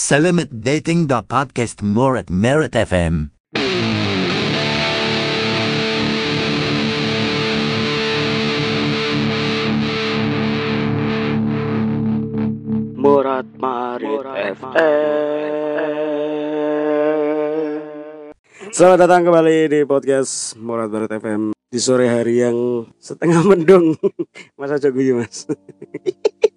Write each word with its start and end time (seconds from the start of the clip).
Selamat 0.00 0.48
dating 0.48 1.12
the 1.12 1.20
podcast 1.20 1.84
more 1.84 2.16
at 2.16 2.32
Merit 2.32 2.72
FM. 2.72 3.36
Murad 12.96 13.44
Marit 13.60 14.24
FM. 14.56 14.72
Selamat 18.72 19.04
datang 19.04 19.28
kembali 19.28 19.68
di 19.68 19.84
podcast 19.84 20.56
Murad 20.56 20.88
Marit 20.88 21.12
FM 21.12 21.52
di 21.52 21.76
sore 21.76 22.08
hari 22.08 22.40
yang 22.40 22.88
setengah 22.96 23.44
mendung. 23.44 24.00
Mas 24.56 24.72
aja 24.72 24.88
gue 24.88 25.12
mas. 25.12 25.44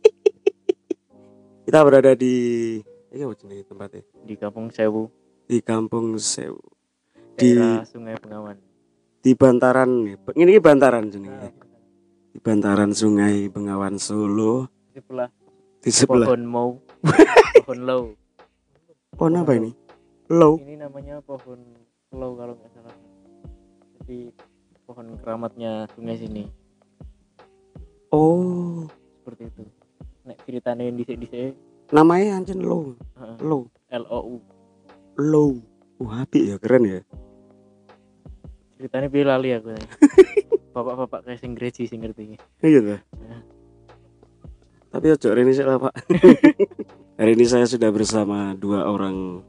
Kita 1.67 1.83
berada 1.83 2.15
di 2.15 2.79
apa 3.21 3.33
jenis 3.37 3.69
tempatnya? 3.69 4.01
di 4.25 4.33
Kampung 4.33 4.67
Sewu 4.73 5.05
Di 5.45 5.59
Kampung 5.61 6.17
Sewu. 6.17 6.57
Di 7.37 7.53
daerah 7.53 7.85
Sungai 7.85 8.17
Bengawan 8.17 8.57
di 9.23 9.31
bantaran 9.39 10.03
ini 10.35 10.59
bantaran 10.59 11.07
jenenge. 11.07 11.49
Di 12.33 12.39
bantaran 12.43 12.91
Sungai 12.91 13.47
Bengawan 13.47 13.95
Solo 13.95 14.67
sebelah 14.91 15.29
di 15.79 15.91
sebelah. 15.93 16.27
pohon 16.27 16.43
mau 16.43 16.69
pohon 17.63 17.79
low 17.83 18.03
Pohon 19.13 19.39
apa 19.39 19.53
ini? 19.55 19.69
Low. 20.33 20.57
ini 20.59 20.75
namanya 20.75 21.21
pohon 21.21 21.61
low 22.11 22.33
kalau 22.33 22.53
nggak 22.57 22.71
salah 22.73 22.95
jadi 24.01 24.33
pohon 24.83 25.15
keramatnya 25.21 25.85
sungai 25.93 26.17
sini 26.17 26.43
Oh, 28.09 28.85
seperti 29.17 29.49
itu 29.49 29.63
nek 30.23 30.37
ceritanya 30.45 30.83
yang 30.85 30.97
disek 30.97 31.17
disek 31.17 31.51
namanya 31.93 32.41
anjing 32.41 32.65
low. 32.65 32.97
Low. 33.37 33.69
L 33.93 34.03
O 34.09 34.19
U 34.25 34.37
Low. 35.21 35.61
Wah, 36.01 36.25
ya, 36.33 36.57
keren 36.57 36.83
ya. 36.89 37.01
ceritanya 38.73 39.07
pilih 39.07 39.27
lali 39.31 39.49
aku 39.55 39.71
bapak-bapak 40.75 41.23
kayak 41.23 41.39
sing 41.39 41.55
gereji 41.55 41.87
sing 41.87 42.03
ngerti 42.03 42.35
Iya 42.59 42.79
tuh. 42.83 43.01
Tapi 44.91 45.05
ojo 45.07 45.27
hari 45.31 45.47
ini 45.47 45.53
lah 45.63 45.79
pak. 45.79 45.93
hari 47.21 47.31
ini 47.37 47.45
saya 47.47 47.63
sudah 47.63 47.87
bersama 47.95 48.51
dua 48.57 48.89
orang 48.89 49.39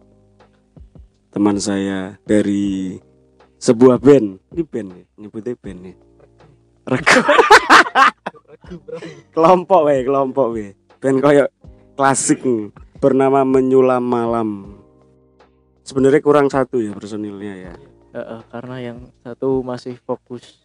teman 1.35 1.59
saya 1.59 2.15
dari 2.23 3.01
sebuah 3.59 3.99
band. 3.99 4.39
Ini 4.55 4.63
band 4.63 4.89
ya, 4.95 5.05
nyebutnya 5.19 5.59
band 5.59 5.81
ya. 5.83 5.95
Regu. 6.95 7.21
kelompok 9.35 9.81
weh, 9.91 10.01
kelompok 10.07 10.47
weh. 10.55 10.71
Band 11.03 11.19
koyo 11.19 11.45
klasik 11.95 12.43
nih, 12.43 12.71
bernama 12.99 13.47
Menyulam 13.47 14.03
Malam. 14.03 14.51
Sebenarnya 15.85 16.21
kurang 16.21 16.49
satu 16.49 16.81
ya 16.81 16.91
personilnya 16.91 17.71
ya. 17.71 17.73
Eh, 18.15 18.19
eh, 18.19 18.41
karena 18.49 18.77
yang 18.81 18.99
satu 19.21 19.61
masih 19.61 19.99
fokus 20.01 20.63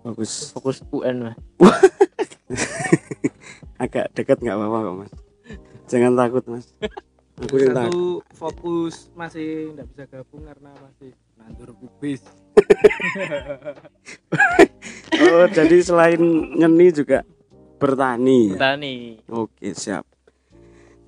Bagus. 0.00 0.52
fokus 0.52 0.80
UN 0.92 1.28
mah 1.28 1.36
Agak 3.82 4.12
dekat 4.12 4.36
nggak 4.38 4.56
apa-apa 4.56 4.78
kok 4.80 4.94
mas. 4.96 5.12
Jangan 5.88 6.12
takut 6.14 6.44
mas. 6.46 6.66
Aku 7.40 7.56
yang 7.56 7.72
takut. 7.72 7.88
satu 7.88 8.04
fokus 8.36 8.94
masih 9.16 9.72
nggak 9.72 9.86
bisa 9.90 10.04
gabung 10.06 10.44
karena 10.44 10.70
masih 10.76 11.10
nandur 11.34 11.72
kubis 11.72 12.20
Oh, 15.20 15.44
jadi 15.48 15.76
selain 15.80 16.20
nyeni 16.56 16.92
juga 16.92 17.24
bertani. 17.76 18.56
tani 18.56 19.20
Oke, 19.28 19.72
siap. 19.72 20.04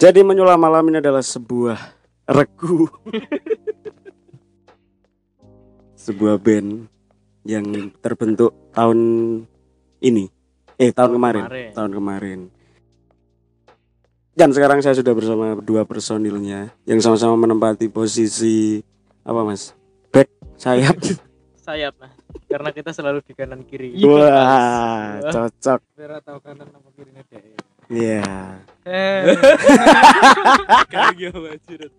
Jadi 0.03 0.19
menyulam 0.27 0.59
malam 0.59 0.83
ini 0.91 0.99
adalah 0.99 1.23
sebuah 1.23 1.79
regu. 2.27 2.91
sebuah 6.11 6.43
band 6.43 6.91
yang 7.47 7.63
terbentuk 8.03 8.51
tahun 8.75 8.99
ini. 10.03 10.27
Eh, 10.75 10.91
tahun 10.91 11.15
kemarin. 11.15 11.47
kemarin. 11.47 11.71
Tahun 11.71 11.93
kemarin. 11.95 12.39
Dan 14.35 14.51
sekarang 14.51 14.83
saya 14.83 14.99
sudah 14.99 15.15
bersama 15.15 15.55
dua 15.63 15.87
personilnya 15.87 16.75
yang 16.83 16.99
sama-sama 16.99 17.39
menempati 17.39 17.87
posisi 17.87 18.83
apa, 19.23 19.47
Mas? 19.47 19.71
Back 20.11 20.35
sayap. 20.59 20.99
sayap 21.71 21.95
Mas. 22.03 22.11
karena 22.51 22.75
kita 22.75 22.91
selalu 22.91 23.23
di 23.23 23.39
kanan 23.39 23.63
kiri 23.63 23.95
Wah, 24.03 25.23
cocok. 25.31 25.79
Tahu 25.95 26.39
kanan 26.43 26.67
deh 27.31 27.55
Iya. 27.91 28.23
eh 28.83 29.23
Kagak 30.93 31.35
wajib. 31.39 31.91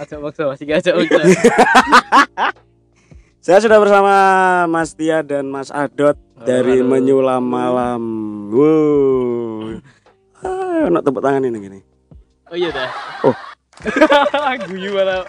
Ajak 0.00 0.18
maksa 0.20 0.48
masih 0.48 0.64
gak 0.68 0.80
maksa. 0.80 1.20
Saya 3.40 3.56
sudah 3.64 3.80
bersama 3.80 4.12
Mas 4.68 4.92
Tia 4.92 5.24
dan 5.24 5.48
Mas 5.48 5.72
Adot 5.72 6.16
dari 6.44 6.84
halo. 6.84 6.92
Menyulam 6.92 7.40
Malam. 7.40 8.02
Wow. 8.52 9.80
Ah, 10.44 10.92
nak 10.92 11.04
tepuk 11.04 11.24
tangan 11.24 11.48
ini 11.48 11.56
gini. 11.56 11.80
Oh 12.52 12.56
iya 12.56 12.68
dah. 12.68 12.90
Oh. 13.24 13.36
Guyu 14.68 14.92
malah. 14.92 15.24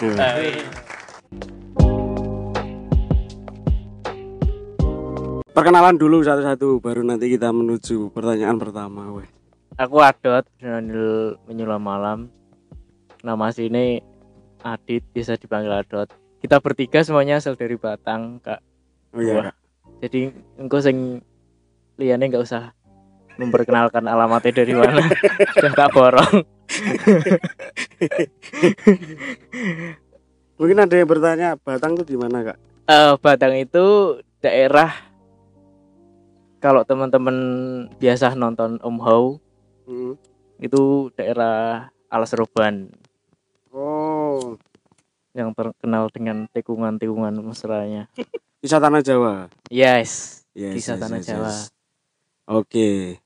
Hmm. 0.00 0.16
Perkenalan 5.54 5.94
dulu 5.94 6.18
satu-satu, 6.18 6.82
baru 6.82 7.06
nanti 7.06 7.30
kita 7.30 7.54
menuju 7.54 8.10
pertanyaan 8.10 8.58
pertama. 8.58 9.06
Weh. 9.14 9.30
Aku 9.78 10.02
Adot, 10.02 10.42
channel 10.58 11.38
menyulam 11.46 11.78
malam. 11.78 12.18
Nama 13.22 13.54
sini 13.54 14.02
Adit, 14.66 15.06
bisa 15.14 15.38
dipanggil 15.38 15.70
Adot. 15.70 16.10
Kita 16.42 16.58
bertiga 16.58 17.06
semuanya 17.06 17.38
asal 17.38 17.54
dari 17.54 17.78
Batang, 17.78 18.42
Kak. 18.42 18.58
Oh 19.14 19.22
iya. 19.22 19.34
Wah. 19.38 19.54
Jadi 20.02 20.34
engkau 20.58 20.82
sing 20.82 21.22
liane 22.02 22.34
nggak 22.34 22.42
usah 22.42 22.74
memperkenalkan 23.38 24.10
alamatnya 24.10 24.58
dari 24.58 24.74
mana. 24.74 25.06
Sudah 25.54 25.70
tak 25.70 25.94
borong. 25.94 26.34
Mungkin 30.58 30.78
ada 30.82 30.94
yang 30.98 31.06
bertanya 31.06 31.54
Batang 31.62 31.94
tuh 31.94 32.06
di 32.06 32.18
mana 32.18 32.42
kak? 32.42 32.58
Eh, 32.90 33.14
Batang 33.22 33.54
itu 33.54 34.18
daerah 34.42 35.13
kalau 36.64 36.80
teman-teman 36.80 37.36
biasa 38.00 38.32
nonton 38.32 38.80
Om 38.80 38.96
How 39.04 39.24
Hmm. 39.84 40.16
itu 40.56 41.12
daerah 41.12 41.92
Alas 42.08 42.32
Roban 42.32 42.88
Oh, 43.68 44.56
yang 45.36 45.52
terkenal 45.52 46.08
dengan 46.08 46.48
tikungan-tikungan 46.56 47.36
mesranya. 47.44 48.08
bisa 48.64 48.80
tanah 48.80 49.04
Jawa. 49.04 49.52
Yes, 49.68 50.40
Yes, 50.56 50.78
Kisah 50.78 50.96
Tanah 50.96 51.20
Jawa. 51.20 51.52
Oke. 52.48 53.18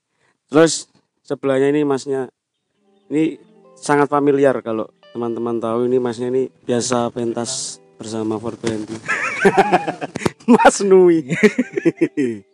Terus 0.50 0.88
sebelahnya 1.22 1.70
ini 1.70 1.86
masnya 1.86 2.32
ini 3.06 3.38
sangat 3.78 4.10
familiar 4.10 4.58
kalau 4.64 4.90
teman-teman 5.14 5.62
tahu 5.62 5.86
ini 5.86 6.02
masnya 6.02 6.32
ini 6.32 6.50
biasa 6.66 7.12
pentas 7.14 7.78
bersama 8.00 8.40
420. 8.40 8.98
Mas 10.58 10.80
Nui. 10.82 11.22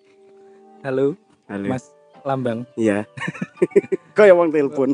halo 0.84 1.16
Halo. 1.48 1.72
Mas 1.72 1.88
Lambang 2.28 2.68
Iya. 2.76 3.08
Kok 4.16 4.24
yang 4.28 4.52
telepon? 4.52 4.92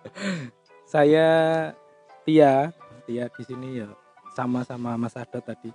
saya 0.92 1.28
Tia 2.28 2.72
Tia 3.08 3.24
di 3.32 3.42
sini 3.44 3.80
ya 3.80 3.88
sama-sama 4.36 5.00
Mas 5.00 5.16
Adot 5.16 5.40
tadi 5.40 5.72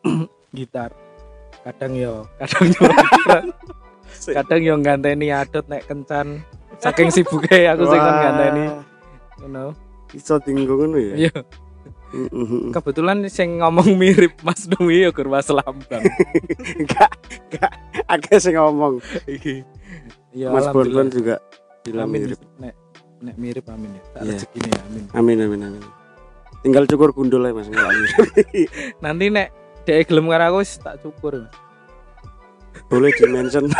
gitar 0.56 0.96
kadang 1.60 1.92
yo 1.92 2.24
kadang 2.40 2.64
yo 2.72 2.88
kadang 4.40 4.60
yo 4.64 4.74
ganteni 4.80 5.28
Adot 5.28 5.68
nek 5.68 5.84
kencan 5.84 6.40
saking 6.80 7.12
sibuknya 7.12 7.76
aku 7.76 7.84
sing 7.84 8.00
kon 8.00 8.16
ganteni 8.16 8.64
you 9.44 9.48
know 9.52 9.70
Iso 10.10 10.42
tinggung 10.42 10.90
ngono 10.90 10.98
ya. 10.98 11.28
iya. 11.28 11.32
Kebetulan 12.70 13.22
sing 13.26 13.58
ngomong 13.58 13.94
mirip 13.94 14.34
Mas 14.42 14.66
Nui 14.66 15.02
ya 15.02 15.10
Gur 15.10 15.26
Mas 15.26 15.46
Lambang 15.46 16.02
Enggak, 16.80 17.10
enggak. 17.46 17.72
Akeh 18.04 18.38
sing 18.38 18.54
ngomong. 18.54 18.98
ya 20.30 20.50
Mas 20.50 20.66
Bonbon 20.68 21.06
alhamdulillah. 21.06 21.10
juga 21.10 21.34
bilang 21.80 22.06
amin 22.06 22.20
mirip. 22.26 22.40
nek 22.56 22.74
nek 23.20 23.36
mirip 23.36 23.66
amin 23.66 23.90
ya 23.90 24.02
tak 24.10 24.20
Iya. 24.20 24.30
rezekine 24.34 24.68
ya 24.68 24.80
amin 24.84 25.02
Amin 25.12 25.38
amin 25.40 25.60
amin. 25.64 25.82
Tinggal 26.60 26.84
cukur 26.84 27.10
gundul 27.10 27.42
aja 27.42 27.54
Mas 27.54 27.68
nanti 29.04 29.26
nek 29.28 29.48
dek 29.82 30.06
gelem 30.06 30.26
karo 30.26 30.44
aku 30.46 30.58
wis 30.60 30.76
tak 30.76 30.98
cukur 31.00 31.40
Mas. 31.40 31.52
Boleh 32.86 33.10
di 33.12 33.24
mention. 33.24 33.70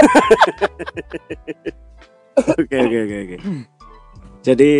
Oke 2.41 2.73
oke 2.73 2.99
oke 3.05 3.17
oke. 3.21 3.37
Jadi 4.41 4.71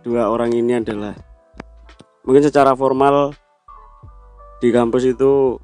dua 0.00 0.30
orang 0.30 0.54
ini 0.54 0.78
adalah 0.78 1.12
mungkin 2.26 2.42
secara 2.42 2.74
formal 2.74 3.32
di 4.58 4.74
kampus 4.74 5.06
itu 5.14 5.56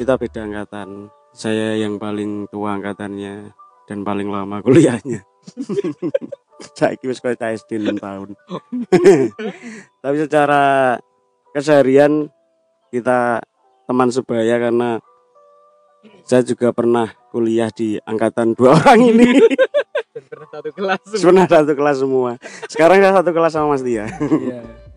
kita 0.00 0.16
beda 0.16 0.48
angkatan. 0.48 1.12
Saya 1.36 1.76
yang 1.76 2.00
paling 2.00 2.48
tua 2.50 2.80
angkatannya 2.80 3.52
dan 3.86 3.98
paling 4.02 4.32
lama 4.32 4.58
kuliahnya. 4.64 5.22
wis 7.08 7.20
koyo 7.22 7.36
cah 7.38 7.52
SD 7.54 7.78
6 7.78 8.00
tahun. 8.00 8.28
Tapi 10.02 10.16
secara 10.18 10.96
keseharian 11.54 12.32
kita 12.90 13.44
teman 13.84 14.08
sebaya 14.10 14.58
karena 14.58 14.98
saya 16.24 16.44
juga 16.44 16.72
pernah 16.72 17.10
kuliah 17.30 17.68
di 17.72 18.00
angkatan 18.02 18.56
dua 18.56 18.76
orang 18.80 19.00
ini. 19.12 19.28
Dan 20.12 20.24
pernah 20.26 20.48
satu 20.50 20.70
kelas. 20.72 21.00
pernah 21.20 21.46
satu 21.46 21.72
kelas 21.76 21.96
semua. 22.00 22.30
Sekarang 22.66 22.98
saya 23.00 23.14
satu 23.22 23.30
kelas 23.30 23.52
sama 23.54 23.76
Mas 23.76 23.82
Tia. 23.84 24.08
Iya. 24.08 24.87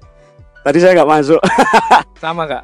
Tadi 0.61 0.77
saya 0.77 0.93
nggak 0.93 1.09
masuk. 1.09 1.41
Sama 2.23 2.45
kak. 2.45 2.63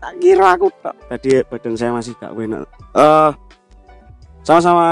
tak 0.00 0.12
kira 0.20 0.56
aku 0.56 0.68
tak. 0.80 0.96
Tadi 1.08 1.44
badan 1.44 1.74
saya 1.76 1.92
masih 1.92 2.12
gak 2.16 2.32
enak. 2.32 2.64
Eh 2.96 3.30
sama-sama 4.44 4.88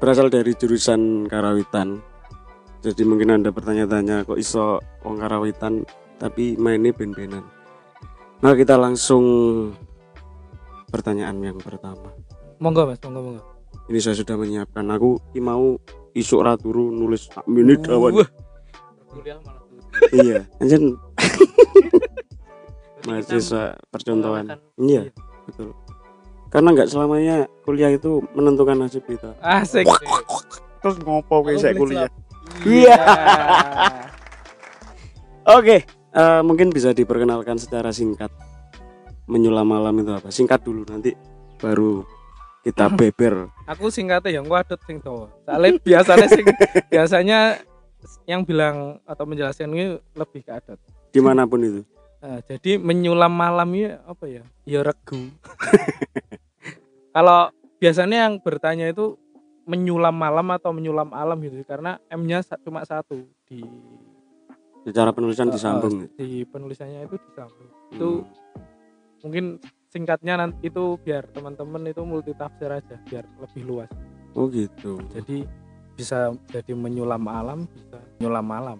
berasal 0.00 0.32
dari 0.32 0.56
jurusan 0.56 1.28
Karawitan. 1.28 2.00
Jadi 2.84 3.00
mungkin 3.04 3.32
Anda 3.32 3.48
bertanya-tanya 3.52 4.28
kok 4.28 4.40
iso 4.40 4.80
wong 5.04 5.20
Karawitan 5.20 5.84
tapi 6.16 6.56
mainnya 6.56 6.92
ben-benan. 6.92 7.44
Nah, 8.44 8.52
kita 8.52 8.76
langsung 8.76 9.24
pertanyaan 10.92 11.40
yang 11.40 11.56
pertama. 11.56 12.12
Monggo 12.60 12.84
mas, 12.84 13.00
monggo 13.00 13.20
monggo. 13.24 13.42
Ini 13.88 13.98
saya 14.00 14.16
sudah 14.20 14.36
menyiapkan. 14.36 14.84
Aku 14.92 15.16
ki 15.32 15.40
mau 15.40 15.80
isuk 16.12 16.44
raturu 16.44 16.92
nulis 16.92 17.28
sak 17.28 17.44
menit 17.48 17.88
awan. 17.88 18.20
Kuliah 19.08 19.40
malah. 19.40 19.63
Iya, 20.12 20.46
anjen 20.58 20.96
mahasiswa 23.06 23.76
percontohan. 23.92 24.56
Iya, 24.80 25.12
betul. 25.44 25.76
Karena 26.48 26.68
nggak 26.70 26.88
selamanya 26.88 27.36
kuliah 27.66 27.90
itu 27.90 28.22
menentukan 28.32 28.78
nasib 28.78 29.02
kita. 29.04 29.34
Asik. 29.42 29.90
Terus 30.80 30.96
ngopo 31.02 31.42
Aku 31.42 31.58
saya 31.58 31.74
kuliah? 31.74 32.08
Iya. 32.62 32.94
Oke, 35.58 35.84
eh, 36.14 36.40
mungkin 36.46 36.72
bisa 36.72 36.94
diperkenalkan 36.96 37.60
secara 37.60 37.92
singkat. 37.92 38.30
Menyulam 39.26 39.66
malam 39.68 39.98
itu 40.00 40.12
apa? 40.12 40.28
Singkat 40.30 40.60
dulu 40.64 40.84
nanti 40.88 41.12
baru 41.60 42.04
kita 42.64 42.88
beber. 42.98 43.52
Aku 43.68 43.92
singkatnya 43.92 44.40
yang 44.40 44.46
wadut 44.48 44.80
sing 44.88 45.02
dawa. 45.02 45.28
Soalnya 45.44 45.80
biasanya 45.82 46.28
sing 46.28 46.46
biasanya 46.88 47.38
yang 48.28 48.44
bilang 48.44 49.00
atau 49.04 49.24
menjelaskan 49.24 49.70
ini 49.72 49.84
lebih 50.16 50.44
ke 50.44 50.52
adat. 50.52 50.78
Di 51.10 51.20
mana 51.20 51.44
pun 51.48 51.60
itu. 51.62 51.82
Nah, 52.24 52.40
jadi 52.40 52.80
menyulam 52.80 53.32
malam 53.32 53.68
ini 53.76 53.92
apa 53.92 54.24
ya? 54.24 54.42
Ya 54.64 54.80
regu. 54.80 55.28
Kalau 57.14 57.52
biasanya 57.76 58.26
yang 58.28 58.40
bertanya 58.40 58.88
itu 58.88 59.20
menyulam 59.68 60.16
malam 60.16 60.48
atau 60.52 60.72
menyulam 60.72 61.12
alam 61.12 61.36
gitu 61.40 61.60
karena 61.64 61.96
M-nya 62.12 62.44
cuma 62.64 62.84
satu 62.84 63.24
di 63.48 63.64
Secara 64.84 65.16
penulisan 65.16 65.48
eh, 65.48 65.52
disambung. 65.56 65.94
eh, 66.04 66.08
di 66.16 66.44
penulisannya 66.44 67.08
itu 67.08 67.16
disambung. 67.16 67.68
Hmm. 67.68 67.92
Itu 67.96 68.08
mungkin 69.24 69.44
singkatnya 69.88 70.36
nanti 70.36 70.68
itu 70.68 71.00
biar 71.00 71.28
teman-teman 71.32 71.88
itu 71.88 72.04
multi 72.04 72.36
tafsir 72.36 72.68
aja 72.68 72.96
biar 73.08 73.24
lebih 73.40 73.62
luas. 73.64 73.88
Oh 74.36 74.48
gitu. 74.52 75.00
Jadi 75.16 75.48
bisa 75.94 76.34
jadi 76.50 76.72
menyulam 76.74 77.22
alam, 77.30 77.70
bisa 77.70 77.98
menyulam 78.18 78.46
malam 78.46 78.78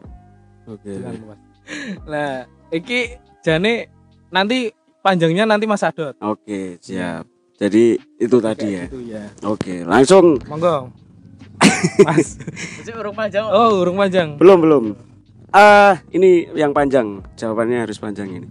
Oke. 0.67 0.91
dengan 0.91 1.15
luas. 1.23 1.41
Nah, 2.05 2.45
iki 2.69 3.17
jane 3.41 3.89
nanti 4.29 4.69
panjangnya 5.01 5.49
nanti 5.49 5.65
Mas 5.65 5.81
Adot. 5.81 6.13
Oke, 6.21 6.77
siap. 6.85 7.25
Jadi 7.57 7.97
itu 8.21 8.37
tadi 8.37 8.69
ya. 8.69 8.85
Gitu 8.85 9.01
ya. 9.09 9.25
Oke, 9.49 9.81
langsung. 9.81 10.37
Monggo. 10.45 10.93
Mas. 12.07 12.37
Jadi 12.85 12.93
urung 12.93 13.17
panjang. 13.17 13.49
Oh, 13.49 13.81
urung 13.81 13.97
panjang. 13.97 14.37
Belum, 14.37 14.61
belum. 14.61 14.85
Ah, 15.55 16.03
ini 16.13 16.51
yang 16.53 16.77
panjang. 16.77 17.25
Jawabannya 17.39 17.87
harus 17.87 17.97
panjang 17.97 18.29
ini. 18.29 18.49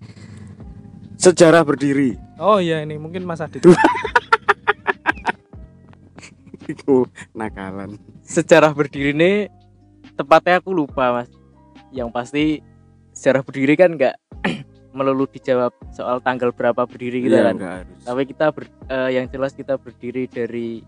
Sejarah 1.20 1.62
berdiri. 1.62 2.16
Oh 2.40 2.58
iya 2.58 2.82
ini 2.82 2.98
mungkin 2.98 3.28
Mas 3.28 3.44
Adit. 3.44 3.62
Itu 6.72 7.06
nakalan. 7.36 8.00
Sejarah 8.34 8.74
berdiri 8.74 9.14
ini 9.14 9.46
tepatnya 10.18 10.58
aku 10.58 10.74
lupa 10.74 11.14
mas. 11.14 11.30
Yang 11.94 12.10
pasti 12.10 12.44
sejarah 13.14 13.46
berdiri 13.46 13.78
kan 13.78 13.94
nggak 13.94 14.18
melulu 14.98 15.30
dijawab 15.30 15.70
soal 15.94 16.18
tanggal 16.18 16.50
berapa 16.50 16.90
berdiri 16.90 17.22
kita 17.24 17.38
Iya, 17.38 17.46
kan. 17.46 17.56
enggak 17.56 17.74
harus. 17.86 17.98
Tapi 18.02 18.22
kita 18.26 18.46
ber- 18.50 18.74
eh, 18.90 19.10
yang 19.14 19.26
jelas 19.30 19.54
kita 19.54 19.78
berdiri 19.78 20.26
dari 20.26 20.82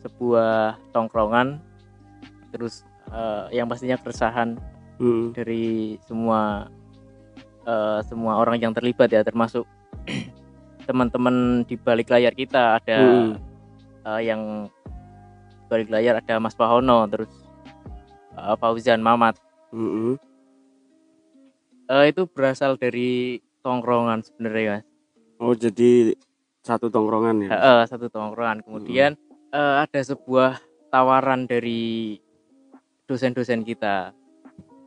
sebuah 0.00 0.80
tongkrongan, 0.96 1.60
terus 2.48 2.80
eh, 3.12 3.60
yang 3.60 3.68
pastinya 3.68 4.00
keresahan 4.00 4.56
Hmm. 4.96 5.32
dari 5.32 5.96
semua 6.04 6.68
eh, 7.64 8.00
semua 8.04 8.36
orang 8.36 8.56
yang 8.56 8.72
terlibat 8.72 9.08
ya, 9.08 9.20
termasuk 9.20 9.68
teman-teman 10.88 11.60
di 11.64 11.76
balik 11.76 12.08
layar 12.08 12.32
kita 12.32 12.80
ada 12.80 12.96
Hmm. 12.98 13.36
eh, 14.08 14.22
yang 14.24 14.72
balik 15.70 15.86
layar 15.86 16.18
ada 16.18 16.42
Mas 16.42 16.58
Pahono, 16.58 17.06
terus 17.06 17.30
eh, 18.34 18.56
Fauzan 18.58 18.98
Mamat. 18.98 19.38
Hmm. 19.70 20.18
Eh, 21.90 22.14
itu 22.14 22.26
berasal 22.26 22.78
dari 22.78 23.38
tongkrongan 23.66 24.22
sebenarnya 24.22 24.78
mas. 24.78 24.86
Oh, 25.42 25.54
jadi 25.58 26.14
satu 26.62 26.86
tongkrongan 26.86 27.46
ya. 27.46 27.48
Eh, 27.50 27.82
satu 27.90 28.06
tongkrongan. 28.06 28.62
Kemudian 28.62 29.18
eh, 29.50 29.76
ada 29.82 30.00
sebuah 30.02 30.62
tawaran 30.94 31.50
dari 31.50 32.18
dosen-dosen 33.10 33.66
kita. 33.66 34.14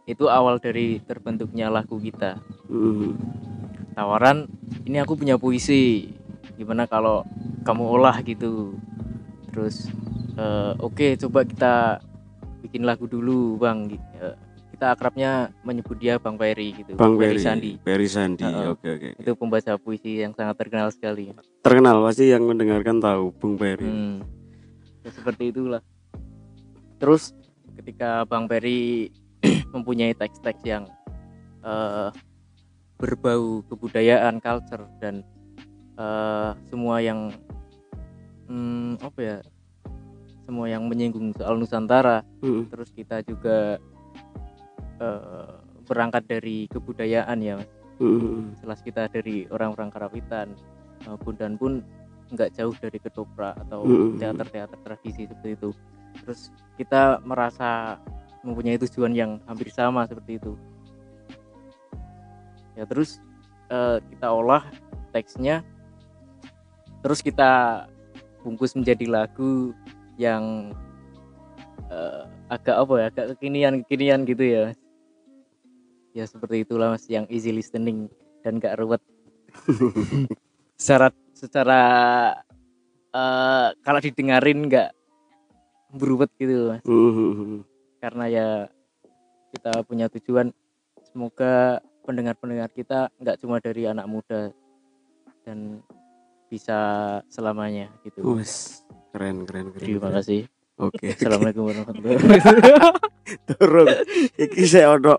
Itu 0.07 0.31
awal 0.31 0.63
dari 0.63 1.00
terbentuknya 1.03 1.68
lagu 1.68 2.00
kita. 2.00 2.39
Hmm. 2.71 3.19
Tawaran, 3.95 4.47
ini 4.88 5.00
aku 5.03 5.19
punya 5.19 5.36
puisi. 5.36 6.12
Gimana 6.56 6.88
kalau 6.88 7.27
kamu 7.68 7.83
olah 8.00 8.15
gitu? 8.24 8.79
Terus, 9.51 9.91
eh, 10.38 10.74
oke 10.80 11.07
coba 11.18 11.39
kita 11.45 11.75
bikin 12.63 12.88
lagu 12.88 13.06
dulu, 13.06 13.59
bang. 13.59 13.91
Eh, 14.19 14.35
kita 14.74 15.00
akrabnya 15.00 15.53
menyebut 15.62 15.95
dia 16.01 16.18
Bang 16.18 16.35
Peri 16.35 16.74
gitu. 16.74 16.97
Bang 16.97 17.15
Peri. 17.15 17.39
Sandi. 17.39 17.77
Peri 17.77 18.07
Sandi. 18.09 18.44
Heeh. 18.44 18.68
Oke, 18.74 18.88
oke. 18.97 19.09
Itu 19.21 19.31
pembaca 19.38 19.77
puisi 19.77 20.19
yang 20.19 20.33
sangat 20.33 20.57
terkenal 20.57 20.89
sekali. 20.89 21.30
Terkenal 21.62 22.01
pasti 22.01 22.33
yang 22.33 22.44
mendengarkan 22.44 22.97
tahu 22.97 23.31
Bung 23.38 23.56
Peri. 23.56 23.85
Hmm. 23.85 24.25
Ya, 25.06 25.12
seperti 25.13 25.53
itulah. 25.53 25.80
Terus 26.97 27.31
ketika 27.77 28.25
Bang 28.25 28.50
Peri 28.50 29.13
mempunyai 29.75 30.17
teks-teks 30.17 30.65
yang 30.65 30.89
eh, 31.62 32.10
berbau 32.98 33.62
kebudayaan, 33.69 34.41
culture 34.41 34.89
dan 34.98 35.22
eh, 36.01 36.50
semua 36.67 36.98
yang 36.98 37.29
hmm, 38.50 39.00
apa 39.05 39.19
ya, 39.22 39.38
semua 40.43 40.67
yang 40.67 40.85
menyinggung 40.88 41.31
soal 41.35 41.55
Nusantara. 41.59 42.21
Hmm. 42.43 42.67
Terus 42.67 42.89
kita 42.91 43.23
juga 43.23 43.79
eh, 45.00 45.53
berangkat 45.88 46.23
dari 46.27 46.67
kebudayaan 46.71 47.39
ya, 47.43 47.59
Mas. 47.59 47.71
Hmm. 48.01 48.57
jelas 48.57 48.81
kita 48.81 49.05
dari 49.05 49.45
orang-orang 49.53 49.93
Karawitan 49.93 50.57
eh, 51.05 51.17
Bundan 51.21 51.55
pun 51.55 51.85
nggak 52.33 52.57
jauh 52.57 52.73
dari 52.81 52.97
ketoprak 52.97 53.53
atau 53.67 53.85
Mm-mm. 53.85 54.17
teater-teater 54.17 54.79
tradisi 54.81 55.29
seperti 55.29 55.53
itu 55.53 55.69
terus 56.25 56.50
kita 56.81 57.21
merasa 57.21 58.01
mempunyai 58.41 58.81
tujuan 58.81 59.13
yang 59.13 59.31
hampir 59.45 59.69
sama 59.69 60.09
seperti 60.09 60.41
itu 60.41 60.57
ya 62.73 62.89
terus 62.89 63.21
eh, 63.69 64.01
kita 64.09 64.27
olah 64.33 64.65
teksnya 65.13 65.62
terus 67.05 67.21
kita 67.21 67.85
bungkus 68.41 68.73
menjadi 68.73 69.05
lagu 69.05 69.77
yang 70.17 70.74
eh, 71.89 72.24
agak 72.50 72.75
apa 72.86 72.93
ya 73.00 73.05
agak 73.10 73.25
kekinian 73.36 73.82
kekinian 73.86 74.22
gitu 74.27 74.43
ya. 74.43 74.65
Ya 76.13 76.25
seperti 76.29 76.62
itulah 76.62 76.93
mas 76.93 77.10
yang 77.10 77.25
easy 77.34 77.50
listening 77.50 78.05
dan 78.46 78.62
gak 78.62 78.77
ruwet. 78.77 79.01
Secara 80.77 81.10
secara 81.34 81.82
eh, 83.10 83.67
kalau 83.82 84.00
didengarin 84.01 84.70
nggak 84.70 84.89
beruwet 85.93 86.29
gitu 86.38 86.77
mas. 86.77 86.84
Karena 88.03 88.25
ya 88.29 88.48
kita 89.53 89.86
punya 89.86 90.10
tujuan 90.10 90.50
semoga 91.13 91.79
pendengar-pendengar 92.03 92.70
kita 92.74 93.13
nggak 93.22 93.39
cuma 93.39 93.62
dari 93.63 93.88
anak 93.88 94.10
muda 94.10 94.51
dan 95.48 95.79
bisa 96.51 96.77
selamanya 97.29 97.89
gitu 98.05 98.22
keren 99.13 99.46
keren 99.46 99.70
keren. 99.70 99.77
terima 99.77 100.10
keren. 100.10 100.15
kasih 100.17 100.41
Oke. 100.82 101.13
assalamualaikum 101.13 101.63
warahmatullahi 101.70 102.15
wabarakatuh 102.17 102.91
Turun. 103.53 103.88
Iki 104.36 104.62
saya 104.65 104.98
ono. 104.98 105.15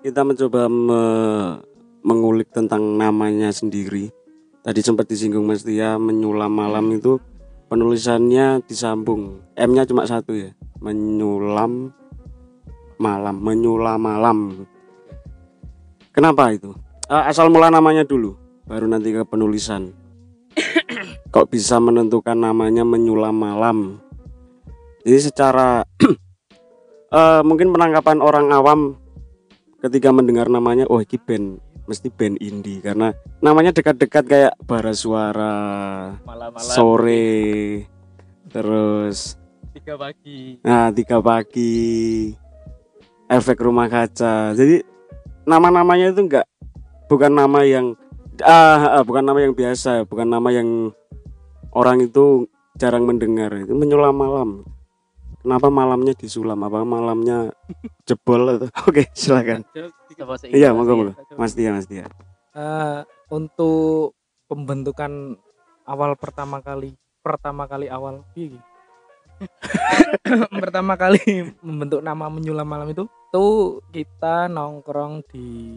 Kita 0.00 0.22
mencoba 0.22 0.70
me- 0.70 1.58
mengulik 2.06 2.54
tentang 2.54 2.94
namanya 2.94 3.50
sendiri 3.50 4.14
tadi 4.62 4.78
sempat 4.78 5.10
disinggung 5.10 5.42
Mas 5.42 5.66
Tia 5.66 5.98
menyulam 5.98 6.54
malam 6.54 6.94
itu 6.94 7.18
penulisannya 7.66 8.62
disambung 8.62 9.42
M-nya 9.58 9.82
cuma 9.82 10.06
satu 10.06 10.30
ya 10.30 10.54
menyulam 10.78 11.90
malam 13.02 13.36
menyulam 13.42 13.98
malam 13.98 14.38
kenapa 16.14 16.54
itu 16.54 16.70
Eh, 17.06 17.24
asal 17.30 17.54
mula 17.54 17.70
namanya 17.70 18.02
dulu 18.02 18.34
baru 18.66 18.90
nanti 18.90 19.14
ke 19.14 19.22
penulisan. 19.22 19.94
Kok 21.34 21.46
bisa 21.54 21.78
menentukan 21.78 22.34
namanya 22.34 22.82
menyulam 22.82 23.30
malam? 23.30 24.02
Jadi 25.06 25.30
secara 25.30 25.86
eh, 27.14 27.40
mungkin 27.46 27.70
penangkapan 27.70 28.18
orang 28.18 28.50
awam 28.50 28.98
ketika 29.78 30.10
mendengar 30.10 30.50
namanya 30.50 30.90
oh 30.90 30.98
ini 30.98 31.14
band 31.22 31.62
mesti 31.86 32.10
band 32.10 32.42
indie. 32.42 32.82
Karena 32.82 33.14
namanya 33.38 33.70
dekat-dekat 33.70 34.24
kayak 34.26 34.54
bara 34.66 34.90
suara 34.90 35.54
malam-malam. 36.26 36.74
sore 36.74 37.86
terus 38.50 39.38
tiga 39.78 39.94
pagi. 39.94 40.58
Nah 40.66 40.90
tiga 40.90 41.22
pagi 41.22 42.34
efek 43.30 43.62
rumah 43.62 43.86
kaca. 43.86 44.58
Jadi 44.58 44.82
nama-namanya 45.46 46.10
itu 46.10 46.26
enggak 46.26 46.50
bukan 47.06 47.32
nama 47.32 47.62
yang 47.62 47.94
ah, 48.42 49.00
ah, 49.00 49.02
bukan 49.06 49.24
nama 49.24 49.38
yang 49.42 49.54
biasa 49.54 50.06
bukan 50.06 50.28
nama 50.28 50.48
yang 50.52 50.92
orang 51.76 52.04
itu 52.04 52.48
jarang 52.76 53.08
mendengar. 53.08 53.52
Itu 53.56 53.76
menyulam 53.76 54.16
malam. 54.16 54.50
Kenapa 55.40 55.70
malamnya 55.70 56.12
disulam? 56.16 56.58
Apa 56.66 56.82
malamnya 56.82 57.54
jebol 58.02 58.56
atau 58.56 58.68
oke 58.88 59.10
silakan. 59.14 59.62
Iya 60.50 60.74
monggo 60.74 60.92
ya. 60.92 60.96
monggo. 60.96 61.12
Mas 61.38 61.54
Tia 61.54 61.70
mas 61.70 61.86
Tia. 61.86 62.08
Eh, 62.56 63.00
untuk 63.30 64.16
pembentukan 64.48 65.36
awal 65.86 66.18
pertama 66.18 66.58
kali 66.64 66.98
pertama 67.20 67.66
kali 67.66 67.86
awal 67.90 68.22
piye 68.34 68.54
iki? 68.54 68.60
pertama 70.64 70.96
kali 70.96 71.52
membentuk 71.60 72.00
nama 72.00 72.32
menyulam 72.32 72.64
malam 72.64 72.88
itu 72.88 73.04
tuh 73.28 73.84
kita 73.92 74.48
nongkrong 74.48 75.20
di 75.28 75.76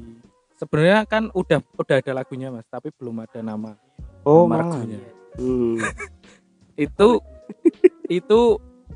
sebenarnya 0.59 1.07
kan 1.07 1.31
udah 1.31 1.63
udah 1.79 1.95
ada 2.03 2.11
lagunya 2.11 2.51
mas 2.51 2.67
tapi 2.67 2.91
belum 2.91 3.23
ada 3.23 3.39
nama 3.39 3.79
oh 4.27 4.43
nama 4.43 4.67
lagunya. 4.67 4.99
hmm. 5.39 5.79
itu 6.85 7.09
itu 8.11 8.39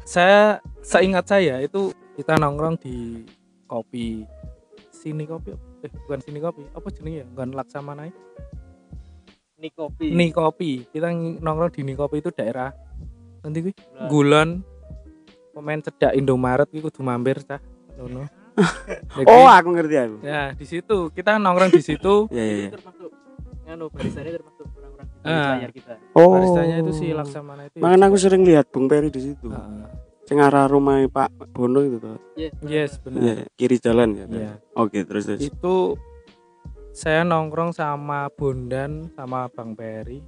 saya 0.03 0.59
seingat 0.83 1.25
saya 1.31 1.63
itu 1.63 1.95
kita 2.19 2.37
nongkrong 2.37 2.77
di 2.77 3.23
kopi. 3.65 4.27
Sini 4.93 5.23
kopi 5.25 5.55
eh 5.83 5.91
bukan 6.07 6.19
sini 6.21 6.39
kopi. 6.39 6.63
Apa 6.75 6.87
jenenge 6.91 7.23
ya? 7.23 7.25
Bukan 7.27 7.49
laksamana 7.55 8.11
ini 9.59 9.69
kopi. 9.71 10.07
Ni 10.11 10.27
kopi. 10.35 10.71
Kita 10.91 11.07
nongkrong 11.13 11.71
di 11.71 11.81
Ni 11.87 11.93
kopi 11.95 12.19
itu 12.19 12.29
daerah. 12.35 12.71
Nanti 13.43 13.59
kuwi 13.63 13.73
Nah. 13.93 14.09
Gulon 14.09 14.49
pemain 15.53 15.79
cedak 15.79 16.17
Indomaret 16.17 16.67
kuwi 16.67 16.83
kudu 16.83 17.01
mampir 17.05 17.39
cah. 17.45 17.61
Jadi, 17.93 18.25
oh 19.29 19.47
aku 19.49 19.69
ngerti 19.73 19.95
aku 19.97 20.17
ya 20.21 20.53
di 20.53 20.65
situ 20.65 21.09
kita 21.09 21.41
nongkrong 21.41 21.73
di 21.73 21.83
situ 21.83 22.27
ya 22.35 22.43
ya, 22.43 22.55
ya. 22.67 22.69
termasuk 22.77 23.11
nganu 23.63 23.85
barisannya 23.89 24.31
termasuk 24.35 24.65
orang-orang 24.77 25.07
di 25.09 25.31
layar 25.31 25.71
kita 25.71 25.93
oh 26.13 26.27
baristanya 26.35 26.75
itu 26.83 26.91
si 26.93 27.05
Laksamana 27.15 27.61
itu 27.67 27.75
ya. 27.79 27.81
Makanya 27.81 28.05
aku 28.11 28.17
sering 28.19 28.43
lihat 28.43 28.65
Bung 28.69 28.91
Peri 28.91 29.07
di 29.07 29.21
situ. 29.23 29.47
Heeh. 29.47 29.87
Sing 30.23 30.39
arah 30.39 30.71
rumah 30.71 31.03
Pak 31.07 31.51
Bono 31.51 31.83
itu 31.83 31.99
toh. 31.99 32.15
yes 32.63 32.95
benar 33.03 33.19
Iya, 33.19 33.35
kiri 33.59 33.75
jalan 33.75 34.15
ya. 34.15 34.25
Iya. 34.27 34.53
Oke, 34.75 35.03
terus 35.03 35.27
terus. 35.27 35.43
itu 35.43 35.99
saya 36.95 37.27
nongkrong 37.27 37.75
sama 37.75 38.31
Bondan 38.31 39.11
sama 39.15 39.49
Bang 39.51 39.75
Peri 39.75 40.23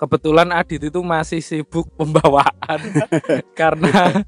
kebetulan 0.00 0.48
Adit 0.56 0.88
itu 0.88 1.00
masih 1.04 1.44
sibuk 1.44 1.88
pembawaan 1.92 2.80
karena 3.60 4.24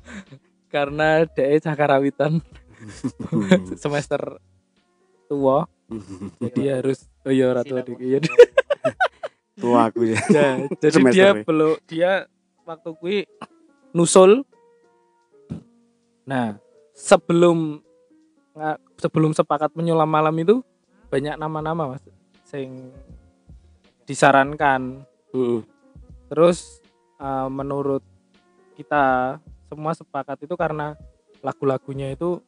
karena 0.69 1.25
DE 1.25 1.57
Cakarawitan 1.65 2.45
semester 3.83 4.21
tua. 5.29 5.65
Jadi 6.41 6.63
harus 6.69 7.05
oh 7.25 7.33
iya 7.33 7.53
ratu 7.53 7.77
adik 7.77 7.99
iya. 8.01 8.19
Tua 9.63 9.93
aku 9.93 10.09
ya. 10.09 10.19
Ya, 10.33 10.49
jadi 10.83 10.97
Semester 10.97 11.13
dia 11.13 11.29
ya. 11.29 11.43
belum 11.45 11.73
dia 11.87 12.13
waktu 12.65 12.91
kui 12.97 13.19
nusul 13.93 14.47
nah 16.23 16.55
sebelum 16.95 17.83
sebelum 18.97 19.35
sepakat 19.35 19.75
menyulam 19.75 20.07
malam 20.07 20.33
itu 20.39 20.63
banyak 21.11 21.35
nama-nama 21.35 21.97
mas 21.97 22.05
sing 22.47 22.95
disarankan. 24.07 25.05
Heeh. 25.33 25.65
terus 26.29 26.81
eh, 27.21 27.49
menurut 27.49 28.05
kita 28.77 29.37
semua 29.73 29.93
sepakat 29.97 30.45
itu 30.45 30.55
karena 30.57 30.97
lagu-lagunya 31.41 32.13
itu 32.13 32.41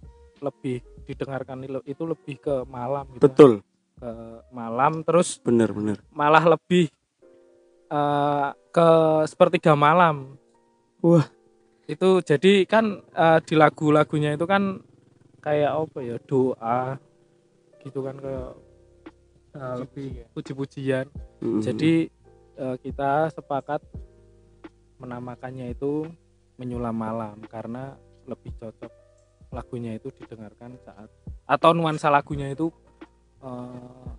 lebih 0.43 0.83
didengarkan 1.05 1.63
itu- 1.67 2.09
lebih 2.09 2.37
ke 2.41 2.55
malam 2.67 3.05
gitu 3.15 3.23
Betul, 3.29 3.53
ke 4.01 4.11
malam 4.51 5.05
terus 5.05 5.39
bener 5.43 5.71
bener. 5.71 5.99
malah 6.11 6.43
lebih 6.43 6.89
eh, 7.91 8.49
ke 8.75 8.89
sepertiga 9.29 9.77
malam. 9.79 10.35
Wah. 11.05 11.29
Itu 11.85 12.25
jadi 12.25 12.65
kan 12.65 13.05
eh, 13.13 13.39
di 13.45 13.55
lagu-lagunya 13.55 14.33
itu 14.35 14.49
kan 14.49 14.81
kayak 15.45 15.77
apa 15.77 15.99
ya 16.01 16.17
doa 16.25 16.97
gitu 17.85 18.01
kan 18.01 18.17
ke 18.17 18.35
eh, 19.55 19.75
lebih 19.85 20.09
puji-pujian. 20.33 21.07
Heeh. 21.45 21.61
Jadi 21.61 21.93
eh, 22.57 22.77
kita 22.81 23.29
sepakat 23.31 23.85
menamakannya 24.97 25.77
itu 25.77 26.09
menyulam 26.57 26.97
malam 26.97 27.37
karena 27.51 27.93
lebih 28.25 28.55
cocok 28.57 29.04
lagunya 29.55 29.95
itu 29.95 30.11
didengarkan 30.13 30.75
saat 30.83 31.09
atau 31.47 31.71
nuansa 31.71 32.11
lagunya 32.11 32.51
itu 32.51 32.75
eh, 33.41 34.11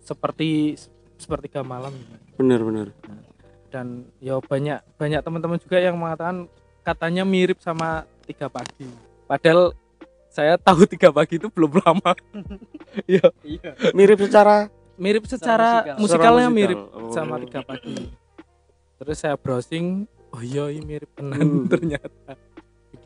seperti 0.00 0.78
sepertiga 1.18 1.60
malam 1.60 1.92
bener 2.34 2.62
bener. 2.62 2.88
dan 3.68 4.06
ya 4.18 4.38
banyak 4.38 4.80
banyak 4.96 5.20
teman-teman 5.20 5.58
juga 5.58 5.76
yang 5.76 5.98
mengatakan 5.98 6.46
katanya 6.80 7.26
mirip 7.26 7.58
sama 7.58 8.06
tiga 8.24 8.48
pagi 8.48 8.88
padahal 9.26 9.74
saya 10.28 10.56
tahu 10.56 10.86
tiga 10.86 11.10
pagi 11.10 11.36
itu 11.36 11.50
belum 11.50 11.76
lama 11.78 12.12
ya 13.10 13.28
iya 13.42 13.70
Mirip 13.92 14.22
secara 14.22 14.70
mirip 14.94 15.26
secara 15.26 15.84
musikal. 15.84 16.00
musikalnya 16.00 16.46
secara 16.46 16.56
mirip 16.56 16.78
musikal. 16.78 17.02
Oh. 17.02 17.12
sama 17.12 17.34
tiga 17.42 17.60
pagi 17.60 17.96
terus 18.96 19.16
saya 19.18 19.36
browsing 19.36 20.06
oh 20.30 20.40
iya 20.40 20.70
ini 20.70 20.86
mirip 20.86 21.10
tenan 21.12 21.38
Hmm. 21.40 21.66
ternyata 21.72 22.32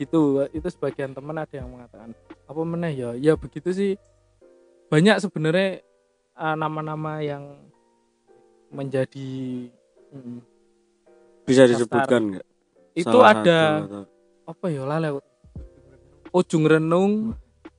begitu 0.02 0.50
itu 0.50 0.66
sebagian 0.66 1.14
teman 1.14 1.38
ada 1.38 1.54
yang 1.54 1.70
mengatakan 1.70 2.10
apa 2.50 2.60
meneh 2.66 2.92
ya? 2.98 3.10
Ya 3.14 3.38
begitu 3.38 3.70
sih. 3.70 3.94
Banyak 4.90 5.22
sebenarnya 5.22 5.78
eh, 6.34 6.56
nama-nama 6.58 7.22
yang 7.22 7.54
menjadi 8.74 9.70
mm, 10.10 10.38
bisa 11.46 11.70
disebutkan 11.70 12.34
enggak? 12.34 12.46
itu 12.98 13.18
ada 13.22 13.86
apa 14.42 14.66
ya 14.72 14.82
lale 14.82 15.22
ujung 16.34 16.66
renung 16.66 17.36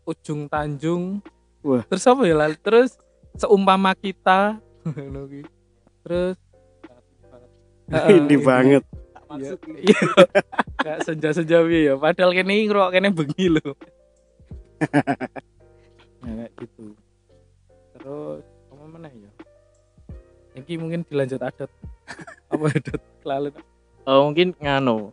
ujung 0.08 0.48
tanjung. 0.48 1.20
Wah. 1.64 1.84
terus 1.92 2.08
apa 2.08 2.24
ya 2.24 2.36
lale 2.40 2.56
terus 2.56 2.96
seumpama 3.36 3.92
kita 4.00 4.64
terus 6.08 6.40
Ini 7.94 8.40
banget. 8.40 9.03
Iya. 9.40 9.52
Iya. 9.58 10.00
Kayak 10.84 11.00
senja-senja 11.08 11.64
ya? 11.70 11.96
Padahal 11.96 12.32
kene 12.36 12.54
ngrok 12.68 12.90
kene 12.92 13.10
bengi 13.14 13.48
lho. 13.50 13.72
Nah, 16.24 16.40
kayak 16.40 16.52
gitu. 16.56 16.96
Terus 18.00 18.48
apa 18.72 18.84
mana 18.88 19.12
ya? 19.12 19.32
Ini 20.56 20.80
mungkin 20.80 21.04
dilanjut 21.04 21.44
adat. 21.44 21.68
Apa 22.54 22.72
adat 22.72 23.02
lalu 23.28 23.52
oh, 24.08 24.32
mungkin 24.32 24.56
nganu. 24.56 25.12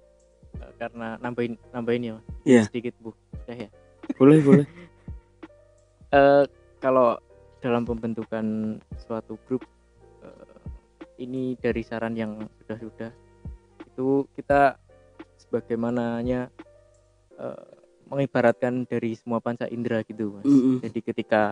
Eh, 0.55 0.73
karena 0.79 1.19
nambahin 1.19 1.59
nambahin 1.75 2.15
ya. 2.15 2.17
Iya. 2.47 2.63
sedikit 2.71 2.95
bu. 3.03 3.11
Udah 3.43 3.57
ya. 3.67 3.71
Boleh 4.15 4.39
boleh. 4.39 4.67
Eh, 6.15 6.45
kalau 6.79 7.19
dalam 7.59 7.83
pembentukan 7.83 8.79
suatu 9.03 9.35
grup 9.51 9.67
eh, 10.23 10.63
ini 11.27 11.59
dari 11.59 11.83
saran 11.83 12.15
yang 12.15 12.47
sudah-sudah 12.63 13.11
itu 14.01 14.25
kita 14.33 14.81
sebagaimananya 15.37 16.49
eh, 17.37 17.69
mengibaratkan 18.09 18.89
dari 18.89 19.13
semua 19.13 19.45
panca 19.45 19.69
indera 19.69 20.01
gitu 20.09 20.41
mas 20.41 20.49
Mm-mm. 20.49 20.81
jadi 20.81 20.99
ketika 21.05 21.43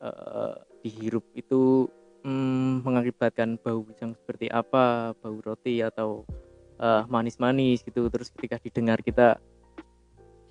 eh, 0.00 0.56
dihirup 0.80 1.28
itu 1.36 1.92
mm, 2.24 2.80
mengakibatkan 2.88 3.60
bau 3.60 3.84
yang 4.00 4.16
seperti 4.16 4.48
apa 4.48 5.12
bau 5.20 5.36
roti 5.44 5.84
atau 5.84 6.24
eh, 6.80 7.04
manis-manis 7.04 7.84
gitu 7.84 8.08
terus 8.08 8.32
ketika 8.32 8.56
didengar 8.64 9.04
kita 9.04 9.36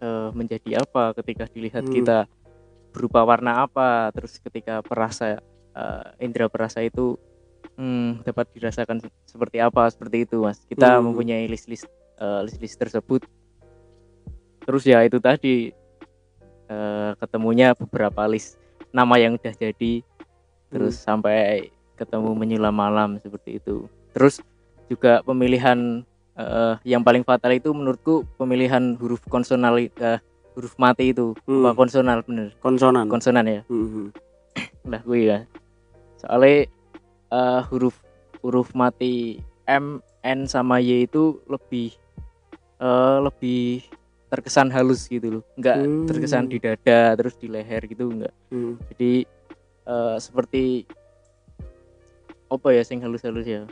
eh, 0.05 0.29
menjadi 0.37 0.85
apa 0.85 1.17
ketika 1.17 1.49
dilihat 1.49 1.81
Hmm. 1.81 1.97
kita 1.97 2.19
berupa 2.93 3.25
warna 3.25 3.65
apa 3.65 4.13
terus 4.13 4.37
ketika 4.37 4.85
perasa 4.85 5.41
eh, 5.73 6.07
indera 6.21 6.45
perasa 6.45 6.85
itu 6.85 7.17
hmm, 7.75 8.23
dapat 8.23 8.45
dirasakan 8.53 9.01
se- 9.01 9.13
seperti 9.25 9.57
apa 9.59 9.89
seperti 9.89 10.25
itu 10.25 10.41
mas. 10.41 10.61
Kita 10.65 10.97
Hmm. 10.97 11.11
mempunyai 11.11 11.45
list 11.45 11.67
list 11.67 11.85
list 12.43 12.59
list 12.59 12.77
tersebut. 12.79 13.21
Terus 14.63 14.83
ya 14.87 15.03
itu 15.03 15.19
tadi 15.19 15.73
eh, 16.69 17.11
ketemunya 17.19 17.75
beberapa 17.75 18.23
list 18.25 18.55
nama 18.89 19.19
yang 19.19 19.35
udah 19.35 19.53
jadi. 19.53 19.93
Terus 20.71 20.97
sampai 20.97 21.69
ketemu 21.93 22.33
menyulam 22.33 22.73
malam 22.73 23.21
seperti 23.21 23.59
itu. 23.61 23.85
Terus 24.15 24.39
juga 24.87 25.21
pemilihan 25.21 26.01
eh, 26.33 26.73
yang 26.87 27.03
paling 27.03 27.21
fatal 27.21 27.53
itu 27.53 27.69
menurutku 27.69 28.25
pemilihan 28.39 28.95
huruf 28.97 29.21
konsonal 29.27 29.77
eh, 29.77 30.19
huruf 30.55 30.73
mati 30.77 31.11
itu. 31.11 31.35
Hmm. 31.45 31.65
apa 31.65 31.75
konsonal 31.75 32.23
bener? 32.23 32.53
Konsonan. 32.57 33.05
Konsonan 33.09 33.45
ya? 33.45 33.61
Mhm. 33.67 34.13
lah 34.83 34.99
gue 35.01 35.19
ya. 35.23 35.39
Soalnya 36.19 36.67
eh, 37.33 37.61
huruf 37.73 37.97
huruf 38.39 38.69
mati 38.77 39.41
M 39.65 39.97
N 40.21 40.45
sama 40.45 40.77
Y 40.77 41.09
itu 41.09 41.41
lebih 41.49 41.97
eh, 42.79 43.17
lebih 43.23 43.81
terkesan 44.29 44.69
halus 44.73 45.05
gitu 45.05 45.39
loh 45.39 45.43
nggak 45.57 45.77
Hmm. 45.77 46.05
terkesan 46.09 46.49
di 46.49 46.57
dada 46.57 47.13
terus 47.13 47.37
di 47.37 47.45
leher 47.49 47.81
gitu 47.85 48.09
nggak 48.09 48.33
Mhm. 48.49 48.73
jadi 48.93 49.11
eh, 49.83 50.17
seperti 50.17 50.85
apa 52.49 52.67
ya 52.69 52.81
sing 52.85 53.01
halus-halus 53.01 53.45
ya 53.45 53.65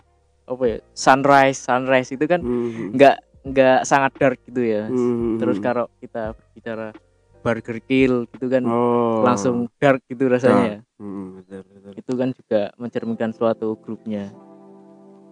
apa 0.46 0.63
ya 0.65 0.77
sunrise 0.98 1.62
sunrise 1.62 2.10
itu 2.13 2.25
kan 2.25 2.41
Mhm. 2.41 2.98
nggak 2.98 3.15
nggak 3.41 3.80
sangat 3.86 4.12
dark 4.22 4.38
gitu 4.46 4.62
ya 4.62 4.86
Mhm. 4.89 5.38
terus 5.41 5.58
kalau 5.58 5.89
kita 5.98 6.34
berbicara 6.38 6.94
burger 7.41 7.77
kill 7.82 8.30
gitu 8.38 8.46
kan 8.50 8.63
oh. 8.70 9.25
langsung 9.25 9.65
dark 9.82 10.01
gitu 10.06 10.30
rasanya 10.30 10.86
Mhm, 11.01 11.41
betul, 11.41 11.62
betul. 11.65 11.71
Itu 12.01 12.12
kan 12.17 12.34
juga 12.34 12.74
mencerminkan 12.75 13.31
suatu 13.31 13.77
grupnya 13.77 14.34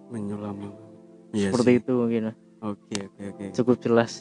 menyulam 0.07 0.69
Iya 1.29 1.49
seperti 1.49 1.71
sih. 1.71 1.79
itu 1.81 1.91
mungkin 1.91 2.21
Mas. 2.29 2.38
oke 2.61 2.97
oke 3.03 3.23
oke 3.27 3.45
cukup 3.53 3.75
jelas 3.81 4.11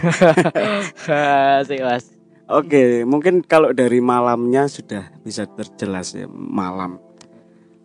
sih 1.68 1.80
mas 1.80 2.04
Oke, 2.46 3.02
mungkin 3.02 3.42
kalau 3.42 3.74
dari 3.74 3.98
malamnya 3.98 4.70
sudah 4.70 5.10
bisa 5.26 5.50
terjelas 5.50 6.14
ya 6.14 6.30
malam. 6.30 6.94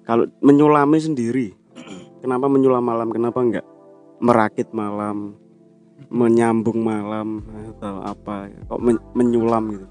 Kalau 0.05 0.29
menyulami 0.37 1.01
sendiri, 1.01 1.57
kenapa 2.21 2.45
menyulam 2.45 2.85
malam? 2.85 3.09
Kenapa 3.09 3.41
enggak 3.41 3.65
merakit 4.21 4.69
malam, 4.69 5.33
menyambung 6.13 6.77
malam 6.77 7.41
atau 7.73 8.05
apa? 8.05 8.53
Kok 8.69 8.77
men- 8.77 9.01
menyulam 9.17 9.63
gitu? 9.73 9.87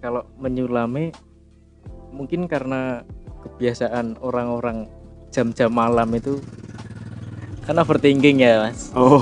kalau 0.00 0.24
menyulami 0.36 1.12
mungkin 2.14 2.46
karena 2.46 3.02
kebiasaan 3.42 4.16
orang-orang 4.20 4.86
jam-jam 5.28 5.68
malam 5.68 6.06
itu 6.14 6.38
kan 7.60 7.74
overthinking 7.76 8.38
ya 8.38 8.62
mas 8.62 8.94
Oh, 8.94 9.20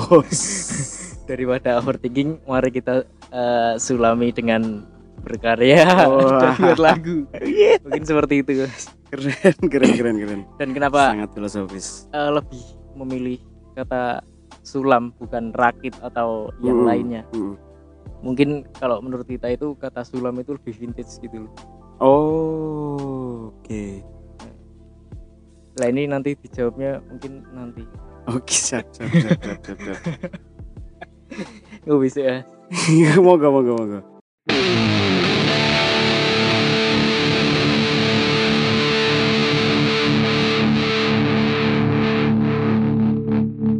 daripada 1.29 1.79
overthinking 1.79 2.43
mari 2.43 2.69
kita 2.69 3.01
eh, 3.29 3.73
sulami 3.77 4.29
dengan 4.29 4.83
berkarya 5.19 5.87
Wah. 6.05 6.37
dan 6.37 6.51
buat 6.61 6.77
lagu 6.77 7.23
mungkin 7.79 8.03
seperti 8.03 8.43
itu 8.43 8.51
Mas. 8.61 8.91
keren, 9.09 9.31
keren, 9.63 9.91
keren, 9.93 10.15
keren. 10.19 10.41
dan 10.53 10.69
kenapa 10.71 11.01
Sangat 11.09 11.29
filosofis. 11.31 11.87
eh, 12.11 12.29
lebih 12.29 12.63
memilih 12.93 13.39
kata 13.73 14.21
sulam 14.61 15.11
bukan 15.13 15.49
rakit 15.51 15.95
atau 15.99 16.51
yang 16.59 16.77
Mm-mm, 16.77 16.85
lainnya 16.85 17.21
mm-mm. 17.25 17.55
mungkin 18.19 18.67
kalau 18.73 18.99
menurut 18.99 19.25
kita 19.25 19.49
itu 19.49 19.73
kata 19.73 20.03
sulam 20.03 20.35
itu 20.37 20.53
lebih 20.53 20.75
vintage 20.77 21.17
gitu 21.17 21.47
loh 21.47 21.53
Oh, 22.03 23.47
oke. 23.47 24.03
lah 25.79 25.87
ini 25.87 26.03
nanti 26.03 26.35
dijawabnya 26.35 26.99
mungkin 27.07 27.47
nanti 27.55 27.87
Oke, 28.27 28.51
siap, 28.51 28.91
siap, 28.91 29.07
siap, 29.07 29.39
siap, 29.39 29.59
siap, 29.63 29.79
siap. 29.79 30.01
nggak 31.87 31.99
bisa 32.03 32.19
ya 32.91 33.15
moga, 33.23 33.47
moga, 33.47 33.71
moga. 33.71 33.99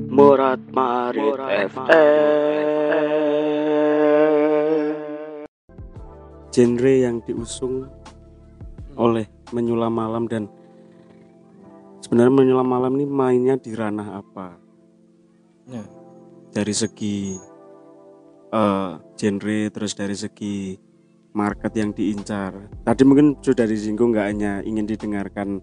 Murat 0.08 0.64
Marit 0.72 1.36
Genre 6.56 6.94
yang 7.04 7.20
diusung 7.28 8.03
oleh 8.98 9.26
Menyulam 9.54 9.94
Malam 9.94 10.26
dan 10.30 10.50
sebenarnya 12.02 12.34
Menyulam 12.34 12.68
Malam 12.68 12.92
ini 13.00 13.06
mainnya 13.06 13.56
di 13.58 13.72
ranah 13.74 14.22
apa? 14.22 14.58
Ya. 15.70 15.84
Dari 16.54 16.74
segi 16.74 17.34
eh, 18.54 18.92
genre 19.18 19.60
terus 19.74 19.94
dari 19.98 20.14
segi 20.14 20.78
market 21.34 21.74
yang 21.74 21.92
diincar. 21.92 22.54
Tadi 22.86 23.02
mungkin 23.04 23.42
sudah 23.42 23.66
disinggung 23.66 24.14
nggak 24.14 24.28
hanya 24.30 24.52
ingin 24.62 24.86
didengarkan 24.86 25.60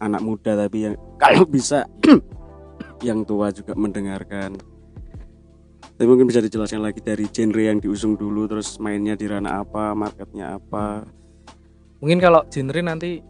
anak 0.00 0.22
muda 0.24 0.56
tapi 0.56 0.88
yang 0.88 0.94
kalau 1.20 1.44
bisa 1.44 1.84
yang 3.06 3.26
tua 3.26 3.50
juga 3.50 3.74
mendengarkan. 3.74 4.56
Tapi 6.00 6.08
mungkin 6.08 6.24
bisa 6.24 6.40
dijelaskan 6.40 6.80
lagi 6.80 7.04
dari 7.04 7.28
genre 7.28 7.60
yang 7.60 7.76
diusung 7.76 8.16
dulu 8.16 8.48
terus 8.48 8.80
mainnya 8.80 9.12
di 9.12 9.28
ranah 9.28 9.60
apa, 9.60 9.92
marketnya 9.92 10.56
apa. 10.56 11.04
Mungkin 12.00 12.18
kalau 12.18 12.42
genre 12.48 12.80
nanti 12.80 13.20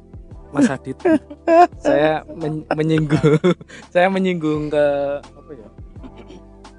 Mas 0.50 0.66
Adit 0.66 0.98
saya 1.84 2.26
men- 2.26 2.66
menyinggung 2.74 3.38
saya 3.94 4.10
menyinggung 4.10 4.70
ke 4.70 4.86
apa 5.22 5.50
ya? 5.54 5.68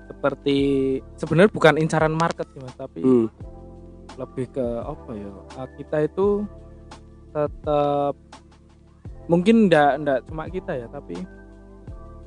Seperti 0.08 0.58
sebenarnya 1.16 1.52
bukan 1.52 1.76
incaran 1.80 2.14
market 2.14 2.48
sih 2.52 2.60
Mas, 2.60 2.76
tapi 2.76 3.00
Hmm. 3.02 3.28
lebih 4.20 4.52
ke 4.52 4.66
apa 4.84 5.12
ya? 5.16 5.32
uh, 5.56 5.68
Kita 5.76 5.98
itu 6.04 6.28
tetap 7.32 8.16
mungkin 9.26 9.72
ndak 9.72 9.92
ndak 10.04 10.20
cuma 10.28 10.52
kita 10.52 10.76
ya, 10.76 10.88
tapi 10.92 11.16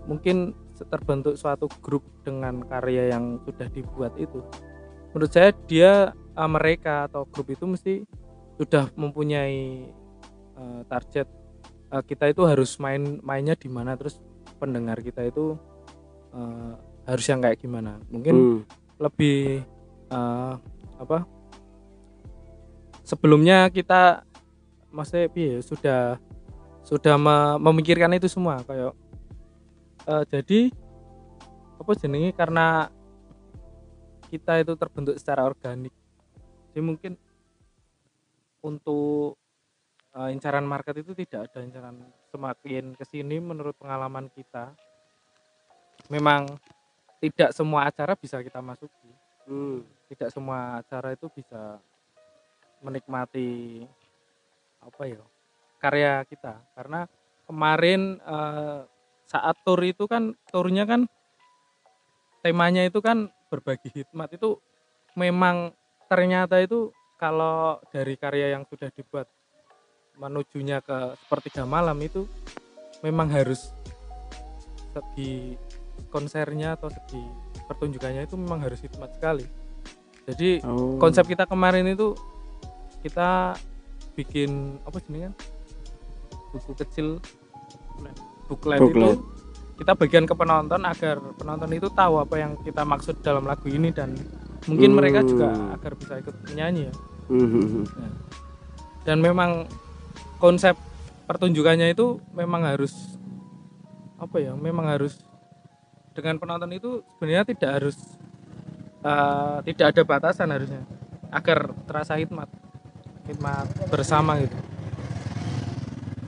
mungkin 0.04 0.56
terbentuk 0.90 1.36
suatu 1.36 1.68
grup 1.80 2.02
dengan 2.24 2.64
karya 2.64 3.12
yang 3.12 3.38
sudah 3.44 3.68
dibuat 3.68 4.16
itu. 4.16 4.40
Menurut 5.12 5.30
saya 5.30 5.52
dia 5.68 6.10
uh, 6.34 6.50
mereka 6.50 7.06
atau 7.06 7.28
grup 7.28 7.46
itu 7.46 7.62
mesti 7.62 8.02
sudah 8.54 8.90
mempunyai 8.94 9.90
uh, 10.54 10.82
target 10.86 11.26
uh, 11.90 12.02
kita 12.02 12.30
itu 12.30 12.42
harus 12.46 12.78
main 12.78 13.18
mainnya 13.22 13.58
di 13.58 13.66
mana 13.66 13.98
terus 13.98 14.18
pendengar 14.62 15.02
kita 15.02 15.26
itu 15.26 15.58
uh, 16.34 16.72
harus 17.04 17.24
yang 17.26 17.42
kayak 17.42 17.58
gimana 17.60 17.98
mungkin 18.08 18.34
Hmm. 18.34 18.60
lebih 19.02 19.66
uh, 20.14 20.54
apa 21.02 21.26
sebelumnya 23.04 23.68
kita 23.68 24.24
masih 24.94 25.26
piye, 25.28 25.58
sudah 25.60 26.16
sudah 26.86 27.18
me- 27.18 27.58
memikirkan 27.60 28.14
itu 28.16 28.30
semua 28.30 28.62
kayak 28.62 28.94
eh, 30.06 30.24
jadi 30.30 30.60
apa 31.80 31.92
jenenge 31.98 32.30
karena 32.36 32.88
kita 34.30 34.62
itu 34.62 34.72
terbentuk 34.78 35.16
secara 35.18 35.42
organik 35.44 35.92
jadi 36.70 36.80
mungkin 36.80 37.12
untuk 38.64 39.36
eh, 40.16 40.32
incaran 40.32 40.64
market 40.64 41.04
itu 41.04 41.12
tidak 41.12 41.52
ada 41.52 41.60
incaran. 41.60 42.00
Semakin 42.32 42.96
ke 42.96 43.04
sini 43.04 43.36
menurut 43.38 43.76
pengalaman 43.76 44.32
kita 44.32 44.72
memang 46.08 46.48
tidak 47.20 47.52
semua 47.52 47.88
acara 47.88 48.16
bisa 48.16 48.40
kita 48.40 48.64
masuki. 48.64 49.12
Hmm. 49.44 49.84
tidak 50.08 50.32
semua 50.32 50.80
acara 50.80 51.12
itu 51.12 51.28
bisa 51.28 51.76
menikmati 52.80 53.84
apa 54.80 55.02
ya 55.04 55.20
karya 55.84 56.24
kita. 56.24 56.64
Karena 56.72 57.04
kemarin 57.44 58.16
eh, 58.24 58.80
saat 59.28 59.56
tour 59.64 59.80
itu 59.84 60.08
kan 60.08 60.32
turnya 60.48 60.88
kan 60.88 61.04
temanya 62.40 62.88
itu 62.88 63.04
kan 63.04 63.28
berbagi 63.52 63.92
hikmat. 63.92 64.32
Itu 64.36 64.64
memang 65.12 65.76
ternyata 66.08 66.60
itu 66.64 66.92
kalau 67.14 67.78
dari 67.88 68.14
karya 68.14 68.54
yang 68.54 68.66
sudah 68.66 68.90
dibuat 68.90 69.30
menujunya 70.14 70.78
ke 70.78 71.18
sepertiga 71.18 71.66
malam 71.66 71.98
itu 71.98 72.26
memang 73.02 73.26
harus 73.30 73.74
segi 74.94 75.58
konsernya 76.10 76.78
atau 76.78 76.86
segi 76.90 77.18
pertunjukannya 77.66 78.26
itu 78.26 78.36
memang 78.38 78.62
harus 78.62 78.78
hikmat 78.78 79.10
sekali 79.18 79.46
jadi 80.24 80.62
Oh. 80.64 80.96
konsep 80.96 81.26
kita 81.26 81.44
kemarin 81.44 81.84
itu 81.90 82.14
kita 83.02 83.58
bikin 84.14 84.78
apa 84.86 84.96
sih 85.02 85.20
kan 85.20 85.34
buku 86.54 86.72
kecil 86.78 87.18
booklet, 88.46 88.78
itu 88.78 88.86
Booklet. 88.94 89.18
kita 89.74 89.92
bagian 89.98 90.24
ke 90.24 90.34
penonton 90.38 90.80
agar 90.86 91.18
penonton 91.34 91.70
itu 91.74 91.88
tahu 91.90 92.22
apa 92.22 92.34
yang 92.38 92.54
kita 92.62 92.86
maksud 92.86 93.18
dalam 93.20 93.42
lagu 93.44 93.66
ini 93.66 93.90
dan 93.90 94.14
mungkin 94.64 94.90
Hmm. 94.92 94.98
mereka 94.98 95.20
juga 95.24 95.52
agar 95.76 95.92
bisa 95.98 96.14
ikut 96.20 96.36
menyanyi 96.50 96.88
ya. 96.88 96.94
Hmm, 97.24 97.48
hmm, 97.48 97.66
hmm. 97.88 98.12
dan 99.08 99.16
memang 99.20 99.64
konsep 100.36 100.76
pertunjukannya 101.24 101.96
itu 101.96 102.20
memang 102.36 102.68
harus 102.68 103.16
apa 104.20 104.36
ya 104.40 104.52
memang 104.52 104.88
harus 104.88 105.20
dengan 106.12 106.36
penonton 106.36 106.68
itu 106.72 107.00
sebenarnya 107.16 107.44
tidak 107.48 107.70
harus 107.80 107.96
eh, 109.00 109.56
tidak 109.72 109.86
ada 109.96 110.02
batasan 110.04 110.52
harusnya 110.52 110.84
agar 111.32 111.72
terasa 111.88 112.14
hikmat 112.20 112.46
hikmat 113.26 113.66
bersama 113.88 114.36
gitu. 114.38 114.56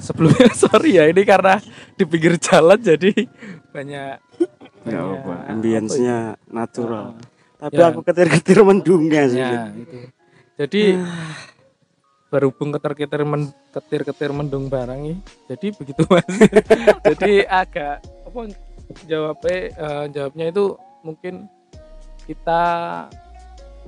Sebelumnya 0.01 0.49
sorry 0.65 0.97
ya 0.97 1.05
ini 1.09 1.23
karena 1.25 1.61
di 1.93 2.05
pinggir 2.09 2.37
jalan 2.41 2.81
jadi 2.81 3.13
banyak 3.73 4.17
nggak 4.87 5.03
banyak 5.03 5.21
apa 5.21 5.33
apa 5.35 5.53
ambience-nya 5.53 6.19
ya, 6.37 6.41
natural 6.49 7.17
tapi 7.67 7.83
Ya. 7.83 7.91
aku 7.91 8.01
ketir-ketir 8.07 8.63
mendungnya 8.63 9.23
sih 9.27 9.43
ya 9.43 9.75
itu 9.75 9.99
jadi 10.55 10.83
berhubung 12.27 12.75
ketir-ketir 12.75 13.23
men, 13.23 13.51
ketir-ketir 13.71 14.31
mendung 14.31 14.67
barang 14.67 14.99
nih 14.99 15.19
jadi 15.47 15.67
begitu 15.79 16.03
mas. 16.11 16.27
Jadi 17.07 17.47
agak 17.47 18.03
apa 18.03 18.41
jawabnya 19.07 19.57
eh, 19.71 20.05
jawabnya 20.11 20.47
itu 20.51 20.65
mungkin 21.07 21.47
kita 22.27 22.63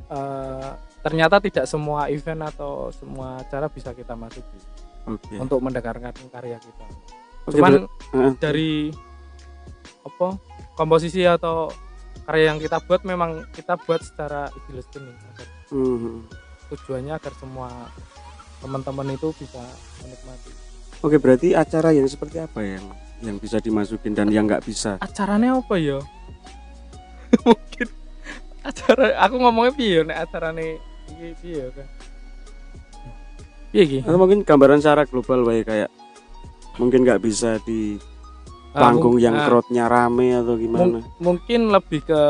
eh, 0.07 0.71
ternyata 1.03 1.43
tidak 1.43 1.67
semua 1.67 2.07
event 2.15 2.47
atau 2.47 2.95
semua 2.95 3.43
acara 3.43 3.67
bisa 3.67 3.91
kita 3.91 4.15
masuki 4.15 4.59
oke. 5.07 5.35
untuk 5.35 5.59
mendengarkan 5.59 6.15
karya 6.31 6.63
kita. 6.63 6.87
Oke, 7.43 7.59
cuman 7.59 7.73
Heeh. 8.15 8.33
dari 8.39 8.73
apa 10.07 10.39
komposisi 10.79 11.27
atau 11.27 11.75
karya 12.29 12.53
yang 12.53 12.61
kita 12.61 12.77
buat 12.85 13.09
memang 13.09 13.49
kita 13.57 13.81
buat 13.89 14.05
secara 14.05 14.53
idealistis 14.53 15.01
nih 15.01 15.17
agar 15.33 15.49
Hmm. 15.73 16.29
tujuannya 16.69 17.17
agar 17.17 17.33
semua 17.41 17.69
teman-teman 18.61 19.17
itu 19.17 19.33
bisa 19.37 19.65
menikmati. 20.05 20.53
Oke 21.01 21.17
berarti 21.17 21.57
acara 21.57 21.97
yang 21.97 22.05
seperti 22.05 22.37
apa 22.37 22.61
yang 22.61 22.85
yang 23.25 23.41
bisa 23.41 23.65
dimasukin 23.65 24.13
dan 24.13 24.29
yang 24.29 24.45
nggak 24.45 24.61
bisa? 24.61 25.01
Acaranya 25.01 25.57
apa 25.57 25.81
ya? 25.81 25.97
Mungkin 27.49 27.89
acara 28.61 29.17
aku 29.25 29.35
ngomongnya 29.41 29.73
piye 29.73 29.93
ya, 29.97 30.03
nek 30.05 30.19
acarane 30.29 30.77
iki 31.09 31.29
piye 31.41 31.65
kan 31.73 31.89
piye 33.73 33.83
iki? 33.89 33.99
Atau 34.05 34.21
mungkin 34.21 34.45
gambaran 34.45 34.85
secara 34.85 35.09
global 35.09 35.49
baik 35.49 35.65
kayak 35.65 35.89
mungkin 36.77 37.09
nggak 37.09 37.25
bisa 37.25 37.57
di 37.65 37.97
panggung 38.81 39.15
mung- 39.15 39.21
yang 39.21 39.35
ah, 39.35 39.45
crowdnya 39.45 39.85
rame 39.87 40.29
atau 40.33 40.55
gimana 40.55 40.85
mung- 40.97 41.07
mungkin 41.19 41.61
lebih 41.69 42.01
ke 42.03 42.21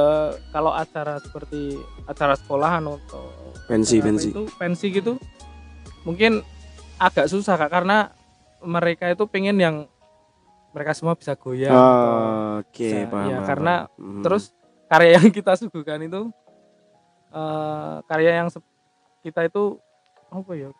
kalau 0.49 0.71
acara 0.71 1.17
seperti 1.19 1.77
acara 2.05 2.35
sekolahan 2.35 2.83
atau 2.83 3.25
pensi 3.65 3.99
pensi 3.99 4.29
itu 4.31 4.45
pensi 4.55 4.87
gitu 4.91 5.17
mungkin 6.03 6.41
agak 6.97 7.27
susah 7.27 7.55
kak 7.57 7.71
karena 7.71 8.11
mereka 8.59 9.07
itu 9.07 9.23
pengen 9.25 9.57
yang 9.57 9.77
mereka 10.69 10.93
semua 10.93 11.15
bisa 11.15 11.33
goyang 11.33 11.71
Oh, 11.71 12.59
oke 12.59 12.75
bisa, 12.75 13.07
paham, 13.07 13.27
ya, 13.27 13.37
paham, 13.37 13.47
karena. 13.47 13.75
Hmm. 13.95 14.23
terus 14.23 14.45
karya 14.87 15.11
yang 15.17 15.29
kita 15.37 15.53
suguhkan 15.55 16.01
itu 16.01 16.21
eh, 17.31 17.95
karya 18.05 18.33
yang 18.37 18.49
kita 19.21 19.45
itu 19.45 19.77
apa 20.29 20.53
ya 20.53 20.71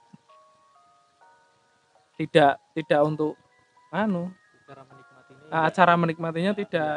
tidak 2.17 2.59
tidak 2.75 3.01
untuk 3.01 3.33
anu 3.91 4.29
cara 5.49 5.57
menikmatinya 5.57 5.67
ah, 5.67 5.71
cara 5.71 5.93
menikmatinya 5.95 6.53
tidak 6.55 6.93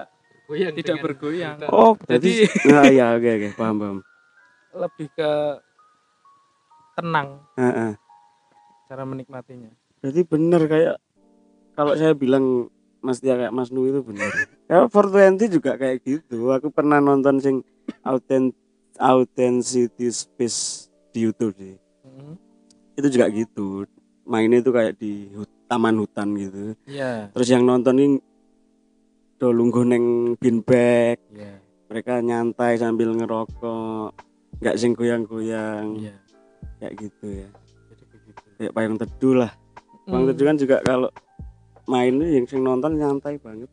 bergoyang 0.45 0.73
tidak 0.75 0.95
bergoyang 0.99 1.55
kita. 1.57 1.67
oh 1.69 1.93
jadi 2.03 2.29
Jadi- 2.43 2.67
nah, 2.67 2.85
ya 2.87 3.05
oke 3.15 3.29
oke 3.29 3.47
paham 3.55 3.75
paham 3.77 3.97
lebih 4.73 5.07
ke 5.11 5.31
tenang 6.93 7.27
Heeh. 7.55 7.91
cara 8.85 9.03
menikmatinya 9.03 9.71
Berarti 10.01 10.21
bener 10.25 10.61
kayak 10.65 10.95
kalau 11.71 11.93
saya 11.93 12.11
bilang 12.11 12.67
Mas 12.99 13.17
Tia 13.17 13.33
kayak 13.33 13.49
Mas 13.49 13.69
Nu 13.69 13.85
itu 13.85 14.01
bener. 14.01 14.29
Kayak 14.69 14.87
420 14.89 15.49
juga 15.51 15.71
kayak 15.73 15.99
gitu. 16.01 16.49
Aku 16.49 16.69
pernah 16.69 16.97
nonton 16.97 17.37
sing 17.37 17.55
Authen- 18.01 18.53
Authenticity 18.95 20.07
Space 20.07 20.89
di 21.09 21.25
YouTube 21.25 21.53
sih. 21.53 21.75
Mhm. 22.01 22.33
Itu 22.95 23.07
juga 23.09 23.25
gitu. 23.27 23.83
Mainnya 24.23 24.57
itu 24.59 24.69
kayak 24.69 24.95
di 24.95 25.29
hut- 25.33 25.49
taman 25.65 25.97
hutan 25.97 26.33
gitu. 26.35 26.73
iya 26.83 27.29
Terus 27.31 27.47
yang 27.47 27.61
nonton 27.61 27.95
ini 27.95 28.07
do 29.41 29.49
lungguh 29.49 29.81
neng 29.81 30.05
beanbag. 30.37 31.17
iya 31.33 31.57
Mereka 31.89 32.21
nyantai 32.21 32.77
sambil 32.77 33.09
ngerokok. 33.11 34.13
nggak 34.61 34.77
sing 34.77 34.93
goyang-goyang. 34.93 35.97
iya 35.97 36.13
Kayak 36.77 36.93
gitu 37.01 37.25
ya. 37.35 37.49
jadi 37.89 38.03
begitu 38.07 38.41
Kayak 38.55 38.71
payung 38.71 38.95
teduh 38.95 39.35
lah. 39.35 39.51
Payung 40.05 40.21
Hmm, 40.21 40.29
teduh 40.29 40.45
kan 40.45 40.57
juga 40.57 40.77
kalau 40.81 41.09
main 41.83 42.13
yang 42.13 42.45
sing 42.45 42.61
nonton 42.61 42.93
nyantai 42.95 43.35
banget. 43.35 43.65